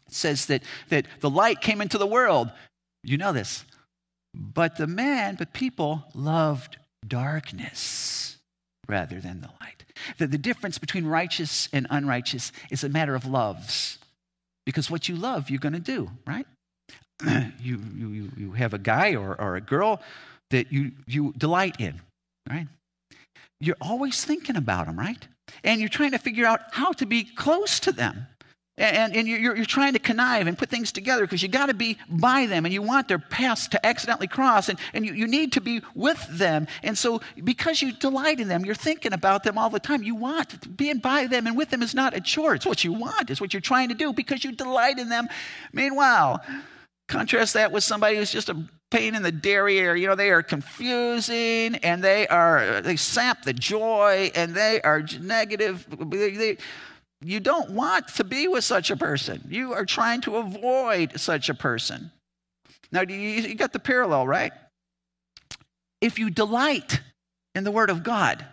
says 0.08 0.46
that, 0.46 0.62
that 0.90 1.06
the 1.18 1.28
light 1.28 1.60
came 1.60 1.80
into 1.80 1.98
the 1.98 2.06
world. 2.06 2.52
You 3.02 3.18
know 3.18 3.32
this. 3.32 3.64
But 4.32 4.76
the 4.76 4.86
man, 4.86 5.34
but 5.34 5.52
people 5.52 6.04
loved 6.14 6.76
darkness 7.04 8.36
rather 8.88 9.20
than 9.20 9.40
the 9.40 9.50
light. 9.60 9.84
That 10.18 10.30
the 10.30 10.38
difference 10.38 10.78
between 10.78 11.04
righteous 11.04 11.68
and 11.72 11.88
unrighteous 11.90 12.52
is 12.70 12.84
a 12.84 12.88
matter 12.88 13.16
of 13.16 13.26
loves. 13.26 13.98
Because 14.68 14.90
what 14.90 15.08
you 15.08 15.16
love, 15.16 15.48
you're 15.48 15.60
going 15.60 15.72
to 15.72 15.78
do, 15.80 16.10
right? 16.26 16.46
you, 17.58 17.80
you, 17.96 18.30
you 18.36 18.52
have 18.52 18.74
a 18.74 18.78
guy 18.78 19.14
or, 19.14 19.34
or 19.40 19.56
a 19.56 19.62
girl 19.62 20.02
that 20.50 20.70
you, 20.70 20.92
you 21.06 21.32
delight 21.38 21.76
in, 21.78 22.02
right? 22.50 22.66
You're 23.62 23.78
always 23.80 24.22
thinking 24.22 24.56
about 24.56 24.84
them, 24.84 24.98
right? 24.98 25.26
And 25.64 25.80
you're 25.80 25.88
trying 25.88 26.10
to 26.10 26.18
figure 26.18 26.44
out 26.44 26.60
how 26.72 26.92
to 26.92 27.06
be 27.06 27.24
close 27.24 27.80
to 27.80 27.92
them. 27.92 28.26
And, 28.78 29.14
and 29.14 29.26
you're, 29.26 29.56
you're 29.56 29.64
trying 29.64 29.92
to 29.94 29.98
connive 29.98 30.46
and 30.46 30.56
put 30.56 30.70
things 30.70 30.92
together 30.92 31.22
because 31.22 31.42
you 31.42 31.48
got 31.48 31.66
to 31.66 31.74
be 31.74 31.98
by 32.08 32.46
them 32.46 32.64
and 32.64 32.72
you 32.72 32.80
want 32.80 33.08
their 33.08 33.18
paths 33.18 33.66
to 33.68 33.84
accidentally 33.84 34.28
cross 34.28 34.68
and, 34.68 34.78
and 34.94 35.04
you, 35.04 35.12
you 35.12 35.26
need 35.26 35.52
to 35.52 35.60
be 35.60 35.82
with 35.94 36.24
them. 36.30 36.68
And 36.84 36.96
so, 36.96 37.20
because 37.42 37.82
you 37.82 37.92
delight 37.92 38.38
in 38.38 38.46
them, 38.46 38.64
you're 38.64 38.76
thinking 38.76 39.12
about 39.12 39.42
them 39.42 39.58
all 39.58 39.68
the 39.68 39.80
time. 39.80 40.04
You 40.04 40.14
want 40.14 40.76
being 40.76 40.98
by 40.98 41.26
them 41.26 41.46
and 41.48 41.56
with 41.56 41.70
them 41.70 41.82
is 41.82 41.94
not 41.94 42.16
a 42.16 42.20
chore. 42.20 42.54
It's 42.54 42.66
what 42.66 42.84
you 42.84 42.92
want, 42.92 43.30
it's 43.30 43.40
what 43.40 43.52
you're 43.52 43.60
trying 43.60 43.88
to 43.88 43.94
do 43.94 44.12
because 44.12 44.44
you 44.44 44.52
delight 44.52 44.98
in 44.98 45.08
them. 45.08 45.28
Meanwhile, 45.72 46.40
contrast 47.08 47.54
that 47.54 47.72
with 47.72 47.82
somebody 47.82 48.16
who's 48.16 48.30
just 48.30 48.48
a 48.48 48.64
pain 48.90 49.14
in 49.14 49.22
the 49.22 49.32
derriere. 49.32 49.96
You 49.96 50.06
know, 50.06 50.14
they 50.14 50.30
are 50.30 50.42
confusing 50.42 51.76
and 51.76 52.02
they 52.02 52.26
are, 52.28 52.80
they 52.80 52.96
sap 52.96 53.42
the 53.42 53.52
joy 53.52 54.30
and 54.34 54.54
they 54.54 54.80
are 54.82 55.02
negative. 55.20 55.86
They, 55.98 56.30
they, 56.30 56.56
you 57.20 57.40
don't 57.40 57.70
want 57.70 58.08
to 58.16 58.24
be 58.24 58.46
with 58.46 58.64
such 58.64 58.90
a 58.90 58.96
person. 58.96 59.42
You 59.48 59.72
are 59.72 59.84
trying 59.84 60.20
to 60.22 60.36
avoid 60.36 61.18
such 61.18 61.48
a 61.48 61.54
person. 61.54 62.12
Now, 62.92 63.02
you, 63.02 63.54
got 63.54 63.72
the 63.72 63.80
parallel, 63.80 64.26
right? 64.26 64.52
If 66.00 66.18
you 66.18 66.30
delight 66.30 67.00
in 67.54 67.64
the 67.64 67.70
Word 67.70 67.90
of 67.90 68.02
God, 68.02 68.44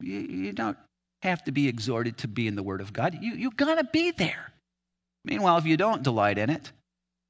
you, 0.00 0.18
you 0.18 0.52
don't 0.52 0.78
have 1.22 1.44
to 1.44 1.52
be 1.52 1.68
exhorted 1.68 2.18
to 2.18 2.28
be 2.28 2.48
in 2.48 2.56
the 2.56 2.62
Word 2.62 2.80
of 2.80 2.92
God. 2.92 3.18
You, 3.20 3.34
you 3.34 3.50
got 3.50 3.76
to 3.76 3.84
be 3.84 4.12
there. 4.12 4.52
Meanwhile, 5.24 5.58
if 5.58 5.66
you 5.66 5.76
don't 5.76 6.02
delight 6.02 6.38
in 6.38 6.48
it, 6.48 6.72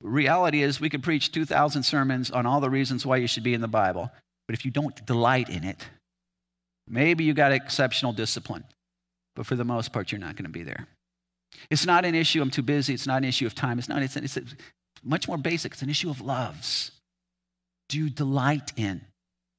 reality 0.00 0.62
is 0.62 0.80
we 0.80 0.90
could 0.90 1.02
preach 1.02 1.32
2,000 1.32 1.82
sermons 1.82 2.30
on 2.30 2.46
all 2.46 2.60
the 2.60 2.70
reasons 2.70 3.04
why 3.04 3.16
you 3.16 3.26
should 3.26 3.42
be 3.42 3.54
in 3.54 3.60
the 3.60 3.68
Bible. 3.68 4.10
But 4.46 4.54
if 4.54 4.64
you 4.64 4.70
don't 4.70 5.04
delight 5.04 5.48
in 5.48 5.64
it, 5.64 5.84
maybe 6.86 7.24
you 7.24 7.34
got 7.34 7.52
exceptional 7.52 8.12
discipline 8.12 8.64
but 9.37 9.46
for 9.46 9.55
the 9.55 9.64
most 9.64 9.92
part, 9.92 10.11
you're 10.11 10.20
not 10.20 10.35
going 10.35 10.44
to 10.44 10.51
be 10.51 10.64
there. 10.64 10.88
It's 11.70 11.87
not 11.87 12.05
an 12.05 12.14
issue, 12.14 12.42
I'm 12.42 12.51
too 12.51 12.62
busy. 12.62 12.94
It's 12.94 13.07
not 13.07 13.18
an 13.18 13.25
issue 13.25 13.46
of 13.46 13.55
time. 13.55 13.79
It's 13.79 13.88
not, 13.88 14.03
it's, 14.03 14.16
it's 14.16 14.38
much 15.05 15.29
more 15.29 15.38
basic. 15.38 15.72
It's 15.72 15.83
an 15.83 15.90
issue 15.90 16.11
of 16.11 16.20
loves. 16.20 16.90
Do 17.88 17.99
you 17.99 18.11
delight 18.11 18.72
in? 18.77 19.03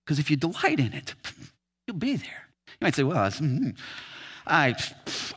Because 0.06 0.20
if 0.20 0.30
you 0.30 0.36
delight 0.36 0.80
in 0.80 0.94
it, 0.94 1.16
you'll 1.88 1.98
be 1.98 2.18
there. 2.18 2.48
You 2.68 2.86
might 2.86 2.96
say, 2.96 3.04
well, 3.04 3.30
mm, 3.32 3.76
I, 4.46 4.76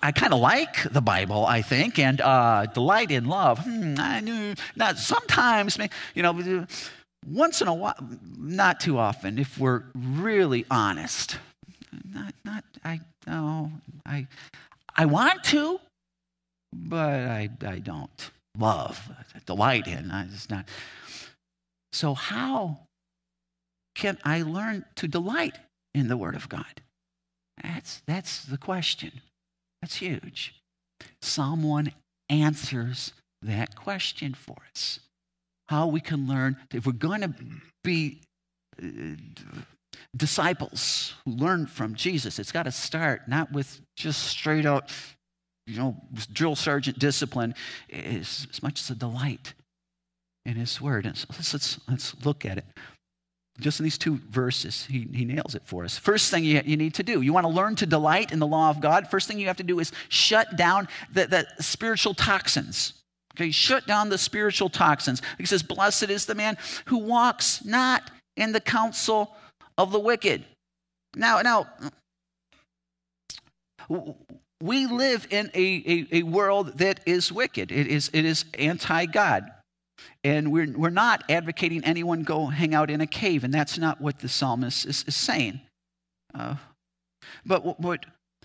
I 0.02 0.12
kind 0.12 0.32
of 0.32 0.40
like 0.40 0.92
the 0.92 1.00
Bible, 1.00 1.46
I 1.46 1.62
think, 1.62 1.98
and 1.98 2.20
uh, 2.20 2.66
delight 2.66 3.10
in 3.10 3.26
love. 3.26 3.60
Hmm, 3.60 3.94
I 3.98 4.20
knew, 4.20 4.54
not 4.76 4.98
sometimes, 4.98 5.78
you 6.14 6.22
know, 6.22 6.66
once 7.26 7.60
in 7.60 7.68
a 7.68 7.74
while, 7.74 7.94
not 8.38 8.80
too 8.80 8.98
often, 8.98 9.38
if 9.38 9.58
we're 9.58 9.84
really 9.94 10.64
honest. 10.70 11.38
Not, 12.12 12.34
not, 12.44 12.64
I, 12.84 13.00
no, 13.26 13.70
I, 14.06 14.26
I 14.96 15.06
want 15.06 15.44
to, 15.44 15.80
but 16.72 17.20
I, 17.20 17.48
I 17.66 17.78
don't 17.78 18.30
love, 18.58 19.10
delight 19.46 19.86
in. 19.86 20.10
I 20.10 20.26
just 20.26 20.50
not. 20.50 20.66
So, 21.92 22.14
how 22.14 22.78
can 23.94 24.18
I 24.24 24.42
learn 24.42 24.84
to 24.96 25.08
delight 25.08 25.58
in 25.94 26.08
the 26.08 26.16
Word 26.16 26.36
of 26.36 26.48
God? 26.48 26.80
That's, 27.62 28.02
that's 28.06 28.44
the 28.44 28.58
question. 28.58 29.20
That's 29.82 29.96
huge. 29.96 30.54
1 31.22 31.92
answers 32.28 33.12
that 33.42 33.74
question 33.74 34.34
for 34.34 34.56
us. 34.72 35.00
How 35.68 35.86
we 35.86 36.00
can 36.00 36.26
learn, 36.26 36.56
if 36.72 36.86
we're 36.86 36.92
going 36.92 37.20
to 37.20 37.34
be 37.84 38.20
uh, 38.82 38.86
disciples 40.16 41.14
who 41.24 41.32
learn 41.32 41.66
from 41.66 41.94
Jesus. 41.94 42.38
It's 42.38 42.52
got 42.52 42.64
to 42.64 42.72
start 42.72 43.22
not 43.28 43.52
with 43.52 43.80
just 43.96 44.24
straight 44.24 44.66
out, 44.66 44.92
you 45.66 45.76
know, 45.76 45.96
drill 46.32 46.56
sergeant 46.56 46.98
discipline, 46.98 47.54
as, 47.92 48.46
as 48.50 48.62
much 48.62 48.80
as 48.80 48.90
a 48.90 48.94
delight 48.94 49.54
in 50.44 50.56
His 50.56 50.80
Word. 50.80 51.06
And 51.06 51.16
so 51.16 51.26
let's, 51.30 51.52
let's, 51.52 51.80
let's 51.88 52.24
look 52.24 52.44
at 52.44 52.58
it. 52.58 52.64
Just 53.58 53.78
in 53.78 53.84
these 53.84 53.98
two 53.98 54.18
verses, 54.30 54.86
he, 54.86 55.06
he 55.12 55.24
nails 55.24 55.54
it 55.54 55.62
for 55.66 55.84
us. 55.84 55.98
First 55.98 56.30
thing 56.30 56.44
you, 56.44 56.62
you 56.64 56.76
need 56.76 56.94
to 56.94 57.02
do, 57.02 57.20
you 57.20 57.32
want 57.32 57.44
to 57.44 57.52
learn 57.52 57.76
to 57.76 57.86
delight 57.86 58.32
in 58.32 58.38
the 58.38 58.46
law 58.46 58.70
of 58.70 58.80
God. 58.80 59.08
First 59.10 59.28
thing 59.28 59.38
you 59.38 59.48
have 59.48 59.58
to 59.58 59.62
do 59.62 59.80
is 59.80 59.92
shut 60.08 60.56
down 60.56 60.88
the, 61.12 61.26
the 61.26 61.62
spiritual 61.62 62.14
toxins. 62.14 62.94
Okay, 63.36 63.50
shut 63.50 63.86
down 63.86 64.08
the 64.08 64.18
spiritual 64.18 64.70
toxins. 64.70 65.22
He 65.38 65.46
says, 65.46 65.62
Blessed 65.62 66.10
is 66.10 66.26
the 66.26 66.34
man 66.34 66.56
who 66.86 66.98
walks 66.98 67.64
not 67.64 68.10
in 68.36 68.52
the 68.52 68.60
counsel 68.60 69.36
of 69.80 69.92
the 69.92 69.98
wicked. 69.98 70.44
Now, 71.16 71.40
now, 71.40 71.66
we 74.62 74.86
live 74.86 75.26
in 75.30 75.50
a, 75.54 76.06
a, 76.12 76.18
a 76.18 76.22
world 76.22 76.78
that 76.78 77.00
is 77.06 77.32
wicked. 77.32 77.72
It 77.72 77.86
is, 77.86 78.10
it 78.12 78.24
is 78.24 78.44
anti 78.58 79.06
God. 79.06 79.50
And 80.22 80.52
we're, 80.52 80.70
we're 80.76 80.90
not 80.90 81.24
advocating 81.28 81.84
anyone 81.84 82.22
go 82.22 82.46
hang 82.46 82.74
out 82.74 82.90
in 82.90 83.00
a 83.00 83.06
cave, 83.06 83.42
and 83.42 83.52
that's 83.52 83.78
not 83.78 84.00
what 84.00 84.18
the 84.18 84.28
psalmist 84.28 84.86
is, 84.86 85.04
is 85.06 85.16
saying. 85.16 85.60
Uh, 86.34 86.56
but 87.44 87.80
what, 87.80 88.04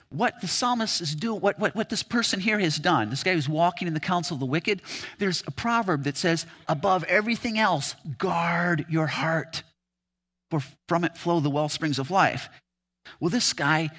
what 0.10 0.40
the 0.42 0.48
psalmist 0.48 1.02
is 1.02 1.16
doing, 1.16 1.42
what, 1.42 1.60
what, 1.60 1.76
what 1.76 1.90
this 1.90 2.04
person 2.04 2.40
here 2.40 2.60
has 2.60 2.78
done, 2.78 3.10
this 3.10 3.24
guy 3.24 3.34
who's 3.34 3.50
walking 3.50 3.88
in 3.88 3.94
the 3.94 4.00
counsel 4.00 4.36
of 4.36 4.40
the 4.40 4.46
wicked, 4.46 4.82
there's 5.18 5.44
a 5.48 5.52
proverb 5.52 6.04
that 6.04 6.18
says, 6.18 6.46
above 6.68 7.04
everything 7.06 7.58
else, 7.58 7.96
guard 8.18 8.86
your 8.90 9.08
heart 9.08 9.64
for 10.52 10.62
from 10.88 11.04
it 11.04 11.18
flow 11.18 11.40
the 11.40 11.50
well 11.50 11.70
springs 11.70 12.00
of 12.00 12.12
life. 12.12 12.50
Well, 13.20 13.30
this 13.30 13.54
guy 13.54 13.90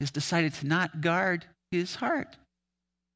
has 0.00 0.10
decided 0.10 0.54
to 0.54 0.66
not 0.66 1.00
guard 1.00 1.44
his 1.70 1.96
heart. 1.96 2.36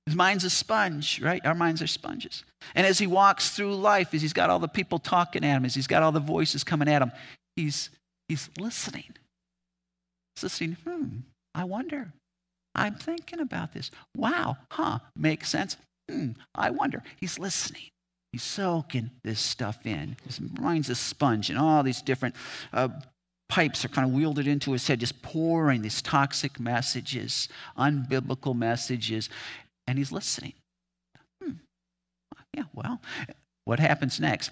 His 0.07 0.15
mind's 0.15 0.45
a 0.45 0.51
sponge, 0.51 1.21
right? 1.23 1.45
Our 1.47 1.55
minds 1.55 1.81
are 1.81 1.87
sponges. 1.87 2.45
And 2.75 2.87
as 2.87 2.99
he 2.99 3.07
walks 3.07 3.51
through 3.51 3.75
life, 3.77 4.13
as 4.13 4.21
he's 4.21 4.35
got 4.35 4.51
all 4.51 4.59
the 4.59 4.69
people 4.69 4.99
talking 4.99 5.45
at 5.45 5.57
him, 5.57 5.65
as 5.65 5.75
he's 5.75 5.87
got 5.87 6.03
all 6.03 6.13
the 6.13 6.21
voices 6.21 6.63
coming 6.63 6.89
at 6.89 7.01
him, 7.01 7.11
he's, 7.57 7.89
he's 8.29 8.51
listening. 8.59 9.17
He's 10.37 10.43
listening, 10.43 10.77
hmm, 10.85 11.07
I 11.55 11.65
wonder. 11.65 12.13
I'm 12.75 12.97
thinking 12.97 13.41
about 13.41 13.73
this. 13.73 13.91
Wow, 14.15 14.59
huh, 14.71 14.99
makes 15.17 15.49
sense. 15.49 15.79
Hmm, 16.11 16.33
I 16.55 16.71
wonder. 16.71 17.03
He's 17.19 17.39
listening. 17.39 17.85
He's 18.35 18.43
soaking 18.43 19.13
this 19.23 19.39
stuff 19.39 19.87
in. 19.87 20.17
His 20.27 20.41
mind's 20.41 20.91
a 20.91 20.97
sponge, 20.97 21.51
and 21.51 21.57
all 21.57 21.85
these 21.85 22.03
different 22.03 22.35
uh, 22.73 22.89
pipes 23.49 23.85
are 23.85 23.89
kind 23.89 24.09
of 24.09 24.13
wielded 24.13 24.49
into 24.49 24.73
his 24.73 24.85
head, 24.89 24.99
just 24.99 25.23
pouring 25.23 25.83
these 25.83 26.03
toxic 26.03 26.59
messages, 26.59 27.49
unbiblical 27.79 28.57
messages, 28.57 29.31
and 29.87 29.99
he's 29.99 30.11
listening. 30.11 30.55
Hmm. 31.41 31.53
Yeah, 32.53 32.65
well, 32.73 33.01
what 33.67 33.79
happens 33.79 34.19
next? 34.19 34.51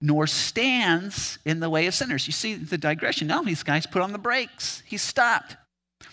Nor 0.00 0.28
stands 0.28 1.40
in 1.44 1.58
the 1.58 1.68
way 1.68 1.88
of 1.88 1.94
sinners. 1.94 2.28
You 2.28 2.32
see 2.32 2.54
the 2.54 2.78
digression. 2.78 3.26
Now 3.26 3.42
these 3.42 3.64
guys 3.64 3.86
put 3.86 4.02
on 4.02 4.12
the 4.12 4.18
brakes. 4.18 4.84
He 4.86 4.98
stopped. 4.98 5.56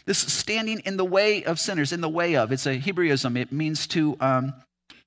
This 0.05 0.17
standing 0.17 0.79
in 0.79 0.97
the 0.97 1.05
way 1.05 1.43
of 1.43 1.59
sinners, 1.59 1.93
in 1.93 2.01
the 2.01 2.09
way 2.09 2.35
of. 2.37 2.51
It's 2.51 2.65
a 2.65 2.79
Hebraism. 2.79 3.37
It 3.37 3.51
means 3.51 3.85
to 3.89 4.17
um, 4.19 4.53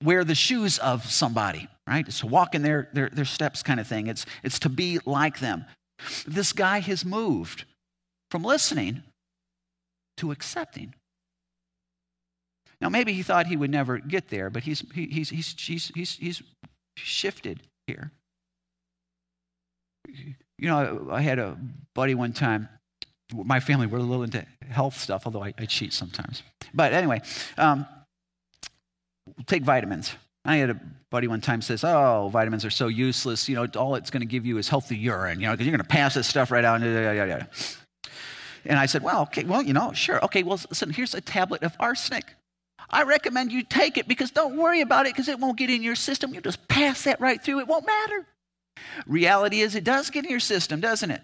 wear 0.03 0.25
the 0.25 0.35
shoes 0.35 0.79
of 0.79 1.11
somebody, 1.11 1.69
right? 1.87 2.07
It's 2.07 2.21
to 2.21 2.27
walk 2.27 2.55
in 2.55 2.63
their, 2.63 2.89
their, 2.93 3.09
their 3.11 3.25
steps 3.25 3.63
kind 3.63 3.81
of 3.81 3.87
thing. 3.87 4.07
It's, 4.07 4.25
it's 4.43 4.59
to 4.61 4.69
be 4.69 4.99
like 5.05 5.41
them. 5.41 5.65
This 6.27 6.53
guy 6.53 6.81
has 6.81 7.05
moved 7.05 7.65
from 8.31 8.43
listening 8.43 9.03
to 10.19 10.31
accepting. 10.31 10.95
Now, 12.81 12.89
maybe 12.89 13.13
he 13.13 13.23
thought 13.23 13.47
he 13.47 13.57
would 13.57 13.71
never 13.71 13.99
get 13.99 14.29
there, 14.29 14.49
but 14.49 14.63
he's, 14.63 14.83
he, 14.95 15.07
he's, 15.07 15.29
he's, 15.29 15.55
he's, 15.59 15.89
he's, 15.95 16.17
he's 16.17 16.43
shifted 16.97 17.61
here. 17.87 18.11
You 20.09 20.69
know, 20.69 21.09
I 21.11 21.21
had 21.21 21.39
a 21.39 21.59
buddy 21.95 22.15
one 22.15 22.33
time. 22.33 22.69
My 23.33 23.61
family, 23.61 23.87
we're 23.87 23.99
a 23.99 24.03
little 24.03 24.25
into 24.25 24.45
health 24.69 24.99
stuff, 24.99 25.23
although 25.27 25.45
I, 25.45 25.53
I 25.59 25.67
cheat 25.67 25.93
sometimes. 25.93 26.43
But 26.73 26.93
anyway, 26.93 27.21
um, 27.59 27.87
take 29.47 29.63
vitamins, 29.63 30.15
I 30.45 30.57
had 30.57 30.71
a 30.71 30.81
buddy 31.11 31.29
one 31.29 31.41
time 31.41 31.63
says, 31.63 31.85
"Oh, 31.85 32.31
vitamins 32.33 32.65
are 32.65 32.71
so 32.71 32.89
useless. 32.89 33.49
You 33.49 33.57
know, 33.57 33.67
all 33.77 33.95
it's 33.95 34.11
going 34.11 34.23
to 34.23 34.27
give 34.27 34.47
you 34.47 34.59
is 34.59 34.69
healthy 34.69 34.97
urine. 34.97 35.41
You 35.41 35.47
know, 35.47 35.53
because 35.53 35.67
you're 35.67 35.77
going 35.77 35.85
to 35.85 35.89
pass 35.89 36.15
this 36.15 36.27
stuff 36.27 36.51
right 36.51 36.65
out." 36.65 36.83
And 36.83 38.79
I 38.79 38.87
said, 38.87 39.03
"Well, 39.03 39.23
okay, 39.23 39.45
well, 39.45 39.63
you 39.63 39.73
know, 39.73 39.93
sure, 39.93 40.25
okay. 40.25 40.43
Well, 40.43 40.61
listen, 40.69 40.91
here's 40.91 41.15
a 41.15 41.21
tablet 41.21 41.63
of 41.63 41.75
arsenic. 41.81 42.25
I 42.93 43.05
recommend 43.05 43.53
you 43.53 43.63
take 43.63 43.97
it 43.99 44.09
because 44.09 44.31
don't 44.31 44.57
worry 44.57 44.81
about 44.81 45.07
it 45.07 45.15
because 45.15 45.29
it 45.29 45.39
won't 45.39 45.57
get 45.57 45.71
in 45.71 45.83
your 45.83 45.95
system. 45.95 46.35
You 46.35 46.41
just 46.41 46.67
pass 46.69 47.05
that 47.05 47.21
right 47.21 47.41
through. 47.41 47.61
It 47.61 47.69
won't 47.69 47.87
matter. 47.87 48.27
Reality 49.07 49.61
is, 49.61 49.75
it 49.75 49.85
does 49.85 50.11
get 50.11 50.25
in 50.25 50.31
your 50.31 50.41
system, 50.41 50.81
doesn't 50.81 51.11
it? 51.11 51.23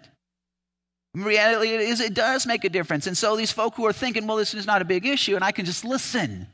Reality 1.13 1.69
is, 1.71 1.99
it 1.99 2.13
does 2.13 2.45
make 2.45 2.63
a 2.63 2.69
difference. 2.69 3.07
And 3.07 3.17
so 3.17 3.35
these 3.35 3.51
folk 3.51 3.75
who 3.75 3.85
are 3.85 3.93
thinking, 3.93 4.27
well, 4.27 4.37
this 4.37 4.53
is 4.53 4.65
not 4.65 4.81
a 4.81 4.85
big 4.85 5.05
issue, 5.05 5.35
and 5.35 5.43
I 5.43 5.51
can 5.51 5.65
just 5.65 5.83
listen, 5.83 6.47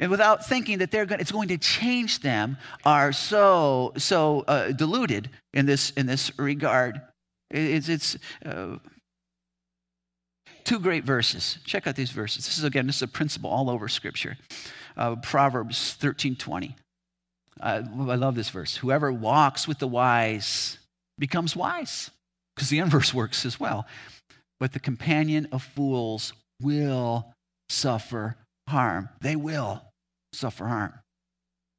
and 0.00 0.10
without 0.10 0.44
thinking 0.44 0.78
that 0.78 0.90
they're 0.90 1.06
going, 1.06 1.20
it's 1.20 1.30
going 1.30 1.48
to 1.48 1.58
change 1.58 2.20
them, 2.20 2.56
are 2.84 3.12
so 3.12 3.92
so 3.96 4.40
uh, 4.48 4.72
deluded 4.72 5.30
in 5.52 5.66
this 5.66 5.90
in 5.90 6.06
this 6.06 6.36
regard. 6.36 7.00
It's 7.50 7.88
it's. 7.88 8.18
Uh, 8.44 8.78
two 10.62 10.78
great 10.78 11.04
verses. 11.04 11.58
Check 11.64 11.86
out 11.86 11.96
these 11.96 12.10
verses. 12.12 12.44
This 12.44 12.58
is 12.58 12.64
again, 12.64 12.86
this 12.86 12.96
is 12.96 13.02
a 13.02 13.08
principle 13.08 13.50
all 13.50 13.70
over 13.70 13.88
Scripture. 13.88 14.36
Uh, 14.96 15.16
Proverbs 15.16 15.94
thirteen 15.94 16.36
twenty. 16.36 16.76
I 17.60 17.78
love 17.78 18.36
this 18.36 18.50
verse. 18.50 18.76
Whoever 18.76 19.12
walks 19.12 19.66
with 19.66 19.78
the 19.78 19.88
wise 19.88 20.78
becomes 21.18 21.56
wise, 21.56 22.10
because 22.54 22.70
the 22.70 22.78
inverse 22.78 23.12
works 23.12 23.44
as 23.44 23.58
well. 23.58 23.86
But 24.60 24.72
the 24.72 24.80
companion 24.80 25.48
of 25.52 25.62
fools 25.62 26.32
will 26.62 27.32
suffer 27.68 28.36
harm. 28.68 29.08
They 29.20 29.36
will 29.36 29.82
suffer 30.32 30.66
harm. 30.66 30.94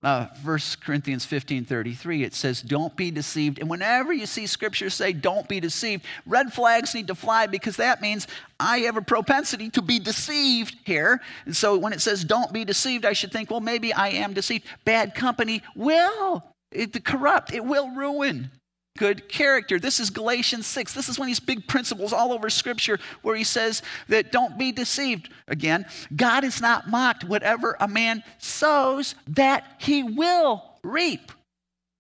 Uh, 0.03 0.25
1 0.43 0.59
Corinthians 0.83 1.25
15 1.25 1.65
33, 1.65 2.23
it 2.23 2.33
says, 2.33 2.63
Don't 2.63 2.95
be 2.97 3.11
deceived. 3.11 3.59
And 3.59 3.69
whenever 3.69 4.11
you 4.11 4.25
see 4.25 4.47
scripture 4.47 4.89
say, 4.89 5.13
Don't 5.13 5.47
be 5.47 5.59
deceived, 5.59 6.05
red 6.25 6.51
flags 6.51 6.95
need 6.95 7.07
to 7.07 7.15
fly 7.15 7.45
because 7.45 7.75
that 7.77 8.01
means 8.01 8.27
I 8.59 8.79
have 8.79 8.97
a 8.97 9.03
propensity 9.03 9.69
to 9.71 9.81
be 9.83 9.99
deceived 9.99 10.75
here. 10.85 11.21
And 11.45 11.55
so 11.55 11.77
when 11.77 11.93
it 11.93 12.01
says, 12.01 12.23
Don't 12.23 12.51
be 12.51 12.65
deceived, 12.65 13.05
I 13.05 13.13
should 13.13 13.31
think, 13.31 13.51
Well, 13.51 13.59
maybe 13.59 13.93
I 13.93 14.09
am 14.09 14.33
deceived. 14.33 14.65
Bad 14.85 15.13
company 15.13 15.61
will 15.75 16.43
it, 16.71 17.03
corrupt, 17.03 17.53
it 17.53 17.63
will 17.63 17.89
ruin 17.91 18.49
good 18.97 19.29
character. 19.29 19.79
This 19.79 19.99
is 19.99 20.09
Galatians 20.09 20.67
6. 20.67 20.93
This 20.93 21.09
is 21.09 21.17
one 21.17 21.25
of 21.25 21.29
these 21.29 21.39
big 21.39 21.67
principles 21.67 22.13
all 22.13 22.33
over 22.33 22.49
Scripture 22.49 22.99
where 23.21 23.35
he 23.35 23.43
says 23.43 23.81
that 24.09 24.31
don't 24.31 24.57
be 24.57 24.71
deceived. 24.71 25.29
Again, 25.47 25.85
God 26.15 26.43
is 26.43 26.61
not 26.61 26.89
mocked. 26.89 27.23
Whatever 27.23 27.77
a 27.79 27.87
man 27.87 28.23
sows, 28.37 29.15
that 29.27 29.63
he 29.79 30.03
will 30.03 30.63
reap. 30.83 31.31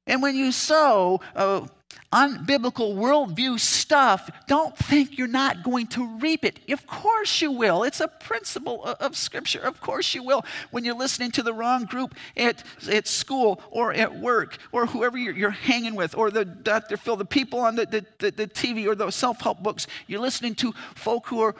And 0.07 0.21
when 0.21 0.35
you 0.35 0.51
sow, 0.51 1.21
uh, 1.35 1.67
unbiblical 2.11 2.95
worldview 2.95 3.59
stuff, 3.59 4.29
don't 4.47 4.77
think 4.77 5.17
you're 5.17 5.27
not 5.27 5.63
going 5.63 5.87
to 5.87 6.05
reap 6.17 6.43
it. 6.43 6.59
Of 6.69 6.85
course 6.85 7.41
you 7.41 7.51
will. 7.51 7.83
It's 7.83 8.01
a 8.01 8.07
principle 8.07 8.83
of 8.83 9.15
Scripture. 9.15 9.59
Of 9.59 9.81
course 9.81 10.13
you 10.13 10.23
will. 10.23 10.43
When 10.71 10.83
you're 10.83 10.95
listening 10.95 11.31
to 11.31 11.43
the 11.43 11.53
wrong 11.53 11.85
group 11.85 12.15
at, 12.35 12.63
at 12.89 13.07
school 13.07 13.61
or 13.71 13.93
at 13.93 14.19
work 14.19 14.57
or 14.71 14.85
whoever 14.85 15.17
you're, 15.17 15.35
you're 15.35 15.49
hanging 15.51 15.95
with 15.95 16.15
or 16.15 16.31
the 16.31 16.45
Dr. 16.45 16.97
Phil, 16.97 17.15
the 17.15 17.25
people 17.25 17.59
on 17.59 17.75
the, 17.75 17.85
the, 17.85 18.05
the, 18.19 18.31
the 18.31 18.47
TV 18.47 18.85
or 18.87 18.95
the 18.95 19.09
self 19.11 19.41
help 19.41 19.63
books, 19.63 19.87
you're 20.07 20.19
listening 20.19 20.55
to 20.55 20.73
folk 20.95 21.27
who 21.27 21.41
are 21.41 21.55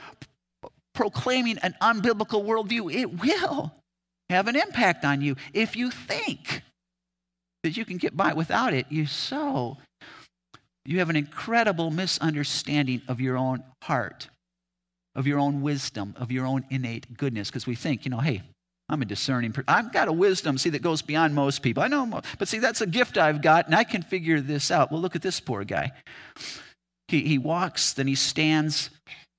proclaiming 0.93 1.57
an 1.59 1.75
unbiblical 1.81 2.43
worldview, 2.43 2.93
it 2.93 3.21
will 3.21 3.73
have 4.29 4.47
an 4.47 4.55
impact 4.55 5.05
on 5.05 5.21
you. 5.21 5.35
If 5.53 5.75
you 5.75 5.91
think 5.91 6.61
that 7.63 7.77
you 7.77 7.85
can 7.85 7.97
get 7.97 8.15
by 8.17 8.33
without 8.33 8.73
it, 8.73 8.87
you 8.89 9.05
sow 9.05 9.77
you 10.85 10.99
have 10.99 11.09
an 11.09 11.15
incredible 11.15 11.91
misunderstanding 11.91 13.01
of 13.07 13.21
your 13.21 13.37
own 13.37 13.63
heart, 13.83 14.29
of 15.15 15.27
your 15.27 15.39
own 15.39 15.61
wisdom, 15.61 16.15
of 16.17 16.31
your 16.31 16.45
own 16.45 16.65
innate 16.69 17.17
goodness. 17.17 17.49
Because 17.49 17.67
we 17.67 17.75
think, 17.75 18.05
you 18.05 18.11
know, 18.11 18.19
hey, 18.19 18.41
I'm 18.89 19.01
a 19.01 19.05
discerning 19.05 19.53
person. 19.53 19.65
I've 19.69 19.93
got 19.93 20.07
a 20.07 20.13
wisdom, 20.13 20.57
see, 20.57 20.69
that 20.71 20.81
goes 20.81 21.01
beyond 21.01 21.33
most 21.33 21.61
people. 21.61 21.81
I 21.81 21.87
know, 21.87 22.21
but 22.37 22.47
see, 22.47 22.59
that's 22.59 22.81
a 22.81 22.87
gift 22.87 23.17
I've 23.17 23.41
got, 23.41 23.67
and 23.67 23.75
I 23.75 23.83
can 23.83 24.01
figure 24.01 24.41
this 24.41 24.69
out. 24.69 24.91
Well, 24.91 25.01
look 25.01 25.15
at 25.15 25.21
this 25.21 25.39
poor 25.39 25.63
guy. 25.63 25.91
He, 27.07 27.21
he 27.21 27.37
walks, 27.37 27.93
then 27.93 28.07
he 28.07 28.15
stands, 28.15 28.89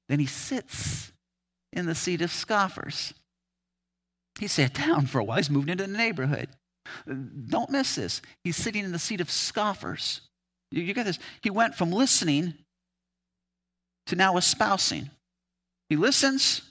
then 0.09 0.20
he 0.20 0.26
sits 0.26 1.12
in 1.72 1.87
the 1.87 1.94
seat 1.94 2.22
of 2.22 2.31
scoffers. 2.31 3.14
He 4.38 4.46
sat 4.46 4.74
down 4.87 5.07
for 5.07 5.18
a 5.18 5.24
while. 5.24 5.37
He's 5.37 5.50
moved 5.50 5.70
into 5.70 5.87
the 5.87 5.92
neighborhood. 5.92 6.48
Don't 7.07 7.70
miss 7.70 7.94
this. 7.94 8.22
He's 8.44 8.57
sitting 8.57 8.85
in 8.85 8.92
the 8.92 8.98
seat 8.98 9.20
of 9.20 9.31
scoffers. 9.31 10.22
You, 10.73 10.83
you 10.83 10.95
get 10.95 11.07
this? 11.07 11.19
He 11.43 11.51
went 11.51 11.75
from 11.75 11.93
listening 11.93 12.55
to 14.07 14.17
now 14.17 14.37
espousing. 14.37 15.11
He 15.89 15.97
listens, 15.97 16.63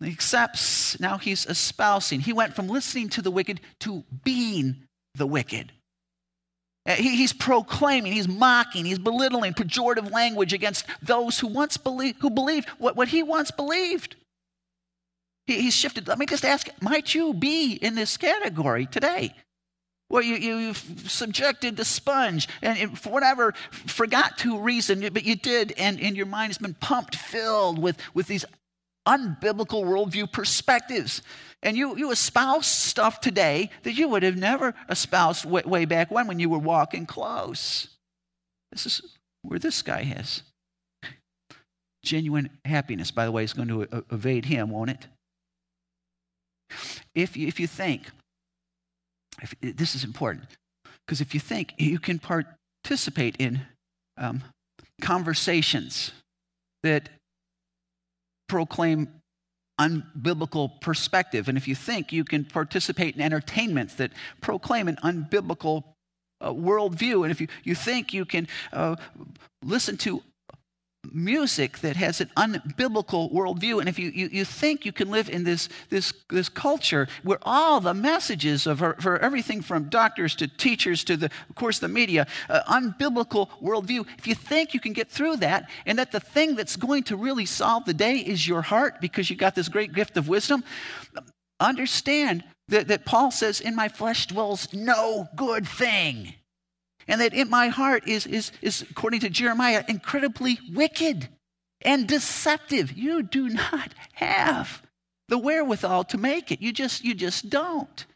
he 0.00 0.10
accepts, 0.10 1.00
now 1.00 1.18
he's 1.18 1.46
espousing. 1.46 2.20
He 2.20 2.32
went 2.32 2.54
from 2.54 2.68
listening 2.68 3.08
to 3.10 3.22
the 3.22 3.30
wicked 3.30 3.60
to 3.80 4.04
being 4.22 4.84
the 5.14 5.26
wicked. 5.26 5.72
Uh, 6.86 6.92
he, 6.92 7.16
he's 7.16 7.32
proclaiming, 7.32 8.12
he's 8.12 8.28
mocking, 8.28 8.84
he's 8.84 8.98
belittling 8.98 9.54
pejorative 9.54 10.12
language 10.12 10.52
against 10.52 10.84
those 11.00 11.38
who 11.38 11.46
once 11.46 11.78
believed, 11.78 12.20
who 12.20 12.28
believed 12.28 12.68
what, 12.78 12.94
what 12.94 13.08
he 13.08 13.22
once 13.22 13.50
believed. 13.50 14.16
He, 15.46 15.62
he's 15.62 15.74
shifted. 15.74 16.06
Let 16.06 16.18
me 16.18 16.26
just 16.26 16.44
ask, 16.44 16.68
might 16.82 17.14
you 17.14 17.32
be 17.32 17.72
in 17.72 17.94
this 17.94 18.18
category 18.18 18.84
today? 18.84 19.34
Well, 20.14 20.22
you, 20.22 20.36
you, 20.36 20.66
have 20.68 20.76
subjected 21.08 21.76
the 21.76 21.84
sponge 21.84 22.46
and 22.62 22.96
for 22.96 23.10
whatever, 23.10 23.52
forgot 23.72 24.38
to 24.38 24.60
reason, 24.60 25.00
but 25.12 25.24
you 25.24 25.34
did, 25.34 25.72
and, 25.76 26.00
and 26.00 26.16
your 26.16 26.26
mind 26.26 26.50
has 26.50 26.58
been 26.58 26.74
pumped, 26.74 27.16
filled 27.16 27.80
with, 27.80 27.96
with 28.14 28.28
these 28.28 28.44
unbiblical 29.08 29.82
worldview 29.82 30.30
perspectives. 30.30 31.20
And 31.64 31.76
you, 31.76 31.96
you 31.96 32.12
espouse 32.12 32.68
stuff 32.68 33.20
today 33.20 33.70
that 33.82 33.94
you 33.94 34.08
would 34.08 34.22
have 34.22 34.36
never 34.36 34.76
espoused 34.88 35.46
way, 35.46 35.62
way 35.66 35.84
back 35.84 36.12
when, 36.12 36.28
when 36.28 36.38
you 36.38 36.48
were 36.48 36.58
walking 36.58 37.06
close. 37.06 37.88
This 38.70 38.86
is 38.86 39.16
where 39.42 39.58
this 39.58 39.82
guy 39.82 40.14
is. 40.16 40.44
Genuine 42.04 42.50
happiness, 42.64 43.10
by 43.10 43.24
the 43.24 43.32
way, 43.32 43.42
is 43.42 43.52
going 43.52 43.66
to 43.66 44.04
evade 44.12 44.44
him, 44.44 44.70
won't 44.70 44.90
it? 44.90 45.08
If 47.16 47.36
you, 47.36 47.48
if 47.48 47.58
you 47.58 47.66
think 47.66 48.12
if, 49.42 49.54
this 49.60 49.94
is 49.94 50.04
important 50.04 50.44
because 51.06 51.20
if 51.20 51.34
you 51.34 51.40
think 51.40 51.74
you 51.78 51.98
can 51.98 52.18
participate 52.18 53.36
in 53.38 53.60
um, 54.16 54.42
conversations 55.00 56.12
that 56.82 57.08
proclaim 58.48 59.08
unbiblical 59.80 60.80
perspective, 60.80 61.48
and 61.48 61.58
if 61.58 61.66
you 61.66 61.74
think 61.74 62.12
you 62.12 62.24
can 62.24 62.44
participate 62.44 63.16
in 63.16 63.20
entertainments 63.20 63.94
that 63.94 64.12
proclaim 64.40 64.88
an 64.88 64.96
unbiblical 64.96 65.84
uh, 66.40 66.50
worldview, 66.50 67.22
and 67.22 67.30
if 67.30 67.40
you, 67.40 67.48
you 67.64 67.74
think 67.74 68.12
you 68.12 68.24
can 68.24 68.46
uh, 68.72 68.96
listen 69.62 69.96
to 69.96 70.22
music 71.12 71.78
that 71.78 71.96
has 71.96 72.20
an 72.20 72.30
unbiblical 72.36 73.32
worldview. 73.32 73.80
And 73.80 73.88
if 73.88 73.98
you, 73.98 74.10
you, 74.10 74.28
you, 74.32 74.44
think 74.44 74.84
you 74.84 74.92
can 74.92 75.10
live 75.10 75.28
in 75.28 75.44
this, 75.44 75.68
this, 75.90 76.12
this 76.30 76.48
culture 76.48 77.08
where 77.22 77.38
all 77.42 77.80
the 77.80 77.94
messages 77.94 78.66
of 78.66 78.78
for 78.78 79.18
everything 79.18 79.62
from 79.62 79.88
doctors 79.88 80.34
to 80.36 80.48
teachers 80.48 81.04
to 81.04 81.16
the, 81.16 81.30
of 81.48 81.54
course, 81.54 81.78
the 81.78 81.88
media, 81.88 82.26
uh, 82.48 82.62
unbiblical 82.68 83.48
worldview, 83.62 84.06
if 84.18 84.26
you 84.26 84.34
think 84.34 84.74
you 84.74 84.80
can 84.80 84.92
get 84.92 85.08
through 85.08 85.36
that 85.36 85.68
and 85.86 85.98
that 85.98 86.12
the 86.12 86.20
thing 86.20 86.54
that's 86.54 86.76
going 86.76 87.02
to 87.04 87.16
really 87.16 87.46
solve 87.46 87.84
the 87.84 87.94
day 87.94 88.16
is 88.16 88.46
your 88.46 88.62
heart 88.62 89.00
because 89.00 89.30
you 89.30 89.36
got 89.36 89.54
this 89.54 89.68
great 89.68 89.92
gift 89.92 90.16
of 90.16 90.28
wisdom, 90.28 90.64
understand 91.60 92.44
that, 92.68 92.88
that 92.88 93.04
Paul 93.04 93.30
says, 93.30 93.60
In 93.60 93.74
my 93.74 93.88
flesh 93.88 94.26
dwells 94.26 94.72
no 94.72 95.28
good 95.36 95.66
thing. 95.66 96.34
And 97.06 97.20
that 97.20 97.34
in 97.34 97.50
my 97.50 97.68
heart 97.68 98.08
is, 98.08 98.26
is, 98.26 98.52
is, 98.62 98.82
according 98.82 99.20
to 99.20 99.30
Jeremiah, 99.30 99.84
incredibly 99.88 100.58
wicked 100.72 101.28
and 101.82 102.06
deceptive. 102.06 102.92
You 102.92 103.22
do 103.22 103.48
not 103.48 103.94
have 104.14 104.82
the 105.28 105.38
wherewithal 105.38 106.04
to 106.04 106.18
make 106.18 106.50
it. 106.50 106.62
You 106.62 106.72
just, 106.72 107.04
you 107.04 107.14
just 107.14 107.50
don't. 107.50 108.06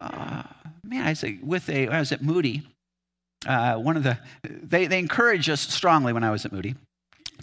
Uh, 0.00 0.44
man, 0.84 1.06
I 1.06 1.14
say, 1.14 1.38
with 1.42 1.68
a, 1.68 1.88
I 1.88 1.98
was 1.98 2.12
at 2.12 2.22
Moody, 2.22 2.62
uh, 3.46 3.76
one 3.76 3.96
of 3.96 4.02
the, 4.02 4.18
they, 4.42 4.86
they 4.86 4.98
encouraged 4.98 5.48
us 5.50 5.60
strongly 5.60 6.12
when 6.12 6.24
I 6.24 6.30
was 6.30 6.44
at 6.44 6.52
Moody 6.52 6.74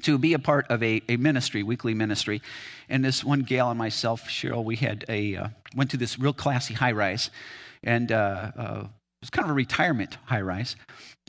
to 0.01 0.17
be 0.17 0.33
a 0.33 0.39
part 0.39 0.69
of 0.69 0.81
a, 0.83 1.01
a 1.07 1.17
ministry, 1.17 1.63
weekly 1.63 1.93
ministry. 1.93 2.41
And 2.89 3.03
this 3.05 3.23
one 3.23 3.41
gal 3.41 3.69
and 3.69 3.77
myself, 3.77 4.23
Cheryl, 4.27 4.63
we 4.63 4.75
had 4.75 5.05
a, 5.07 5.35
uh, 5.35 5.47
went 5.75 5.91
to 5.91 5.97
this 5.97 6.19
real 6.19 6.33
classy 6.33 6.73
high 6.73 6.91
rise. 6.91 7.29
And 7.83 8.11
uh, 8.11 8.51
uh 8.57 8.83
was 9.23 9.29
kind 9.29 9.45
of 9.45 9.51
a 9.51 9.53
retirement 9.53 10.17
high 10.25 10.41
rise. 10.41 10.75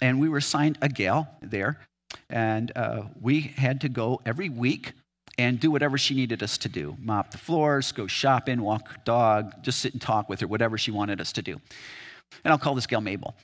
And 0.03 0.21
we 0.21 0.29
were 0.29 0.39
assigned 0.39 0.79
a 0.83 0.89
gal 0.89 1.29
there. 1.41 1.79
And 2.29 2.73
uh, 2.77 3.03
we 3.21 3.41
had 3.41 3.81
to 3.83 3.89
go 3.89 4.21
every 4.27 4.49
week 4.49 4.93
and 5.39 5.61
do 5.61 5.71
whatever 5.71 5.97
she 5.97 6.15
needed 6.15 6.43
us 6.43 6.59
to 6.59 6.69
do 6.69 6.97
mop 7.01 7.31
the 7.31 7.39
floors, 7.39 7.93
go 7.93 8.07
shopping, 8.07 8.63
walk 8.63 9.05
dog, 9.05 9.63
just 9.63 9.79
sit 9.79 9.93
and 9.93 10.03
talk 10.03 10.29
with 10.29 10.41
her, 10.41 10.47
whatever 10.47 10.77
she 10.77 10.91
wanted 10.91 11.21
us 11.21 11.33
to 11.33 11.43
do. 11.43 11.61
And 12.45 12.53
I'll 12.53 12.59
call 12.59 12.75
this 12.75 12.87
gal 12.87 13.01
Mabel. 13.01 13.37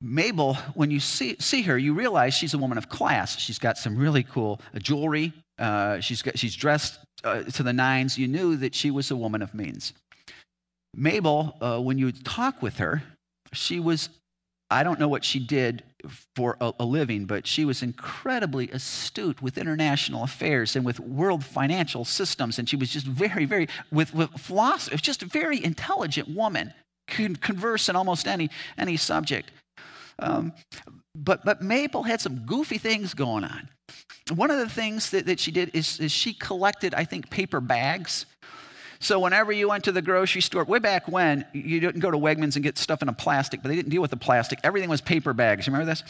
Mabel, 0.00 0.54
when 0.74 0.90
you 0.90 1.00
see, 1.00 1.36
see 1.38 1.62
her, 1.62 1.76
you 1.76 1.92
realize 1.92 2.34
she's 2.34 2.54
a 2.54 2.58
woman 2.58 2.78
of 2.78 2.88
class. 2.88 3.38
She's 3.38 3.58
got 3.58 3.76
some 3.76 3.96
really 3.96 4.22
cool 4.22 4.60
uh, 4.74 4.78
jewelry. 4.78 5.32
Uh, 5.58 6.00
she's, 6.00 6.22
got, 6.22 6.38
she's 6.38 6.56
dressed 6.56 6.98
uh, 7.22 7.42
to 7.42 7.62
the 7.62 7.72
nines. 7.72 8.18
You 8.18 8.28
knew 8.28 8.56
that 8.56 8.74
she 8.74 8.90
was 8.90 9.10
a 9.10 9.16
woman 9.16 9.42
of 9.42 9.54
means. 9.54 9.92
Mabel, 10.94 11.56
uh, 11.60 11.78
when 11.80 11.98
you 11.98 12.12
talk 12.12 12.62
with 12.62 12.78
her, 12.78 13.02
she 13.54 13.80
was, 13.80 14.08
I 14.70 14.82
don't 14.82 15.00
know 15.00 15.08
what 15.08 15.24
she 15.24 15.38
did 15.38 15.82
for 16.36 16.56
a, 16.60 16.72
a, 16.80 16.84
living, 16.84 17.24
but 17.24 17.46
she 17.46 17.64
was 17.64 17.82
incredibly 17.82 18.70
astute 18.70 19.40
with 19.40 19.56
international 19.58 20.24
affairs 20.24 20.76
and 20.76 20.84
with 20.84 21.00
world 21.00 21.44
financial 21.44 22.04
systems. 22.04 22.58
And 22.58 22.68
she 22.68 22.76
was 22.76 22.90
just 22.90 23.06
very, 23.06 23.44
very, 23.44 23.68
with, 23.90 24.14
with 24.14 24.30
philosophy, 24.32 24.96
just 24.96 25.22
a 25.22 25.26
very 25.26 25.62
intelligent 25.64 26.28
woman, 26.28 26.72
could 27.08 27.40
converse 27.40 27.88
in 27.88 27.96
almost 27.96 28.26
any, 28.26 28.50
any 28.78 28.96
subject. 28.96 29.50
Um, 30.18 30.52
but, 31.14 31.44
but 31.44 31.62
Mabel 31.62 32.02
had 32.02 32.20
some 32.20 32.44
goofy 32.46 32.78
things 32.78 33.14
going 33.14 33.44
on. 33.44 33.68
One 34.34 34.50
of 34.50 34.58
the 34.58 34.68
things 34.68 35.10
that, 35.10 35.26
that 35.26 35.38
she 35.38 35.50
did 35.50 35.70
is, 35.74 36.00
is 36.00 36.10
she 36.10 36.32
collected, 36.32 36.94
I 36.94 37.04
think, 37.04 37.30
paper 37.30 37.60
bags. 37.60 38.26
So 39.00 39.18
whenever 39.18 39.52
you 39.52 39.68
went 39.68 39.84
to 39.84 39.92
the 39.92 40.02
grocery 40.02 40.40
store, 40.40 40.64
way 40.64 40.78
back 40.78 41.08
when, 41.08 41.44
you 41.52 41.80
didn't 41.80 42.00
go 42.00 42.10
to 42.10 42.16
Wegmans 42.16 42.56
and 42.56 42.62
get 42.62 42.78
stuff 42.78 43.02
in 43.02 43.08
a 43.08 43.12
plastic, 43.12 43.62
but 43.62 43.68
they 43.68 43.76
didn't 43.76 43.90
deal 43.90 44.02
with 44.02 44.10
the 44.10 44.16
plastic. 44.16 44.58
Everything 44.64 44.88
was 44.88 45.00
paper 45.00 45.32
bags. 45.32 45.66
You 45.66 45.72
remember 45.72 45.90
this? 45.90 46.02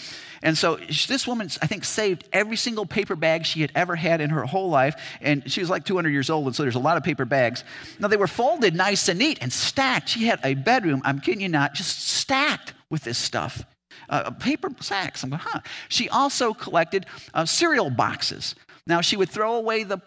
And 0.43 0.57
so 0.57 0.77
this 0.77 1.27
woman, 1.27 1.49
I 1.63 1.67
think, 1.67 1.85
saved 1.85 2.29
every 2.33 2.57
single 2.57 2.87
paper 2.87 3.17
bag 3.17 3.47
she 3.47 3.61
had 3.61 3.73
ever 3.75 3.97
had 3.97 4.21
in 4.21 4.31
her 4.31 4.45
whole 4.45 4.69
life. 4.69 4.95
And 5.21 5.51
she 5.51 5.61
was 5.61 5.71
like 5.71 5.85
200 5.85 6.11
years 6.11 6.31
old, 6.31 6.47
and 6.47 6.57
so 6.57 6.63
there's 6.63 6.75
a 6.75 6.81
lot 6.81 6.97
of 6.97 7.03
paper 7.03 7.25
bags. 7.25 7.65
Now 7.99 8.09
they 8.09 8.17
were 8.17 8.27
folded 8.27 8.75
nice 8.75 9.09
and 9.09 9.19
neat 9.19 9.39
and 9.41 9.53
stacked. 9.53 10.09
She 10.11 10.27
had 10.27 10.41
a 10.45 10.55
bedroom, 10.55 11.03
I'm 11.05 11.21
kidding 11.21 11.41
you 11.41 11.49
not, 11.49 11.75
just 11.75 12.07
stacked 12.07 12.75
with 12.91 13.03
this 13.03 13.19
stuff 13.19 13.65
uh, 14.09 14.31
paper 14.31 14.71
sacks. 14.81 15.23
I'm 15.23 15.31
going, 15.31 15.41
huh. 15.45 15.61
She 15.89 16.09
also 16.09 16.55
collected 16.55 17.07
uh, 17.33 17.45
cereal 17.45 17.91
boxes. 17.91 18.55
Now, 18.87 19.01
she 19.01 19.17
would 19.17 19.31
throw 19.31 19.57
away 19.57 19.85
the 19.85 19.99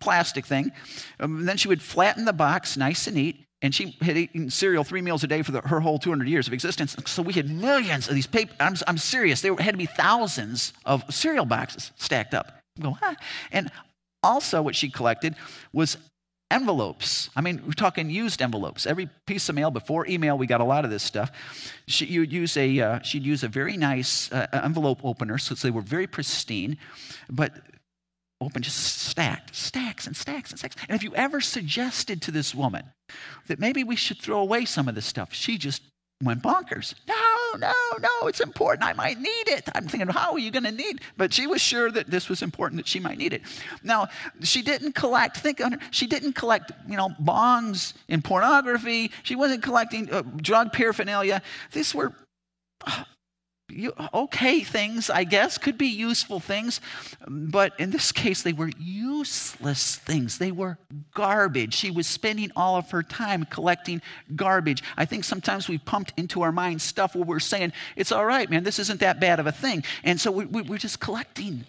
plastic 0.00 0.46
thing, 0.46 0.72
um, 1.20 1.44
then 1.44 1.56
she 1.56 1.68
would 1.68 1.82
flatten 1.82 2.24
the 2.24 2.32
box 2.32 2.76
nice 2.76 3.06
and 3.06 3.16
neat. 3.16 3.44
And 3.60 3.74
she 3.74 3.96
had 4.00 4.16
eaten 4.16 4.50
cereal 4.50 4.84
three 4.84 5.02
meals 5.02 5.24
a 5.24 5.26
day 5.26 5.42
for 5.42 5.50
the, 5.50 5.60
her 5.62 5.80
whole 5.80 5.98
200 5.98 6.28
years 6.28 6.46
of 6.46 6.52
existence. 6.52 6.94
So 7.06 7.22
we 7.22 7.32
had 7.32 7.50
millions 7.50 8.08
of 8.08 8.14
these 8.14 8.26
paper. 8.26 8.54
I'm, 8.60 8.76
I'm 8.86 8.98
serious. 8.98 9.40
There 9.40 9.56
had 9.56 9.72
to 9.72 9.78
be 9.78 9.86
thousands 9.86 10.72
of 10.84 11.02
cereal 11.12 11.44
boxes 11.44 11.90
stacked 11.96 12.34
up. 12.34 12.52
Go, 12.80 12.92
huh? 12.92 13.16
And 13.50 13.72
also, 14.22 14.62
what 14.62 14.76
she 14.76 14.90
collected 14.90 15.34
was 15.72 15.96
envelopes. 16.50 17.30
I 17.36 17.40
mean, 17.40 17.62
we're 17.64 17.72
talking 17.72 18.10
used 18.10 18.40
envelopes. 18.40 18.86
Every 18.86 19.08
piece 19.26 19.48
of 19.48 19.54
mail 19.54 19.70
before 19.70 20.06
email, 20.06 20.38
we 20.38 20.46
got 20.46 20.60
a 20.60 20.64
lot 20.64 20.84
of 20.84 20.90
this 20.90 21.02
stuff. 21.02 21.30
She, 21.86 22.06
you'd 22.06 22.32
use 22.32 22.56
a, 22.56 22.80
uh, 22.80 23.02
she'd 23.02 23.24
use 23.24 23.44
a 23.44 23.48
very 23.48 23.76
nice 23.76 24.32
uh, 24.32 24.46
envelope 24.52 25.00
opener, 25.04 25.38
so 25.38 25.54
they 25.54 25.70
were 25.70 25.82
very 25.82 26.06
pristine, 26.06 26.78
but 27.30 27.52
open 28.40 28.62
just 28.62 28.78
stacked, 28.78 29.54
stacks 29.54 30.06
and 30.06 30.16
stacks 30.16 30.50
and 30.50 30.58
stacks. 30.58 30.76
And 30.88 30.96
if 30.96 31.02
you 31.02 31.14
ever 31.14 31.40
suggested 31.40 32.22
to 32.22 32.30
this 32.30 32.54
woman 32.54 32.84
that 33.46 33.58
maybe 33.58 33.84
we 33.84 33.96
should 33.96 34.20
throw 34.20 34.40
away 34.40 34.64
some 34.64 34.88
of 34.88 34.94
this 34.94 35.06
stuff, 35.06 35.32
she 35.32 35.58
just 35.58 35.82
went 36.22 36.42
bonkers. 36.42 36.94
No, 37.06 37.58
no, 37.58 37.72
no, 38.00 38.28
it's 38.28 38.40
important. 38.40 38.84
I 38.84 38.92
might 38.92 39.18
need 39.18 39.48
it. 39.48 39.68
I'm 39.74 39.88
thinking, 39.88 40.08
how 40.08 40.32
are 40.32 40.38
you 40.38 40.50
going 40.50 40.64
to 40.64 40.72
need? 40.72 41.00
But 41.16 41.32
she 41.32 41.46
was 41.46 41.60
sure 41.60 41.90
that 41.90 42.10
this 42.10 42.28
was 42.28 42.42
important, 42.42 42.80
that 42.80 42.88
she 42.88 43.00
might 43.00 43.18
need 43.18 43.32
it. 43.32 43.42
Now, 43.82 44.08
she 44.42 44.62
didn't 44.62 44.92
collect, 44.92 45.38
think 45.38 45.60
on 45.60 45.72
her, 45.72 45.78
she 45.90 46.06
didn't 46.06 46.34
collect, 46.34 46.72
you 46.88 46.96
know, 46.96 47.10
bongs 47.22 47.94
in 48.08 48.22
pornography. 48.22 49.12
She 49.22 49.36
wasn't 49.36 49.62
collecting 49.62 50.12
uh, 50.12 50.22
drug 50.36 50.72
paraphernalia. 50.72 51.42
These 51.72 51.94
were 51.94 52.12
uh, 52.86 53.04
okay 54.14 54.60
things, 54.60 55.10
I 55.10 55.24
guess, 55.24 55.58
could 55.58 55.76
be 55.76 55.88
useful 55.88 56.40
things, 56.40 56.80
but 57.26 57.78
in 57.78 57.90
this 57.90 58.12
case, 58.12 58.42
they 58.42 58.52
were 58.52 58.70
useless 58.78 59.96
things. 59.96 60.38
They 60.38 60.52
were 60.52 60.78
garbage. 61.14 61.74
She 61.74 61.90
was 61.90 62.06
spending 62.06 62.50
all 62.56 62.76
of 62.76 62.90
her 62.90 63.02
time 63.02 63.44
collecting 63.44 64.00
garbage. 64.34 64.82
I 64.96 65.04
think 65.04 65.24
sometimes 65.24 65.68
we 65.68 65.78
pumped 65.78 66.12
into 66.16 66.42
our 66.42 66.52
minds 66.52 66.82
stuff 66.82 67.14
where 67.14 67.24
we're 67.24 67.40
saying, 67.40 67.72
it's 67.96 68.12
all 68.12 68.24
right, 68.24 68.48
man, 68.48 68.64
this 68.64 68.78
isn't 68.78 69.00
that 69.00 69.20
bad 69.20 69.38
of 69.40 69.46
a 69.46 69.52
thing. 69.52 69.84
And 70.02 70.20
so 70.20 70.30
we, 70.30 70.46
we, 70.46 70.62
we're 70.62 70.78
just 70.78 71.00
collecting. 71.00 71.64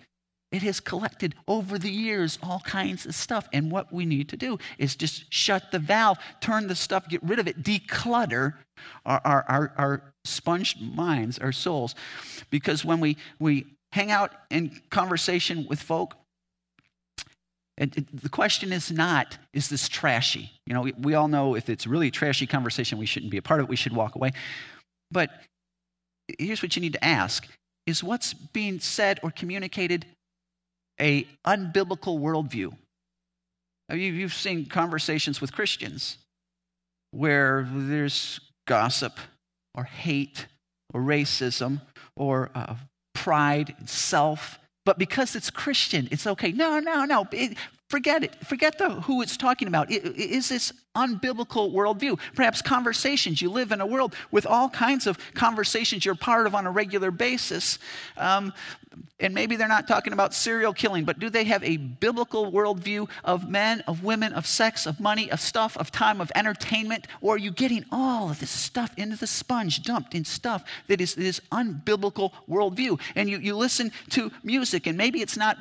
It 0.52 0.64
has 0.64 0.80
collected 0.80 1.36
over 1.48 1.78
the 1.78 1.92
years 1.92 2.40
all 2.42 2.62
kinds 2.62 3.06
of 3.06 3.14
stuff. 3.14 3.48
And 3.54 3.72
what 3.72 3.94
we 3.94 4.06
need 4.06 4.30
to 4.30 4.38
do 4.38 4.58
is 4.78 4.96
just 4.96 5.32
shut 5.32 5.72
the 5.72 5.80
valve, 5.80 6.18
turn 6.42 6.68
the 6.68 6.76
stuff, 6.76 7.08
get 7.08 7.22
rid 7.22 7.40
of 7.40 7.48
it, 7.48 7.62
declutter 7.62 8.56
our, 9.06 9.22
our, 9.26 9.46
our, 9.48 9.74
our 9.78 10.09
sponged 10.30 10.76
minds, 10.96 11.40
our 11.40 11.52
souls. 11.52 11.96
Because 12.50 12.86
when 12.86 13.00
we, 13.00 13.18
we 13.40 13.66
hang 13.92 14.12
out 14.12 14.32
in 14.50 14.80
conversation 14.90 15.66
with 15.70 15.82
folk, 15.82 16.16
it, 17.78 18.22
the 18.22 18.30
question 18.30 18.74
is 18.74 18.92
not, 18.92 19.38
is 19.54 19.70
this 19.70 19.88
trashy? 19.88 20.52
You 20.66 20.74
know, 20.74 20.82
we, 20.82 20.94
we 20.94 21.14
all 21.14 21.30
know 21.30 21.56
if 21.56 21.70
it's 21.70 21.88
really 21.88 22.12
trashy 22.12 22.46
conversation, 22.46 22.98
we 22.98 23.06
shouldn't 23.06 23.32
be 23.32 23.38
a 23.38 23.42
part 23.42 23.62
of 23.62 23.66
it, 23.66 23.70
we 23.70 23.78
should 23.78 23.94
walk 23.94 24.16
away. 24.16 24.34
But 25.12 25.30
here's 26.38 26.62
what 26.62 26.76
you 26.76 26.82
need 26.82 26.94
to 26.94 27.04
ask 27.04 27.48
is 27.86 28.04
what's 28.04 28.34
being 28.34 28.80
said 28.80 29.20
or 29.24 29.32
communicated 29.32 30.06
a 31.00 31.24
unbiblical 31.46 32.20
worldview. 32.20 32.74
You've 33.92 34.34
seen 34.34 34.66
conversations 34.68 35.42
with 35.42 35.54
Christians 35.54 36.18
where 37.12 37.68
there's 37.72 38.40
gossip 38.68 39.18
or 39.80 39.84
hate 39.84 40.48
or 40.94 41.02
racism 41.02 41.82
or 42.16 42.52
uh, 42.54 42.76
pride 43.16 43.74
and 43.80 43.90
self. 43.90 44.60
But 44.86 44.98
because 44.98 45.36
it's 45.36 45.50
Christian, 45.50 46.10
it's 46.12 46.28
okay. 46.28 46.52
No, 46.52 46.80
no, 46.80 47.06
no. 47.06 47.28
It, 47.32 47.58
forget 47.90 48.24
it. 48.24 48.36
Forget 48.46 48.78
the, 48.78 48.90
who 48.90 49.22
it's 49.22 49.38
talking 49.38 49.68
about. 49.68 49.90
It, 49.90 50.06
is 50.18 50.50
this 50.50 50.74
unbiblical 51.00 51.72
worldview? 51.72 52.20
Perhaps 52.36 52.62
conversations. 52.62 53.42
You 53.42 53.50
live 53.50 53.72
in 53.72 53.82
a 53.82 53.86
world 53.86 54.16
with 54.32 54.46
all 54.46 54.70
kinds 54.70 55.08
of 55.08 55.18
conversations 55.34 56.06
you're 56.06 56.16
part 56.16 56.48
of 56.48 56.56
on 56.56 56.66
a 56.66 56.72
regular 56.72 57.12
basis. 57.12 57.80
Um, 58.18 58.54
and 59.20 59.34
maybe 59.34 59.56
they're 59.56 59.68
not 59.68 59.88
talking 59.88 60.14
about 60.14 60.34
serial 60.34 60.74
killing, 60.74 61.04
but 61.04 61.20
do 61.20 61.30
they 61.30 61.44
have 61.44 61.64
a 61.64 61.78
biblical 61.78 62.52
worldview 62.52 63.10
of 63.24 63.50
men, 63.50 63.82
of 63.88 64.04
women, 64.04 64.34
of 64.34 64.46
sex, 64.46 64.86
of 64.86 65.00
money, 65.00 65.30
of 65.32 65.40
stuff, 65.40 65.78
of 65.78 65.92
time, 65.92 66.22
of 66.22 66.32
entertainment? 66.36 67.08
Or 67.22 67.36
are 67.36 67.38
you 67.38 67.52
getting 67.52 67.86
all 67.92 68.30
of 68.30 68.40
this 68.40 68.50
stuff 68.50 68.92
into 68.98 69.18
the 69.18 69.28
sponge, 69.28 69.84
dumped 69.84 70.16
in 70.16 70.26
stuff 70.26 70.64
that 70.88 71.02
is 71.02 71.16
this 71.16 71.42
unbiblical 71.52 72.32
worldview? 72.50 73.00
And 73.16 73.30
you, 73.30 73.40
you 73.40 73.56
listen 73.56 73.92
to 74.12 74.32
music, 74.44 74.88
and 74.88 74.98
maybe 74.98 75.22
it's 75.22 75.38
not 75.38 75.58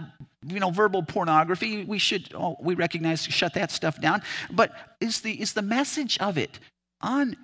you 0.46 0.60
know 0.60 0.70
verbal 0.70 1.02
pornography 1.02 1.84
we 1.84 1.98
should 1.98 2.32
oh, 2.34 2.56
we 2.60 2.74
recognize 2.74 3.24
shut 3.24 3.54
that 3.54 3.70
stuff 3.70 4.00
down 4.00 4.22
but 4.50 4.72
is 5.00 5.20
the 5.20 5.40
is 5.40 5.52
the 5.52 5.62
message 5.62 6.16
of 6.18 6.38
it 6.38 6.60
on 7.00 7.36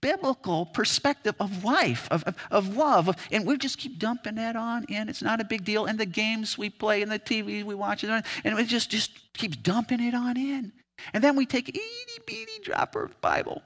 biblical 0.00 0.66
perspective 0.66 1.34
of 1.40 1.64
life, 1.64 2.08
of, 2.10 2.24
of, 2.24 2.36
of 2.50 2.76
love. 2.76 3.08
Of, 3.08 3.16
and 3.30 3.46
we 3.46 3.56
just 3.56 3.78
keep 3.78 3.98
dumping 3.98 4.36
that 4.36 4.56
on 4.56 4.84
in. 4.84 5.08
It's 5.08 5.22
not 5.22 5.40
a 5.40 5.44
big 5.44 5.64
deal. 5.64 5.86
And 5.86 5.98
the 5.98 6.06
games 6.06 6.58
we 6.58 6.70
play 6.70 7.02
and 7.02 7.10
the 7.10 7.18
TV 7.18 7.64
we 7.64 7.74
watch, 7.74 8.04
and 8.04 8.24
we 8.44 8.64
just, 8.64 8.90
just 8.90 9.32
keeps 9.34 9.56
dumping 9.56 10.00
it 10.00 10.14
on 10.14 10.36
in. 10.36 10.72
And 11.14 11.22
then 11.22 11.36
we 11.36 11.46
take 11.46 11.68
itty 11.68 12.22
bitty 12.26 12.60
dropper 12.64 13.04
of 13.04 13.20
Bible. 13.20 13.62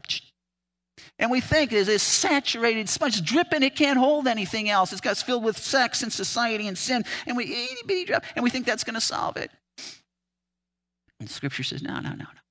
And 1.18 1.30
we 1.30 1.40
think 1.40 1.72
it's 1.72 1.86
this 1.86 2.02
saturated 2.02 2.88
sponge, 2.88 3.22
dripping, 3.22 3.62
it 3.62 3.76
can't 3.76 3.98
hold 3.98 4.26
anything 4.26 4.68
else. 4.68 4.92
It's 4.92 5.00
got 5.00 5.16
filled 5.18 5.44
with 5.44 5.56
sex 5.56 6.02
and 6.02 6.12
society 6.12 6.66
and 6.66 6.76
sin. 6.76 7.04
And 7.26 7.36
we 7.36 7.44
itty 7.44 7.86
bitty 7.86 8.04
drop, 8.06 8.24
and 8.34 8.42
we 8.42 8.50
think 8.50 8.66
that's 8.66 8.84
going 8.84 8.94
to 8.94 9.00
solve 9.00 9.36
it. 9.36 9.50
And 11.20 11.30
scripture 11.30 11.62
says, 11.62 11.82
no, 11.82 11.94
no, 12.00 12.10
no, 12.10 12.16
no 12.16 12.42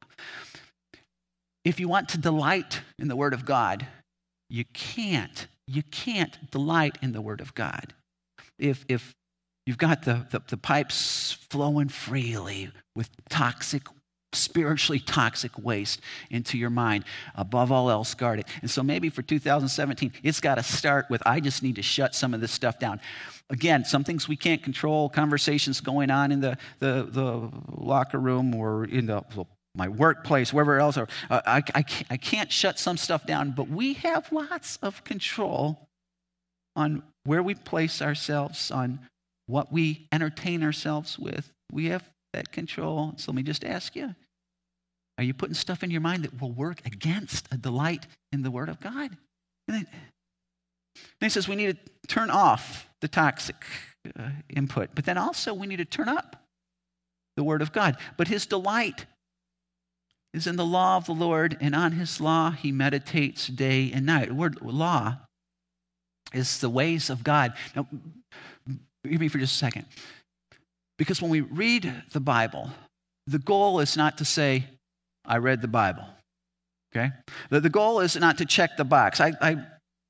if 1.63 1.80
you 1.80 1.88
want 1.88 2.10
to 2.10 2.17
delight 2.17 2.82
in 2.97 3.08
the 3.08 3.15
Word 3.15 3.34
of 3.34 3.45
God, 3.45 3.86
you 4.50 4.65
can't. 4.74 5.47
You 5.67 5.84
can't 5.84 6.38
delight 6.52 6.97
in 7.02 7.12
the 7.12 7.21
Word 7.21 7.41
of 7.41 7.54
God. 7.54 7.93
If, 8.57 8.86
if 8.89 9.16
you've 9.66 9.78
got 9.78 10.03
the, 10.03 10.26
the, 10.32 10.41
the 10.47 10.57
pipes 10.57 11.38
flowing 11.49 11.89
freely 11.89 12.72
with 12.95 13.09
toxic, 13.30 13.84
spiritually 14.34 14.99
toxic 14.99 15.51
waste 15.57 16.01
into 16.29 16.57
your 16.57 16.69
mind, 16.69 17.03
above 17.36 17.71
all 17.71 17.89
else, 17.89 18.13
guard 18.13 18.39
it. 18.39 18.47
And 18.61 18.71
so 18.71 18.82
maybe 18.82 19.09
for 19.09 19.21
2017, 19.21 20.13
it's 20.23 20.39
got 20.39 20.55
to 20.55 20.63
start 20.63 21.07
with 21.09 21.21
I 21.25 21.39
just 21.39 21.63
need 21.63 21.75
to 21.75 21.82
shut 21.82 22.15
some 22.15 22.34
of 22.34 22.41
this 22.41 22.51
stuff 22.51 22.79
down 22.79 23.01
again, 23.51 23.84
some 23.86 24.03
things 24.03 24.27
we 24.27 24.38
can't 24.38 24.63
control, 24.63 25.09
conversations 25.09 25.82
going 25.82 26.09
on 26.09 26.32
in 26.32 26.39
the, 26.39 26.57
the, 26.79 27.07
the 27.09 27.51
locker 27.69 28.17
room 28.17 28.55
or 28.55 28.86
in 28.86 29.05
the 29.05 29.23
my 29.75 29.88
workplace, 29.88 30.51
wherever 30.51 30.79
else. 30.79 30.97
Or, 30.97 31.07
uh, 31.29 31.41
I, 31.45 31.63
I, 31.75 31.86
I 32.09 32.17
can't 32.17 32.51
shut 32.51 32.77
some 32.77 32.97
stuff 32.97 33.25
down, 33.25 33.51
but 33.51 33.69
we 33.69 33.93
have 33.93 34.32
lots 34.32 34.77
of 34.77 35.03
control 35.03 35.88
on 36.75 37.03
where 37.23 37.43
we 37.43 37.55
place 37.55 38.01
ourselves, 38.01 38.71
on 38.71 38.99
what 39.45 39.71
we 39.71 40.07
entertain 40.11 40.63
ourselves 40.63 41.17
with. 41.17 41.51
We 41.71 41.86
have 41.86 42.09
that 42.34 42.51
control. 42.51 43.13
So 43.17 43.32
let 43.32 43.36
me 43.36 43.43
just 43.43 43.63
ask 43.63 43.95
you 43.95 44.15
are 45.17 45.23
you 45.23 45.34
putting 45.34 45.53
stuff 45.53 45.84
in 45.84 45.91
your 45.91 46.01
mind 46.01 46.23
that 46.23 46.41
will 46.41 46.51
work 46.51 46.82
against 46.86 47.47
a 47.51 47.57
delight 47.57 48.07
in 48.32 48.41
the 48.41 48.49
Word 48.49 48.69
of 48.69 48.79
God? 48.79 49.11
And 49.67 49.77
then, 49.77 49.88
then 50.95 51.03
he 51.21 51.29
says 51.29 51.47
we 51.47 51.55
need 51.55 51.77
to 51.77 52.07
turn 52.07 52.32
off 52.32 52.88
the 53.01 53.07
toxic 53.07 53.55
uh, 54.17 54.29
input, 54.49 54.89
but 54.95 55.05
then 55.05 55.17
also 55.17 55.53
we 55.53 55.67
need 55.67 55.77
to 55.77 55.86
turn 55.86 56.09
up 56.09 56.43
the 57.36 57.43
Word 57.43 57.61
of 57.61 57.71
God. 57.71 57.97
But 58.17 58.29
his 58.29 58.45
delight 58.45 59.05
is 60.34 60.47
in 60.47 60.55
the 60.55 60.65
law 60.65 60.97
of 60.97 61.05
the 61.05 61.13
Lord, 61.13 61.57
and 61.59 61.75
on 61.75 61.91
his 61.93 62.21
law 62.21 62.51
he 62.51 62.71
meditates 62.71 63.47
day 63.47 63.91
and 63.93 64.05
night. 64.05 64.29
The 64.29 64.36
word 64.36 64.61
law 64.61 65.17
is 66.34 66.59
the 66.59 66.69
ways 66.69 67.09
of 67.09 67.23
God. 67.23 67.53
Now, 67.75 67.88
hear 69.03 69.19
me 69.19 69.27
for 69.27 69.39
just 69.39 69.55
a 69.55 69.57
second. 69.57 69.86
Because 70.98 71.22
when 71.22 71.32
we 71.32 71.42
read 71.42 72.04
the 72.12 72.20
Bible, 72.20 72.70
the 73.28 73.39
goal 73.39 73.80
is 73.80 73.98
not 73.98 74.18
to 74.20 74.26
say, 74.26 74.66
I 75.26 75.38
read 75.38 75.62
the 75.62 75.68
Bible. 75.68 76.06
Okay? 76.94 77.12
The, 77.50 77.60
the 77.60 77.70
goal 77.70 78.00
is 78.00 78.16
not 78.16 78.38
to 78.39 78.46
check 78.46 78.78
the 78.78 78.84
box. 78.84 79.20
I, 79.20 79.34
I 79.42 79.58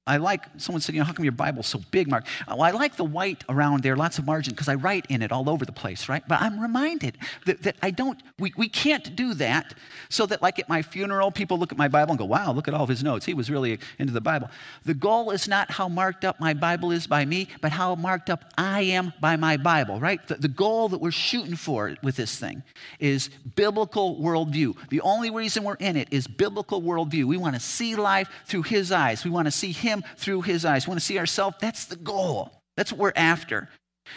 I 0.08 0.18
like, 0.18 0.46
someone 0.58 0.82
said, 0.82 0.96
you 0.96 1.00
know, 1.00 1.06
how 1.06 1.14
come 1.14 1.24
your 1.24 1.32
Bible's 1.32 1.68
so 1.68 1.80
big, 1.92 2.10
Mark? 2.10 2.26
Well, 2.48 2.64
I 2.64 2.72
like 2.72 2.96
the 2.96 3.04
white 3.04 3.44
around 3.50 3.84
there, 3.84 3.96
lots 3.96 4.18
of 4.18 4.26
margin, 4.26 4.52
because 4.52 4.68
I 4.68 4.74
write 4.74 5.06
in 5.10 5.22
it 5.22 5.32
all 5.32 5.48
over 5.48 5.64
the 5.64 5.72
place, 5.72 6.10
right? 6.10 6.24
But 6.28 6.42
I'm 6.42 6.60
reminded 6.60 7.20
that, 7.46 7.62
that 7.62 7.76
I 7.84 7.92
don't, 7.92 8.20
we, 8.40 8.52
we 8.58 8.68
can't 8.68 9.16
do 9.16 9.36
that 9.36 9.76
so 10.10 10.26
that, 10.26 10.42
like 10.42 10.58
at 10.58 10.68
my 10.68 10.82
funeral, 10.82 11.30
people 11.30 11.60
look 11.60 11.72
at 11.72 11.78
my 11.78 11.88
Bible 11.88 12.14
and 12.14 12.18
go, 12.18 12.26
wow, 12.26 12.52
look 12.52 12.68
at 12.68 12.74
all 12.74 12.82
of 12.82 12.90
his 12.90 13.04
notes. 13.04 13.28
He 13.28 13.36
was 13.36 13.52
really 13.52 13.78
into 14.00 14.12
the 14.12 14.22
Bible. 14.22 14.50
The 14.86 14.96
goal 14.96 15.30
is 15.30 15.48
not 15.48 15.70
how 15.70 15.88
marked 15.88 16.26
up 16.26 16.40
my 16.40 16.56
Bible 16.56 16.92
is 16.92 17.06
by 17.06 17.24
me, 17.24 17.48
but 17.62 17.72
how 17.72 17.94
marked 17.94 18.32
up 18.32 18.46
I 18.58 18.82
am 18.82 19.14
by 19.22 19.36
my 19.36 19.56
Bible, 19.56 20.00
right? 20.00 20.28
The, 20.28 20.34
the 20.34 20.48
goal 20.48 20.90
that 20.90 20.98
we're 21.00 21.12
shooting 21.12 21.56
for 21.56 21.96
with 22.02 22.16
this 22.16 22.40
thing 22.40 22.64
is 23.00 23.30
biblical 23.56 24.18
worldview. 24.20 24.76
The 24.90 25.02
only 25.02 25.30
reason 25.30 25.64
we're 25.64 25.76
in 25.76 25.96
it 25.96 26.08
is 26.10 26.26
biblical 26.26 26.82
worldview. 26.82 27.26
We 27.26 27.38
want 27.38 27.54
to 27.54 27.62
see 27.62 27.96
life 27.96 28.28
through 28.48 28.64
his 28.64 28.92
eyes, 28.92 29.24
we 29.24 29.30
want 29.30 29.46
to 29.46 29.52
see 29.52 29.72
him 29.72 29.91
him 29.92 30.04
through 30.18 30.42
his 30.42 30.66
eyes. 30.66 30.88
We 30.88 30.92
want 30.92 31.00
to 31.00 31.06
see 31.06 31.20
ourselves. 31.20 31.58
That's 31.60 31.86
the 31.86 31.96
goal. 31.96 32.52
That's 32.78 32.92
what 32.92 33.00
we're 33.00 33.14
after. 33.16 33.70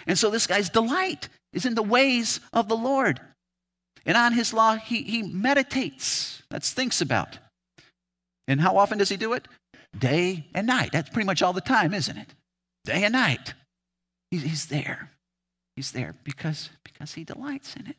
And 0.07 0.19
so 0.19 0.31
this 0.31 0.47
guy's 0.47 0.71
delight 0.71 1.29
is 1.53 1.67
in 1.67 1.75
the 1.75 1.83
ways 1.83 2.41
of 2.53 2.69
the 2.69 2.77
Lord. 2.77 3.21
And 4.07 4.17
on 4.17 4.33
his 4.33 4.53
law, 4.53 4.77
he, 4.77 5.03
he 5.03 5.23
meditates. 5.23 6.43
That's 6.51 6.73
thinks 6.73 7.01
about. 7.01 7.39
And 8.47 8.61
how 8.61 8.77
often 8.77 8.99
does 8.99 9.09
he 9.09 9.17
do 9.17 9.33
it? 9.33 9.49
Day 9.99 10.47
and 10.55 10.67
night. 10.67 10.91
That's 10.93 11.11
pretty 11.11 11.27
much 11.27 11.43
all 11.43 11.53
the 11.53 11.61
time, 11.61 11.95
isn't 11.95 12.17
it? 12.17 12.29
Day 12.85 13.05
and 13.05 13.13
night. 13.13 13.55
He's, 14.31 14.43
he's 14.43 14.67
there. 14.67 15.11
He's 15.77 15.93
there 15.93 16.15
because, 16.25 16.71
because 16.85 17.15
he 17.15 17.25
delights 17.25 17.75
in 17.77 17.87
it. 17.87 17.97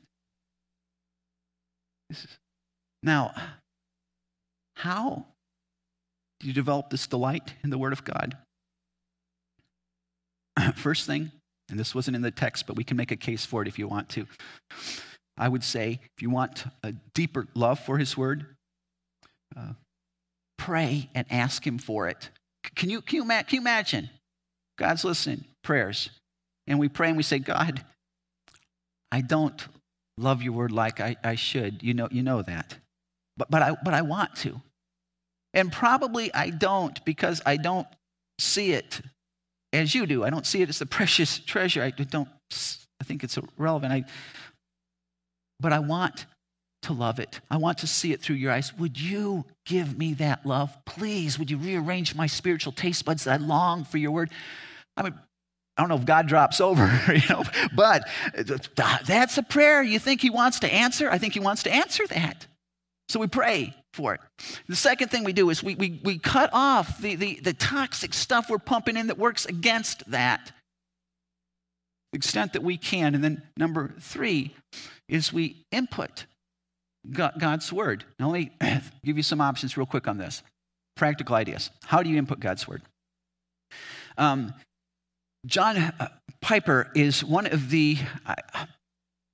Is, 2.10 2.28
now, 3.02 3.34
how 4.76 5.26
you 6.42 6.54
develop 6.54 6.90
this 6.90 7.08
delight 7.08 7.54
in 7.64 7.70
the 7.70 7.78
Word 7.78 7.94
of 7.94 8.04
God? 8.04 8.38
First 10.76 11.06
thing, 11.06 11.32
and 11.70 11.80
this 11.80 11.96
wasn't 11.96 12.16
in 12.16 12.22
the 12.22 12.32
text, 12.32 12.68
but 12.68 12.76
we 12.76 12.84
can 12.84 12.98
make 12.98 13.12
a 13.12 13.16
case 13.16 13.46
for 13.46 13.62
it 13.62 13.68
if 13.68 13.80
you 13.80 13.88
want 13.88 14.10
to. 14.10 14.28
I 15.38 15.50
would 15.50 15.64
say, 15.64 16.00
if 16.16 16.22
you 16.22 16.30
want 16.30 16.66
a 16.84 16.94
deeper 17.14 17.48
love 17.56 17.80
for 17.80 17.98
His 17.98 18.16
Word, 18.16 18.46
uh, 19.56 19.74
pray 20.58 21.10
and 21.14 21.26
ask 21.30 21.66
Him 21.66 21.78
for 21.78 22.08
it. 22.08 22.30
Can 22.76 22.90
you, 22.90 23.02
can, 23.02 23.18
you, 23.18 23.26
can 23.26 23.46
you 23.52 23.62
imagine? 23.62 24.10
God's 24.78 25.04
listening, 25.04 25.46
prayers. 25.64 26.10
And 26.68 26.80
we 26.80 26.90
pray 26.90 27.10
and 27.10 27.18
we 27.18 27.24
say, 27.24 27.40
God, 27.40 27.84
I 29.12 29.22
don't 29.22 29.66
love 30.18 30.42
your 30.42 30.54
word 30.54 30.72
like 30.72 31.00
I, 31.00 31.16
I 31.24 31.36
should. 31.36 31.84
You 31.84 31.94
know, 31.94 32.08
you 32.12 32.24
know 32.24 32.42
that. 32.42 32.78
But, 33.38 33.52
but, 33.52 33.62
I, 33.62 33.76
but 33.84 33.94
I 33.94 34.02
want 34.02 34.36
to. 34.38 34.62
And 35.56 35.72
probably 35.72 36.32
I 36.34 36.52
don't 36.52 37.04
because 37.06 37.42
I 37.46 37.58
don't 37.58 37.88
see 38.38 38.74
it 38.74 39.02
as 39.74 39.96
you 39.96 40.06
do. 40.06 40.24
I 40.24 40.30
don't 40.30 40.46
see 40.46 40.62
it 40.62 40.70
as 40.70 40.80
the 40.80 40.86
precious 40.86 41.40
treasure. 41.40 41.82
I 41.82 41.90
don't 41.90 42.30
I 43.00 43.04
think 43.04 43.24
it's 43.24 43.38
irrelevant. 43.58 43.94
I, 43.94 44.04
but 45.60 45.74
I 45.74 45.80
want 45.80 46.26
to 46.84 46.94
love 46.94 47.20
it. 47.20 47.40
I 47.50 47.58
want 47.58 47.80
to 47.80 47.88
see 47.88 48.14
it 48.14 48.22
through 48.22 48.36
your 48.36 48.52
eyes. 48.52 48.74
Would 48.78 49.00
you 49.00 49.46
give 49.66 49.98
me 49.98 50.14
that 50.16 50.46
love? 50.46 50.76
Please, 50.86 51.40
would 51.40 51.50
you 51.50 51.58
rearrange 51.58 52.16
my 52.16 52.28
spiritual 52.28 52.72
taste 52.72 53.06
buds 53.06 53.24
that 53.24 53.42
I 53.42 53.44
long 53.44 53.84
for 53.84 53.98
your 53.98 54.12
word? 54.12 54.30
I 54.96 55.04
mean, 55.04 55.14
I 55.78 55.82
don't 55.82 55.90
know 55.90 55.96
if 55.96 56.06
God 56.06 56.28
drops 56.28 56.62
over, 56.62 56.86
you 57.14 57.28
know, 57.30 57.44
but 57.76 58.08
that's 59.06 59.38
a 59.38 59.44
prayer 59.44 59.82
you 59.82 60.00
think 60.00 60.22
he 60.22 60.30
wants 60.30 60.60
to 60.60 60.74
answer. 60.74 61.10
I 61.10 61.18
think 61.18 61.34
he 61.34 61.40
wants 61.40 61.64
to 61.64 61.74
answer 61.74 62.06
that. 62.08 62.48
So 63.10 63.20
we 63.20 63.28
pray 63.28 63.76
for 63.96 64.14
it. 64.14 64.22
The 64.68 64.76
second 64.76 65.10
thing 65.10 65.24
we 65.24 65.34
do 65.34 65.50
is 65.50 65.64
we, 65.64 65.76
we, 65.76 66.00
we 66.04 66.20
cut 66.20 66.50
off 66.54 67.00
the, 67.00 67.16
the, 67.16 67.40
the 67.42 67.54
toxic 67.54 68.14
stuff 68.14 68.50
we're 68.50 68.60
pumping 68.60 68.98
in 68.98 69.08
that 69.08 69.18
works 69.18 69.46
against 69.46 70.10
that 70.12 70.52
extent 72.14 72.54
that 72.54 72.64
we 72.64 72.78
can. 72.78 73.16
And 73.16 73.24
then 73.24 73.42
number 73.58 73.94
three 74.00 74.54
is 75.08 75.32
we 75.32 75.66
input 75.72 76.26
God's 77.12 77.72
word. 77.72 78.04
Now, 78.20 78.32
let 78.32 78.40
me 78.40 78.52
give 79.06 79.18
you 79.18 79.24
some 79.24 79.42
options 79.42 79.78
real 79.78 79.86
quick 79.86 80.08
on 80.08 80.18
this. 80.18 80.44
Practical 80.96 81.36
ideas. 81.36 81.70
How 81.86 82.04
do 82.04 82.10
you 82.10 82.18
input 82.18 82.40
God's 82.40 82.68
word? 82.68 82.82
Um, 84.18 84.54
John 85.46 85.78
uh, 85.78 86.10
Piper 86.42 86.92
is 86.96 87.24
one 87.24 87.46
of 87.46 87.70
the, 87.70 87.98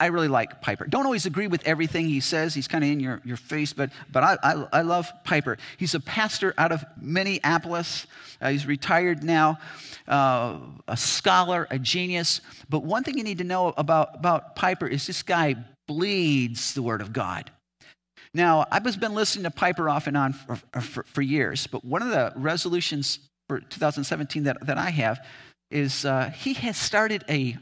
really 0.08 0.28
like 0.28 0.62
Piper. 0.62 0.86
Don't 0.86 1.06
always 1.06 1.26
agree 1.26 1.48
with 1.48 1.66
everything 1.68 2.08
he 2.08 2.20
says. 2.20 2.54
He's 2.54 2.68
kind 2.68 2.84
of 2.84 2.90
in 2.90 3.00
your, 3.00 3.22
your 3.24 3.38
face, 3.38 3.74
but, 3.74 3.92
but 4.12 4.24
I, 4.24 4.38
I, 4.44 4.68
I 4.74 4.82
love 4.82 5.12
Piper. 5.24 5.58
He's 5.78 5.96
a 5.96 6.00
pastor 6.00 6.54
out 6.58 6.72
of 6.72 6.84
Minneapolis. 7.00 8.08
Uh, 8.42 8.50
he's 8.50 8.66
retired 8.66 9.24
now, 9.24 9.60
uh, 10.08 10.58
a 10.88 10.98
scholar, 10.98 11.68
a 11.70 11.78
genius. 11.78 12.42
But 12.70 12.84
one 12.84 13.04
thing 13.04 13.18
you 13.18 13.24
need 13.24 13.40
to 13.40 13.44
know 13.44 13.74
about, 13.78 14.16
about 14.16 14.56
Piper 14.56 14.88
is 14.88 15.06
this 15.08 15.24
guy 15.24 15.56
bleeds 15.88 16.74
the 16.74 16.82
Word 16.82 17.02
of 17.02 17.14
God. 17.14 17.52
Now, 18.34 18.66
I've 18.72 18.84
been 19.00 19.14
listening 19.14 19.44
to 19.44 19.52
Piper 19.52 19.90
off 19.90 20.08
and 20.08 20.16
on 20.16 20.34
for, 20.34 20.56
for, 20.82 21.04
for 21.04 21.22
years, 21.22 21.68
but 21.68 21.84
one 21.84 22.02
of 22.02 22.10
the 22.10 22.32
resolutions 22.36 23.20
for 23.50 23.60
2017 23.60 24.44
that, 24.44 24.66
that 24.66 24.78
I 24.78 24.90
have 24.90 25.20
is 25.70 26.06
uh, 26.06 26.30
he 26.30 26.54
has 26.54 26.78
started 26.78 27.26
a 27.30 27.58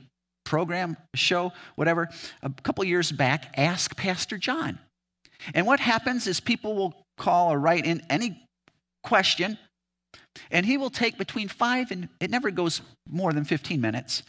program, 0.50 0.98
show, 1.16 1.54
whatever, 1.76 2.10
a 2.42 2.50
couple 2.64 2.84
years 2.84 3.12
back, 3.12 3.54
Ask 3.56 3.96
Pastor 3.96 4.38
John. 4.38 4.80
And 5.54 5.66
what 5.66 5.80
happens 5.80 6.26
is 6.28 6.40
people 6.40 6.76
will 6.76 6.94
call 7.18 7.54
or 7.54 7.60
write 7.60 7.86
in 7.86 8.02
any 8.10 8.42
question, 9.04 9.58
and 10.50 10.66
he 10.66 10.76
will 10.78 10.90
take 10.90 11.18
between 11.18 11.48
five 11.48 11.92
and 11.92 12.10
it 12.20 12.32
never 12.32 12.50
goes 12.50 12.82
more 13.08 13.32
than 13.32 13.46
15 13.46 13.80
minutes 13.80 14.24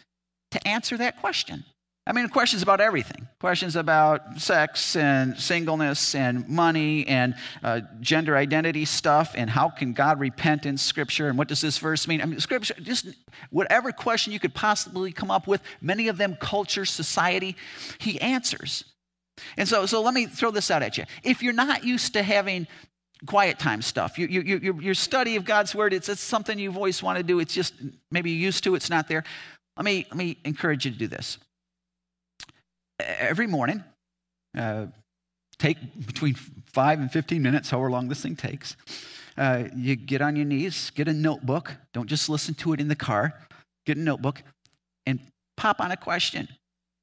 to 0.51 0.69
answer 0.69 0.97
that 0.99 1.21
question. 1.21 1.65
I 2.07 2.13
mean, 2.13 2.29
questions 2.29 2.63
about 2.63 2.81
everything 2.81 3.29
questions 3.41 3.75
about 3.75 4.39
sex 4.39 4.97
and 4.97 5.39
singleness 5.39 6.15
and 6.15 6.47
money 6.47 7.07
and 7.07 7.35
uh, 7.65 7.81
gender 8.01 8.37
identity 8.37 8.85
stuff 8.85 9.33
and 9.35 9.49
how 9.49 9.71
can 9.71 9.95
God 9.95 10.21
repent 10.21 10.67
in 10.67 10.77
Scripture 10.77 11.29
and 11.29 11.39
what 11.39 11.49
does 11.49 11.63
this 11.63 11.79
verse 11.79 12.07
mean? 12.07 12.21
I 12.21 12.27
mean, 12.27 12.39
Scripture, 12.39 12.75
just 12.83 13.07
whatever 13.49 13.93
question 13.93 14.33
you 14.33 14.39
could 14.39 14.55
possibly 14.55 15.11
come 15.11 15.31
up 15.31 15.47
with, 15.47 15.63
many 15.81 16.09
of 16.09 16.19
them 16.19 16.37
culture, 16.39 16.85
society, 16.85 17.57
he 17.99 18.21
answers. 18.21 18.85
And 19.57 19.67
so, 19.67 19.87
so 19.87 20.03
let 20.03 20.13
me 20.13 20.27
throw 20.27 20.51
this 20.51 20.71
out 20.71 20.83
at 20.83 20.99
you. 20.99 21.05
If 21.23 21.43
you're 21.43 21.55
not 21.55 21.83
used 21.83 22.13
to 22.13 22.23
having 22.23 22.67
quiet 23.27 23.59
time 23.59 23.83
stuff. 23.83 24.19
You, 24.19 24.27
you, 24.29 24.59
you, 24.63 24.81
your 24.81 24.95
study 24.95 25.37
of 25.37 25.45
God's 25.45 25.75
word, 25.75 25.93
it's, 25.93 26.09
it's 26.09 26.23
something 26.23 26.59
you've 26.59 26.77
always 26.77 27.03
wanted 27.03 27.21
to 27.21 27.27
do. 27.27 27.39
It's 27.41 27.53
just 27.53 27.75
maybe 28.11 28.31
you're 28.31 28.41
used 28.41 28.65
to, 28.65 28.75
it's 28.75 28.89
not 28.89 29.09
there. 29.09 29.25
Let 29.77 29.85
me, 29.85 30.07
let 30.09 30.17
me 30.17 30.39
encourage 30.45 30.87
you 30.87 30.93
to 30.93 30.99
do 30.99 31.07
this 31.07 31.39
every 33.19 33.47
morning, 33.47 33.83
uh, 34.57 34.87
take 35.59 35.79
between 36.07 36.35
five 36.35 37.01
and 37.01 37.11
15 37.11 37.43
minutes, 37.43 37.71
however 37.71 37.91
long 37.91 38.09
this 38.09 38.23
thing 38.23 38.37
takes. 38.37 38.77
Uh, 39.37 39.65
you 39.75 39.97
get 39.97 40.21
on 40.21 40.37
your 40.37 40.45
knees, 40.45 40.91
get 40.91 41.09
a 41.09 41.13
notebook. 41.13 41.75
Don't 41.93 42.09
just 42.09 42.29
listen 42.29 42.55
to 42.55 42.73
it 42.73 42.81
in 42.81 42.89
the 42.89 42.97
car. 42.97 43.35
Get 43.87 43.97
a 43.97 44.01
notebook 44.01 44.43
and 45.07 45.21
pop 45.57 45.81
on 45.81 45.91
a 45.91 45.97
question. 45.97 46.49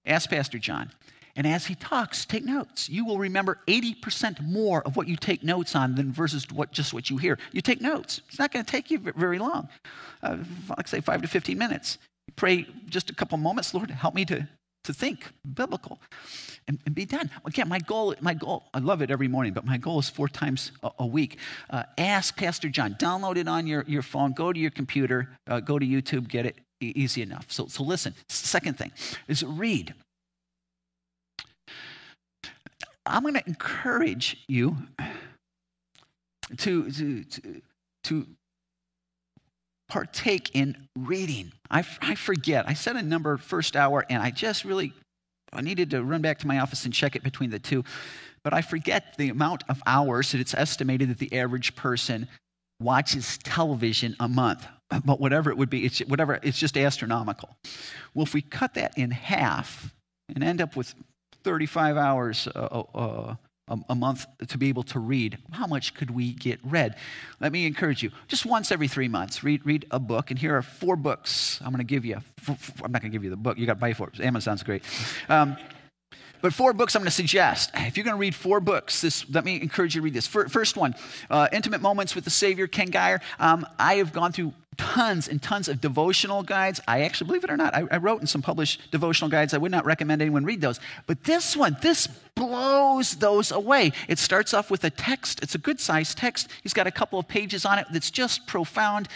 Ask 0.05 0.29
Pastor 0.29 0.59
John. 0.59 0.91
And 1.35 1.45
as 1.45 1.67
he 1.67 1.75
talks, 1.75 2.25
take 2.25 2.43
notes. 2.43 2.89
You 2.89 3.05
will 3.05 3.19
remember 3.19 3.59
80% 3.67 4.41
more 4.41 4.81
of 4.81 4.95
what 4.95 5.07
you 5.07 5.15
take 5.15 5.43
notes 5.43 5.75
on 5.75 5.93
than 5.93 6.11
versus 6.11 6.47
what, 6.51 6.71
just 6.71 6.93
what 6.93 7.11
you 7.11 7.17
hear. 7.17 7.37
You 7.51 7.61
take 7.61 7.79
notes. 7.79 8.21
It's 8.27 8.39
not 8.39 8.51
going 8.51 8.65
to 8.65 8.71
take 8.71 8.89
you 8.89 8.97
very 8.97 9.37
long. 9.37 9.69
Uh, 10.23 10.37
like 10.75 10.87
say 10.87 10.99
five 10.99 11.21
to 11.21 11.27
15 11.27 11.55
minutes. 11.55 11.99
pray 12.35 12.65
just 12.89 13.11
a 13.11 13.13
couple 13.13 13.37
moments. 13.37 13.73
Lord, 13.75 13.91
help 13.91 14.15
me 14.15 14.25
to 14.25 14.47
to 14.87 14.93
think 14.93 15.27
biblical 15.53 15.99
and, 16.69 16.79
and, 16.85 16.95
be 16.95 17.03
done. 17.03 17.29
Again, 17.45 17.67
my 17.67 17.79
goal, 17.79 18.15
my 18.21 18.33
goal, 18.33 18.63
I 18.73 18.79
love 18.79 19.01
it 19.01 19.11
every 19.11 19.27
morning, 19.27 19.51
but 19.51 19.65
my 19.65 19.77
goal 19.77 19.99
is 19.99 20.09
four 20.09 20.29
times 20.29 20.71
a, 20.81 20.89
a 20.99 21.05
week. 21.05 21.39
Uh, 21.69 21.83
ask 21.97 22.37
Pastor 22.37 22.69
John, 22.69 22.95
download 22.95 23.35
it 23.35 23.49
on 23.49 23.67
your, 23.67 23.83
your 23.85 24.01
phone, 24.01 24.31
go 24.31 24.53
to 24.53 24.59
your 24.59 24.71
computer, 24.71 25.29
uh, 25.45 25.59
go 25.59 25.77
to 25.77 25.85
YouTube, 25.85 26.29
get 26.29 26.45
it 26.45 26.55
easy 26.79 27.21
enough. 27.21 27.51
So, 27.51 27.67
so 27.67 27.83
listen, 27.83 28.13
second 28.29 28.77
thing 28.77 28.93
is 29.27 29.43
read. 29.43 29.93
I'm 33.05 33.23
going 33.23 33.33
to 33.33 33.45
encourage 33.45 34.37
you 34.47 34.77
to, 36.59 36.89
to, 36.91 37.23
to, 37.23 37.61
to 38.05 38.27
partake 39.89 40.51
in 40.53 40.87
reading. 40.97 41.51
I, 41.69 41.83
I 42.01 42.15
forget. 42.15 42.67
I 42.67 42.73
said 42.73 42.95
a 42.95 43.01
number 43.01 43.37
first 43.37 43.75
hour, 43.75 44.05
and 44.09 44.21
I 44.21 44.31
just 44.31 44.65
really 44.65 44.93
I 45.53 45.61
needed 45.61 45.91
to 45.91 46.03
run 46.03 46.21
back 46.21 46.39
to 46.39 46.47
my 46.47 46.59
office 46.59 46.85
and 46.85 46.93
check 46.93 47.15
it 47.15 47.23
between 47.23 47.49
the 47.49 47.59
two. 47.59 47.83
But 48.43 48.53
I 48.53 48.61
forget 48.61 49.17
the 49.17 49.29
amount 49.29 49.63
of 49.69 49.81
hours 49.85 50.31
that 50.31 50.41
it's 50.41 50.53
estimated 50.53 51.09
that 51.09 51.17
the 51.17 51.37
average 51.37 51.75
person 51.75 52.27
watches 52.79 53.37
television 53.39 54.15
a 54.19 54.27
month. 54.27 54.67
But 54.89 55.19
whatever 55.19 55.49
it 55.49 55.57
would 55.57 55.69
be, 55.69 55.85
it's, 55.85 55.99
whatever, 55.99 56.39
it's 56.43 56.57
just 56.57 56.77
astronomical. 56.77 57.57
Well, 58.13 58.23
if 58.23 58.33
we 58.33 58.41
cut 58.41 58.75
that 58.75 58.97
in 58.97 59.11
half 59.11 59.93
and 60.33 60.43
end 60.43 60.61
up 60.61 60.75
with 60.75 60.95
35 61.43 61.97
hours 61.97 62.47
uh, 62.47 62.59
uh, 62.59 62.97
uh 62.97 63.35
a, 63.67 63.95
month 63.95 64.25
to 64.47 64.57
be 64.57 64.69
able 64.69 64.83
to 64.83 64.99
read. 64.99 65.37
How 65.51 65.67
much 65.67 65.93
could 65.93 66.11
we 66.11 66.33
get 66.33 66.59
read? 66.63 66.95
Let 67.39 67.51
me 67.51 67.65
encourage 67.65 68.01
you. 68.01 68.11
Just 68.27 68.45
once 68.45 68.71
every 68.71 68.87
three 68.87 69.07
months, 69.07 69.43
read, 69.43 69.65
read 69.65 69.85
a 69.91 69.99
book. 69.99 70.31
And 70.31 70.39
here 70.39 70.55
are 70.55 70.61
four 70.61 70.95
books 70.95 71.59
I'm 71.61 71.71
going 71.71 71.79
to 71.79 71.83
give 71.83 72.05
you. 72.05 72.19
I'm 72.47 72.91
not 72.91 73.01
going 73.01 73.11
to 73.11 73.15
give 73.15 73.23
you 73.23 73.29
the 73.29 73.35
book. 73.35 73.57
You 73.57 73.65
got 73.65 73.73
to 73.73 73.79
buy 73.79 73.93
four. 73.93 74.11
Amazon's 74.19 74.63
great. 74.63 74.83
Um, 75.27 75.57
but 76.41 76.53
four 76.53 76.73
books 76.73 76.95
I'm 76.95 77.01
going 77.01 77.07
to 77.07 77.11
suggest. 77.11 77.71
If 77.73 77.97
you're 77.97 78.03
going 78.03 78.15
to 78.15 78.19
read 78.19 78.35
four 78.35 78.59
books, 78.59 79.01
this, 79.01 79.29
let 79.29 79.45
me 79.45 79.61
encourage 79.61 79.95
you 79.95 80.01
to 80.01 80.05
read 80.05 80.13
this. 80.13 80.27
First 80.27 80.77
one, 80.77 80.95
uh, 81.29 81.47
Intimate 81.51 81.81
Moments 81.81 82.15
with 82.15 82.23
the 82.23 82.29
Savior, 82.29 82.67
Ken 82.67 82.89
Gire. 82.89 83.21
Um, 83.39 83.65
I 83.79 83.95
have 83.95 84.13
gone 84.13 84.31
through 84.31 84.53
tons 84.77 85.27
and 85.27 85.41
tons 85.41 85.67
of 85.67 85.81
devotional 85.81 86.43
guides. 86.43 86.79
I 86.87 87.01
actually, 87.01 87.27
believe 87.27 87.43
it 87.43 87.49
or 87.49 87.57
not, 87.57 87.75
I, 87.75 87.83
I, 87.91 87.97
wrote 87.97 88.21
in 88.21 88.27
some 88.27 88.41
published 88.41 88.91
devotional 88.91 89.29
guides. 89.29 89.53
I 89.53 89.57
would 89.57 89.71
not 89.71 89.85
recommend 89.85 90.21
anyone 90.21 90.45
read 90.45 90.61
those. 90.61 90.79
But 91.07 91.23
this 91.23 91.57
one, 91.57 91.77
this 91.81 92.07
blows 92.35 93.15
those 93.15 93.51
away. 93.51 93.91
It 94.07 94.19
starts 94.19 94.53
off 94.53 94.69
with 94.69 94.83
a 94.83 94.89
text. 94.89 95.41
It's 95.41 95.55
a 95.55 95.57
good 95.57 95.79
sized 95.79 96.17
text. 96.17 96.49
He's 96.61 96.73
got 96.73 96.87
a 96.87 96.91
couple 96.91 97.17
of 97.19 97.27
pages 97.27 97.65
on 97.65 97.79
it 97.79 97.87
that's 97.91 98.11
just 98.11 98.45
profound. 98.47 99.07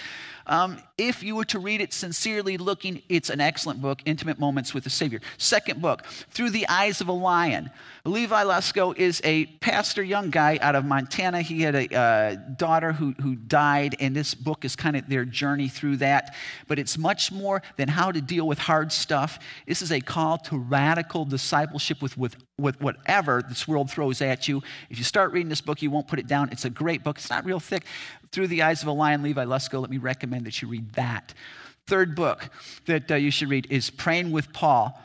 Um, 0.47 0.81
if 1.01 1.23
you 1.23 1.35
were 1.35 1.45
to 1.45 1.57
read 1.57 1.81
it 1.81 1.93
sincerely 1.93 2.57
looking, 2.57 3.01
it's 3.09 3.31
an 3.31 3.41
excellent 3.41 3.81
book, 3.81 4.01
Intimate 4.05 4.37
Moments 4.37 4.71
with 4.71 4.83
the 4.83 4.91
Savior. 4.91 5.19
Second 5.39 5.81
book, 5.81 6.05
Through 6.29 6.51
the 6.51 6.67
Eyes 6.67 7.01
of 7.01 7.07
a 7.07 7.11
Lion. 7.11 7.71
Levi 8.05 8.43
Lusko 8.43 8.95
is 8.95 9.19
a 9.23 9.47
pastor, 9.61 10.03
young 10.03 10.29
guy 10.29 10.59
out 10.61 10.75
of 10.75 10.85
Montana. 10.85 11.41
He 11.41 11.61
had 11.61 11.75
a 11.75 11.95
uh, 11.95 12.35
daughter 12.55 12.93
who, 12.93 13.15
who 13.19 13.35
died, 13.35 13.95
and 13.99 14.15
this 14.15 14.35
book 14.35 14.63
is 14.63 14.75
kind 14.75 14.95
of 14.95 15.09
their 15.09 15.25
journey 15.25 15.69
through 15.69 15.97
that. 15.97 16.35
But 16.67 16.77
it's 16.77 16.99
much 16.99 17.31
more 17.31 17.63
than 17.77 17.87
how 17.87 18.11
to 18.11 18.21
deal 18.21 18.47
with 18.47 18.59
hard 18.59 18.91
stuff. 18.91 19.39
This 19.65 19.81
is 19.81 19.91
a 19.91 20.01
call 20.01 20.37
to 20.39 20.57
radical 20.57 21.25
discipleship 21.25 21.99
with, 22.01 22.15
with, 22.15 22.35
with 22.59 22.79
whatever 22.79 23.41
this 23.41 23.67
world 23.67 23.89
throws 23.89 24.21
at 24.21 24.47
you. 24.47 24.61
If 24.91 24.99
you 24.99 25.03
start 25.03 25.31
reading 25.31 25.49
this 25.49 25.61
book, 25.61 25.81
you 25.81 25.89
won't 25.89 26.07
put 26.07 26.19
it 26.19 26.27
down. 26.27 26.49
It's 26.51 26.65
a 26.65 26.69
great 26.69 27.03
book. 27.03 27.17
It's 27.17 27.29
not 27.29 27.43
real 27.43 27.59
thick. 27.59 27.85
Through 28.31 28.47
the 28.47 28.61
Eyes 28.61 28.81
of 28.81 28.87
a 28.87 28.93
Lion, 28.93 29.23
Levi 29.23 29.43
Lusko, 29.43 29.81
let 29.81 29.89
me 29.89 29.97
recommend 29.97 30.45
that 30.45 30.61
you 30.61 30.69
read 30.69 30.90
that. 30.93 31.33
Third 31.87 32.15
book 32.15 32.49
that 32.85 33.11
uh, 33.11 33.15
you 33.15 33.31
should 33.31 33.49
read 33.49 33.67
is 33.69 33.89
Praying 33.89 34.31
with 34.31 34.53
Paul. 34.53 34.99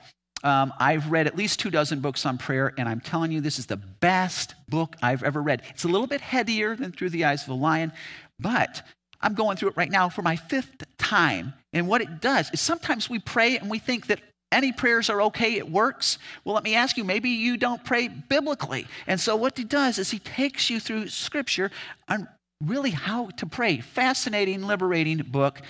Um, 0.44 0.72
I've 0.78 1.10
read 1.10 1.26
at 1.26 1.36
least 1.36 1.58
two 1.58 1.70
dozen 1.70 2.00
books 2.00 2.26
on 2.26 2.38
prayer, 2.38 2.72
and 2.78 2.88
I'm 2.88 3.00
telling 3.00 3.32
you, 3.32 3.40
this 3.40 3.58
is 3.58 3.66
the 3.66 3.76
best 3.76 4.54
book 4.68 4.94
I've 5.02 5.22
ever 5.22 5.42
read. 5.42 5.62
It's 5.70 5.84
a 5.84 5.88
little 5.88 6.06
bit 6.06 6.20
headier 6.20 6.76
than 6.76 6.92
Through 6.92 7.10
the 7.10 7.24
Eyes 7.24 7.42
of 7.42 7.48
a 7.48 7.54
Lion, 7.54 7.92
but 8.38 8.82
I'm 9.20 9.34
going 9.34 9.56
through 9.56 9.70
it 9.70 9.76
right 9.76 9.90
now 9.90 10.08
for 10.08 10.22
my 10.22 10.36
fifth 10.36 10.84
time. 10.98 11.54
And 11.72 11.88
what 11.88 12.02
it 12.02 12.20
does 12.20 12.50
is 12.52 12.60
sometimes 12.60 13.10
we 13.10 13.18
pray 13.18 13.56
and 13.56 13.70
we 13.70 13.78
think 13.78 14.06
that 14.06 14.20
any 14.52 14.72
prayers 14.72 15.10
are 15.10 15.22
okay, 15.22 15.54
it 15.54 15.68
works. 15.68 16.18
Well, 16.44 16.54
let 16.54 16.62
me 16.62 16.76
ask 16.76 16.96
you, 16.96 17.02
maybe 17.02 17.30
you 17.30 17.56
don't 17.56 17.84
pray 17.84 18.08
biblically. 18.08 18.86
And 19.06 19.18
so, 19.18 19.34
what 19.34 19.58
he 19.58 19.64
does 19.64 19.98
is 19.98 20.10
he 20.10 20.20
takes 20.20 20.70
you 20.70 20.78
through 20.78 21.08
scripture 21.08 21.70
on 22.08 22.28
really 22.64 22.90
how 22.90 23.28
to 23.36 23.46
pray. 23.46 23.80
Fascinating, 23.80 24.62
liberating 24.62 25.18
book. 25.18 25.60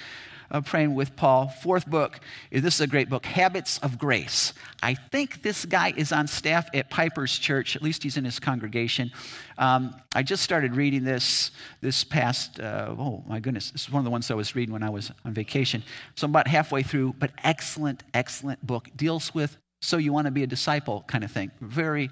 of 0.49 0.65
praying 0.65 0.95
with 0.95 1.17
Paul. 1.17 1.49
Fourth 1.49 1.91
book, 1.91 2.21
this 2.53 2.77
is 2.77 2.81
a 2.81 2.87
great 2.87 3.11
book, 3.11 3.27
Habits 3.27 3.79
of 3.79 3.99
Grace. 3.99 4.53
I 4.81 4.95
think 4.95 5.43
this 5.43 5.65
guy 5.65 5.93
is 5.97 6.13
on 6.13 6.29
staff 6.29 6.69
at 6.73 6.89
Piper's 6.89 7.37
Church, 7.37 7.75
at 7.75 7.83
least 7.83 8.05
he's 8.05 8.17
in 8.17 8.25
his 8.25 8.39
congregation. 8.39 9.11
Um, 9.59 9.93
I 10.15 10.23
just 10.23 10.45
started 10.45 10.77
reading 10.77 11.03
this 11.03 11.51
this 11.81 12.05
past, 12.05 12.61
uh, 12.61 12.95
oh 12.97 13.25
my 13.27 13.41
goodness, 13.41 13.73
this 13.73 13.83
is 13.83 13.91
one 13.91 13.99
of 13.99 14.05
the 14.05 14.11
ones 14.11 14.31
I 14.31 14.35
was 14.35 14.55
reading 14.55 14.73
when 14.73 14.85
I 14.85 14.91
was 14.91 15.11
on 15.25 15.33
vacation. 15.33 15.83
So 16.15 16.27
I'm 16.27 16.31
about 16.31 16.47
halfway 16.47 16.85
through, 16.85 17.17
but 17.19 17.33
excellent, 17.43 18.05
excellent 18.15 18.65
book. 18.65 18.89
Deals 18.95 19.35
with 19.35 19.59
so 19.83 19.99
you 19.99 20.13
want 20.13 20.27
to 20.27 20.31
be 20.31 20.43
a 20.43 20.47
disciple 20.47 21.05
kind 21.07 21.23
of 21.23 21.31
thing. 21.31 21.51
Very, 21.61 22.11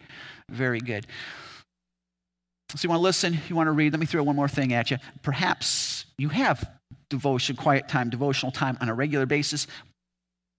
very 0.50 0.80
good. 0.80 1.06
So 2.76 2.86
you 2.86 2.88
want 2.90 2.98
to 2.98 3.04
listen, 3.04 3.38
you 3.48 3.54
want 3.54 3.68
to 3.68 3.72
read. 3.72 3.92
Let 3.92 4.00
me 4.00 4.06
throw 4.06 4.22
one 4.22 4.36
more 4.36 4.48
thing 4.48 4.72
at 4.72 4.90
you. 4.90 4.98
Perhaps 5.22 6.06
you 6.18 6.28
have 6.28 6.68
devotion, 7.08 7.54
quiet 7.54 7.88
time, 7.88 8.10
devotional 8.10 8.50
time 8.50 8.76
on 8.80 8.88
a 8.88 8.94
regular 8.94 9.26
basis, 9.26 9.66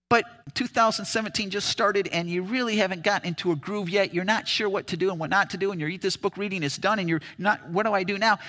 but 0.09 0.25
2017 0.53 1.49
just 1.49 1.67
started 1.67 2.07
and 2.07 2.29
you 2.29 2.43
really 2.43 2.77
haven't 2.77 3.03
gotten 3.03 3.27
into 3.27 3.51
a 3.51 3.55
groove 3.55 3.89
yet. 3.89 4.13
You're 4.13 4.23
not 4.23 4.47
sure 4.47 4.69
what 4.69 4.87
to 4.87 4.97
do 4.97 5.09
and 5.09 5.19
what 5.19 5.29
not 5.29 5.49
to 5.51 5.57
do, 5.57 5.71
and 5.71 5.81
your 5.81 5.97
this 5.97 6.15
book 6.15 6.37
reading 6.37 6.63
is 6.63 6.77
done, 6.77 6.99
and 6.99 7.09
you're 7.09 7.21
not, 7.37 7.69
what 7.69 7.85
do 7.85 7.93
I 7.93 8.03
do 8.03 8.17
now? 8.17 8.39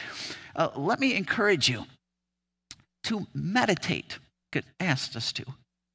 Uh, 0.55 0.69
let 0.77 1.01
me 1.01 1.15
encourage 1.15 1.69
you 1.69 1.87
to 3.05 3.27
meditate. 3.35 4.19
God 4.53 4.65
asked 4.81 5.17
us 5.17 5.33
to. 5.33 5.45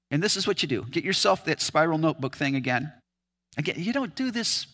And 0.10 0.22
this 0.22 0.36
is 0.36 0.46
what 0.46 0.62
you 0.62 0.68
do 0.68 0.86
get 0.90 1.04
yourself 1.04 1.46
that 1.46 1.62
spiral 1.62 1.98
notebook 1.98 2.36
thing 2.36 2.56
again. 2.56 2.92
Again, 3.58 3.76
you 3.78 3.94
don't 3.94 4.16
do 4.16 4.32
this 4.32 4.66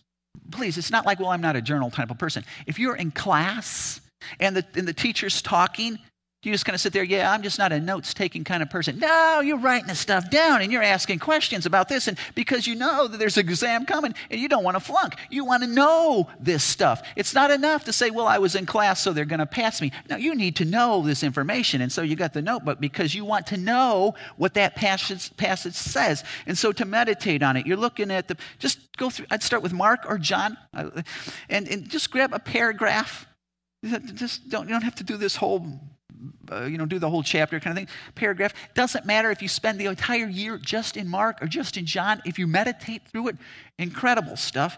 please, 0.52 0.78
it's 0.78 0.92
not 0.92 1.06
like, 1.06 1.20
well, 1.20 1.30
I'm 1.30 1.42
not 1.42 1.56
a 1.56 1.62
journal 1.62 1.92
type 1.92 2.12
of 2.12 2.18
person. 2.18 2.44
If 2.66 2.80
you're 2.80 2.96
in 2.96 3.12
class 3.12 4.02
and 4.40 4.56
the, 4.56 4.66
and 4.76 4.88
the 4.88 4.94
teacher's 4.94 5.42
talking 5.42 6.00
you 6.44 6.52
just 6.52 6.66
kind 6.66 6.76
of 6.76 6.82
sit 6.82 6.94
there, 6.94 7.04
yeah, 7.04 7.32
I'm 7.32 7.42
just 7.42 7.58
not 7.58 7.72
a 7.72 7.80
notes 7.80 8.14
taking 8.14 8.44
kind 8.44 8.62
of 8.62 8.70
person. 8.70 9.00
No, 9.00 9.42
you're 9.42 9.58
writing 9.58 9.88
the 9.88 9.96
stuff 9.96 10.30
down 10.30 10.62
and 10.62 10.72
you're 10.72 10.84
asking 10.84 11.18
questions 11.18 11.66
about 11.66 11.90
this. 11.90 12.08
And 12.08 12.16
because 12.36 12.68
you 12.68 12.76
know 12.76 13.08
that 13.08 13.18
there's 13.18 13.38
an 13.38 13.50
exam 13.50 13.86
coming 13.86 14.14
and 14.30 14.40
you 14.40 14.48
don't 14.48 14.64
want 14.64 14.76
to 14.76 14.80
flunk, 14.80 15.16
you 15.32 15.44
want 15.46 15.64
to 15.64 15.68
know 15.68 16.30
this 16.40 16.64
stuff. 16.64 17.02
It's 17.16 17.34
not 17.34 17.50
enough 17.50 17.86
to 17.86 17.94
say, 17.94 18.12
well, 18.12 18.28
I 18.28 18.38
was 18.38 18.54
in 18.54 18.68
class, 18.68 19.02
so 19.02 19.14
they're 19.14 19.26
going 19.26 19.40
to 19.40 19.48
pass 19.48 19.82
me. 19.82 19.92
No, 20.12 20.16
you 20.16 20.36
need 20.36 20.56
to 20.58 20.66
know 20.66 21.02
this 21.02 21.24
information. 21.24 21.82
And 21.82 21.92
so 21.92 22.04
you 22.04 22.16
got 22.16 22.34
the 22.34 22.42
notebook 22.44 22.80
because 22.80 23.16
you 23.16 23.26
want 23.26 23.48
to 23.48 23.58
know 23.58 24.14
what 24.38 24.54
that 24.54 24.76
passage, 24.76 25.36
passage 25.38 25.74
says. 25.74 26.24
And 26.46 26.56
so 26.56 26.72
to 26.72 26.86
meditate 26.86 27.42
on 27.42 27.58
it, 27.58 27.66
you're 27.66 27.78
looking 27.78 28.12
at 28.12 28.28
the, 28.28 28.38
just 28.60 28.96
go 28.98 29.10
through, 29.10 29.26
I'd 29.32 29.42
start 29.42 29.64
with 29.64 29.74
Mark 29.74 30.02
or 30.08 30.20
John 30.20 30.56
uh, 30.76 31.02
and, 31.50 31.68
and 31.68 31.90
just 31.90 32.12
grab 32.12 32.32
a 32.32 32.40
paragraph. 32.40 33.26
Just 34.14 34.50
don't, 34.50 34.68
you 34.68 34.74
don't 34.74 34.84
have 34.84 34.96
to 34.96 35.04
do 35.04 35.18
this 35.18 35.36
whole 35.36 35.80
uh, 36.52 36.64
you 36.64 36.78
know, 36.78 36.86
do 36.86 37.00
the 37.00 37.10
whole 37.10 37.24
chapter 37.24 37.60
kind 37.60 37.78
of 37.78 37.86
thing, 37.86 37.96
paragraph. 38.16 38.54
Doesn't 38.74 39.06
matter 39.06 39.32
if 39.32 39.42
you 39.42 39.48
spend 39.48 39.80
the 39.80 39.86
entire 39.86 40.28
year 40.28 40.58
just 40.58 40.98
in 40.98 41.08
Mark 41.08 41.42
or 41.42 41.48
just 41.48 41.78
in 41.78 41.86
John, 41.86 42.22
if 42.26 42.40
you 42.40 42.48
meditate 42.48 43.08
through 43.08 43.30
it, 43.30 43.38
incredible 43.78 44.36
stuff. 44.36 44.78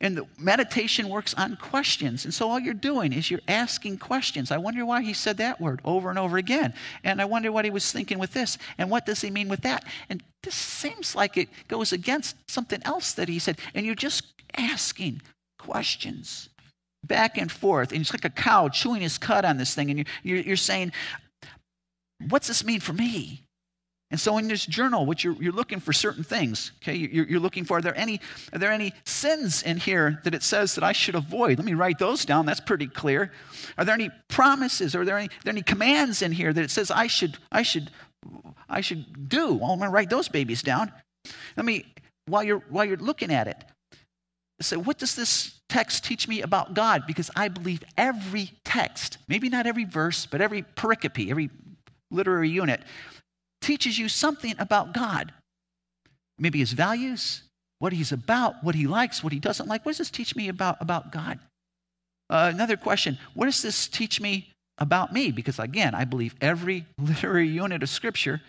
And 0.00 0.16
the 0.16 0.26
meditation 0.38 1.08
works 1.08 1.32
on 1.34 1.56
questions. 1.56 2.24
And 2.24 2.34
so 2.34 2.50
all 2.50 2.60
you're 2.60 2.74
doing 2.74 3.12
is 3.12 3.30
you're 3.30 3.40
asking 3.48 3.98
questions. 3.98 4.50
I 4.50 4.58
wonder 4.58 4.84
why 4.84 5.02
he 5.02 5.14
said 5.14 5.38
that 5.38 5.60
word 5.60 5.80
over 5.84 6.10
and 6.10 6.18
over 6.18 6.36
again. 6.36 6.74
And 7.02 7.20
I 7.20 7.24
wonder 7.24 7.50
what 7.50 7.64
he 7.64 7.70
was 7.70 7.90
thinking 7.90 8.18
with 8.18 8.32
this. 8.32 8.58
And 8.76 8.90
what 8.90 9.06
does 9.06 9.22
he 9.22 9.30
mean 9.30 9.48
with 9.48 9.62
that? 9.62 9.84
And 10.10 10.22
this 10.42 10.54
seems 10.54 11.14
like 11.14 11.36
it 11.36 11.48
goes 11.68 11.92
against 11.92 12.36
something 12.50 12.80
else 12.84 13.12
that 13.12 13.28
he 13.28 13.38
said. 13.38 13.58
And 13.74 13.86
you're 13.86 13.94
just 13.94 14.34
asking 14.56 15.22
questions 15.58 16.50
back 17.06 17.38
and 17.38 17.50
forth. 17.50 17.92
And 17.92 18.00
it's 18.00 18.12
like 18.12 18.24
a 18.24 18.30
cow 18.30 18.68
chewing 18.68 19.02
his 19.02 19.18
cud 19.18 19.44
on 19.44 19.56
this 19.56 19.74
thing. 19.74 19.90
And 19.90 19.98
you're, 19.98 20.06
you're, 20.22 20.44
you're 20.44 20.56
saying, 20.56 20.92
What's 22.28 22.48
this 22.48 22.64
mean 22.64 22.80
for 22.80 22.92
me? 22.92 23.42
And 24.10 24.20
so 24.20 24.38
in 24.38 24.46
this 24.46 24.64
journal, 24.64 25.06
what 25.06 25.24
you're, 25.24 25.34
you're 25.42 25.52
looking 25.52 25.80
for 25.80 25.92
certain 25.92 26.22
things, 26.22 26.72
okay? 26.82 26.94
You're, 26.94 27.26
you're, 27.26 27.40
looking 27.40 27.64
for, 27.64 27.78
are 27.78 27.82
there, 27.82 27.96
any, 27.96 28.20
are 28.52 28.58
there 28.58 28.70
any 28.70 28.92
sins 29.04 29.62
in 29.62 29.76
here 29.76 30.20
that 30.22 30.34
it 30.34 30.42
says 30.42 30.74
that 30.76 30.84
I 30.84 30.92
should 30.92 31.16
avoid? 31.16 31.58
Let 31.58 31.64
me 31.64 31.74
write 31.74 31.98
those 31.98 32.24
down. 32.24 32.46
That's 32.46 32.60
pretty 32.60 32.86
clear. 32.86 33.32
Are 33.76 33.84
there 33.84 33.94
any 33.94 34.10
promises? 34.28 34.94
Are 34.94 35.04
there 35.04 35.18
any, 35.18 35.26
are 35.26 35.42
there 35.42 35.52
any 35.52 35.62
commands 35.62 36.22
in 36.22 36.30
here 36.30 36.52
that 36.52 36.62
it 36.62 36.70
says 36.70 36.90
I 36.90 37.08
should, 37.08 37.38
I 37.50 37.62
should, 37.62 37.90
I 38.68 38.82
should 38.82 39.28
do? 39.28 39.54
Well, 39.54 39.72
I'm 39.72 39.78
going 39.78 39.90
to 39.90 39.94
write 39.94 40.10
those 40.10 40.28
babies 40.28 40.62
down. 40.62 40.92
Let 41.56 41.66
me, 41.66 41.84
while 42.26 42.44
you're, 42.44 42.62
while 42.68 42.84
you're 42.84 42.98
looking 42.98 43.32
at 43.32 43.48
it, 43.48 43.64
say, 44.64 44.76
what 44.76 44.98
does 44.98 45.14
this 45.14 45.60
text 45.68 46.04
teach 46.04 46.28
me 46.28 46.42
about 46.42 46.74
God? 46.74 47.04
Because 47.06 47.30
I 47.36 47.48
believe 47.48 47.82
every 47.96 48.52
text, 48.64 49.18
maybe 49.28 49.48
not 49.48 49.66
every 49.66 49.84
verse, 49.84 50.26
but 50.26 50.40
every 50.40 50.62
pericope, 50.62 51.30
every 51.30 51.50
literary 52.10 52.50
unit, 52.50 52.82
teaches 53.60 53.98
you 53.98 54.08
something 54.08 54.54
about 54.58 54.92
God. 54.92 55.32
Maybe 56.38 56.58
his 56.58 56.72
values, 56.72 57.42
what 57.78 57.92
he's 57.92 58.12
about, 58.12 58.62
what 58.62 58.74
he 58.74 58.86
likes, 58.86 59.22
what 59.22 59.32
he 59.32 59.38
doesn't 59.38 59.68
like. 59.68 59.84
What 59.84 59.92
does 59.92 59.98
this 59.98 60.10
teach 60.10 60.36
me 60.36 60.48
about, 60.48 60.78
about 60.80 61.12
God? 61.12 61.38
Uh, 62.30 62.50
another 62.52 62.76
question 62.76 63.18
What 63.34 63.46
does 63.46 63.62
this 63.62 63.86
teach 63.88 64.20
me 64.20 64.50
about 64.78 65.12
me? 65.12 65.30
Because 65.30 65.58
again, 65.58 65.94
I 65.94 66.04
believe 66.04 66.34
every 66.40 66.86
literary 66.98 67.48
unit 67.48 67.82
of 67.82 67.88
Scripture 67.88 68.40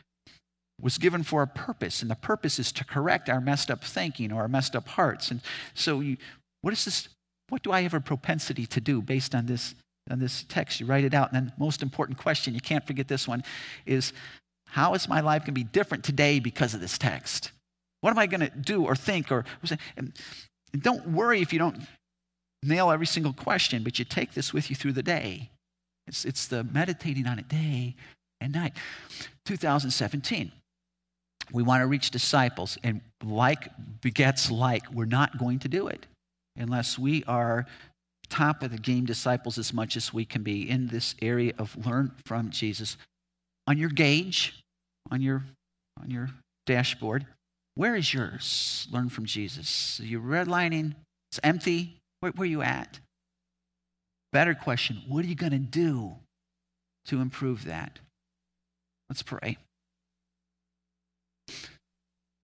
was 0.82 0.98
given 0.98 1.24
for 1.24 1.42
a 1.42 1.48
purpose, 1.48 2.02
and 2.02 2.12
the 2.12 2.16
purpose 2.16 2.60
is 2.60 2.72
to 2.74 2.84
correct 2.84 3.30
our 3.30 3.40
messed 3.40 3.72
up 3.72 3.84
thinking 3.84 4.32
or 4.32 4.42
our 4.42 4.48
messed 4.48 4.76
up 4.76 4.88
hearts. 4.90 5.32
And 5.32 5.42
so, 5.74 6.02
you, 6.02 6.18
What 6.62 6.74
is 6.74 6.86
this? 6.86 7.10
What 7.50 7.64
do 7.64 7.72
I 7.72 7.82
have 7.82 7.94
a 7.94 8.00
propensity 8.00 8.66
to 8.66 8.82
do 8.82 9.02
based 9.02 9.36
on 9.36 9.46
this, 9.46 9.76
on 10.10 10.20
this 10.20 10.44
text? 10.50 10.80
You 10.80 10.86
write 10.88 11.06
it 11.06 11.14
out. 11.14 11.32
And 11.32 11.48
then, 11.48 11.54
most 11.58 11.82
important 11.82 12.18
question, 12.18 12.54
you 12.54 12.60
can't 12.60 12.86
forget 12.86 13.08
this 13.08 13.28
one, 13.28 13.44
is 13.86 14.14
how 14.68 14.94
is 14.94 15.08
my 15.08 15.22
life 15.22 15.44
going 15.44 15.48
to 15.48 15.52
be 15.54 15.64
different 15.64 16.04
today 16.04 16.40
because 16.40 16.74
of 16.74 16.82
this 16.82 16.98
text? 16.98 17.52
What 18.02 18.12
am 18.12 18.20
I 18.20 18.28
going 18.28 18.42
to 18.42 18.50
do 18.50 18.84
or 18.84 18.96
think 18.96 19.32
or 19.32 19.46
and 19.96 20.12
don't 20.78 21.10
worry 21.10 21.42
if 21.42 21.54
you 21.54 21.60
don't 21.60 21.78
nail 22.62 22.92
every 22.92 23.06
single 23.06 23.34
question, 23.34 23.84
but 23.84 24.00
you 24.00 24.06
take 24.06 24.34
this 24.34 24.54
with 24.54 24.70
you 24.70 24.76
through 24.76 24.94
the 24.94 25.04
day. 25.04 25.52
It's, 26.08 26.26
it's 26.26 26.48
the 26.48 26.64
meditating 26.64 27.28
on 27.28 27.40
it 27.40 27.48
day 27.48 27.96
and 28.42 28.54
night. 28.54 28.74
2017. 29.46 30.52
We 31.52 31.64
want 31.64 31.82
to 31.82 31.88
reach 31.88 32.12
disciples, 32.12 32.78
and 32.84 33.02
like 33.24 33.70
begets 34.02 34.52
like. 34.52 34.92
We're 34.92 35.06
not 35.06 35.38
going 35.38 35.60
to 35.60 35.68
do 35.68 35.88
it 35.88 36.06
unless 36.58 36.98
we 36.98 37.24
are 37.26 37.66
top 38.30 38.64
of 38.64 38.72
the 38.72 38.78
game 38.78 39.06
disciples 39.06 39.58
as 39.58 39.74
much 39.74 39.96
as 39.96 40.14
we 40.14 40.26
can 40.26 40.44
be 40.44 40.70
in 40.70 40.88
this 40.88 41.16
area 41.22 41.54
of 41.58 41.76
learn 41.86 42.12
from 42.26 42.50
Jesus. 42.50 42.98
On 43.68 43.78
your 43.78 43.90
gauge, 43.90 44.62
on 45.12 45.22
your, 45.22 45.44
on 46.02 46.10
your 46.10 46.30
dashboard, 46.66 47.26
where 47.76 47.96
is 47.96 48.14
yours? 48.14 48.88
Learn 48.92 49.10
from 49.10 49.26
Jesus. 49.26 50.00
Are 50.00 50.06
you 50.06 50.22
redlining? 50.22 50.96
It's 51.32 51.40
empty. 51.44 51.98
Where, 52.22 52.32
where 52.32 52.46
are 52.46 52.50
you 52.50 52.62
at? 52.62 53.00
Better 54.32 54.54
question 54.54 55.02
what 55.08 55.24
are 55.24 55.28
you 55.28 55.36
going 55.36 55.52
to 55.52 55.60
do 55.60 56.16
to 57.06 57.22
improve 57.22 57.66
that? 57.66 58.00
Let's 59.10 59.22
pray. 59.22 59.58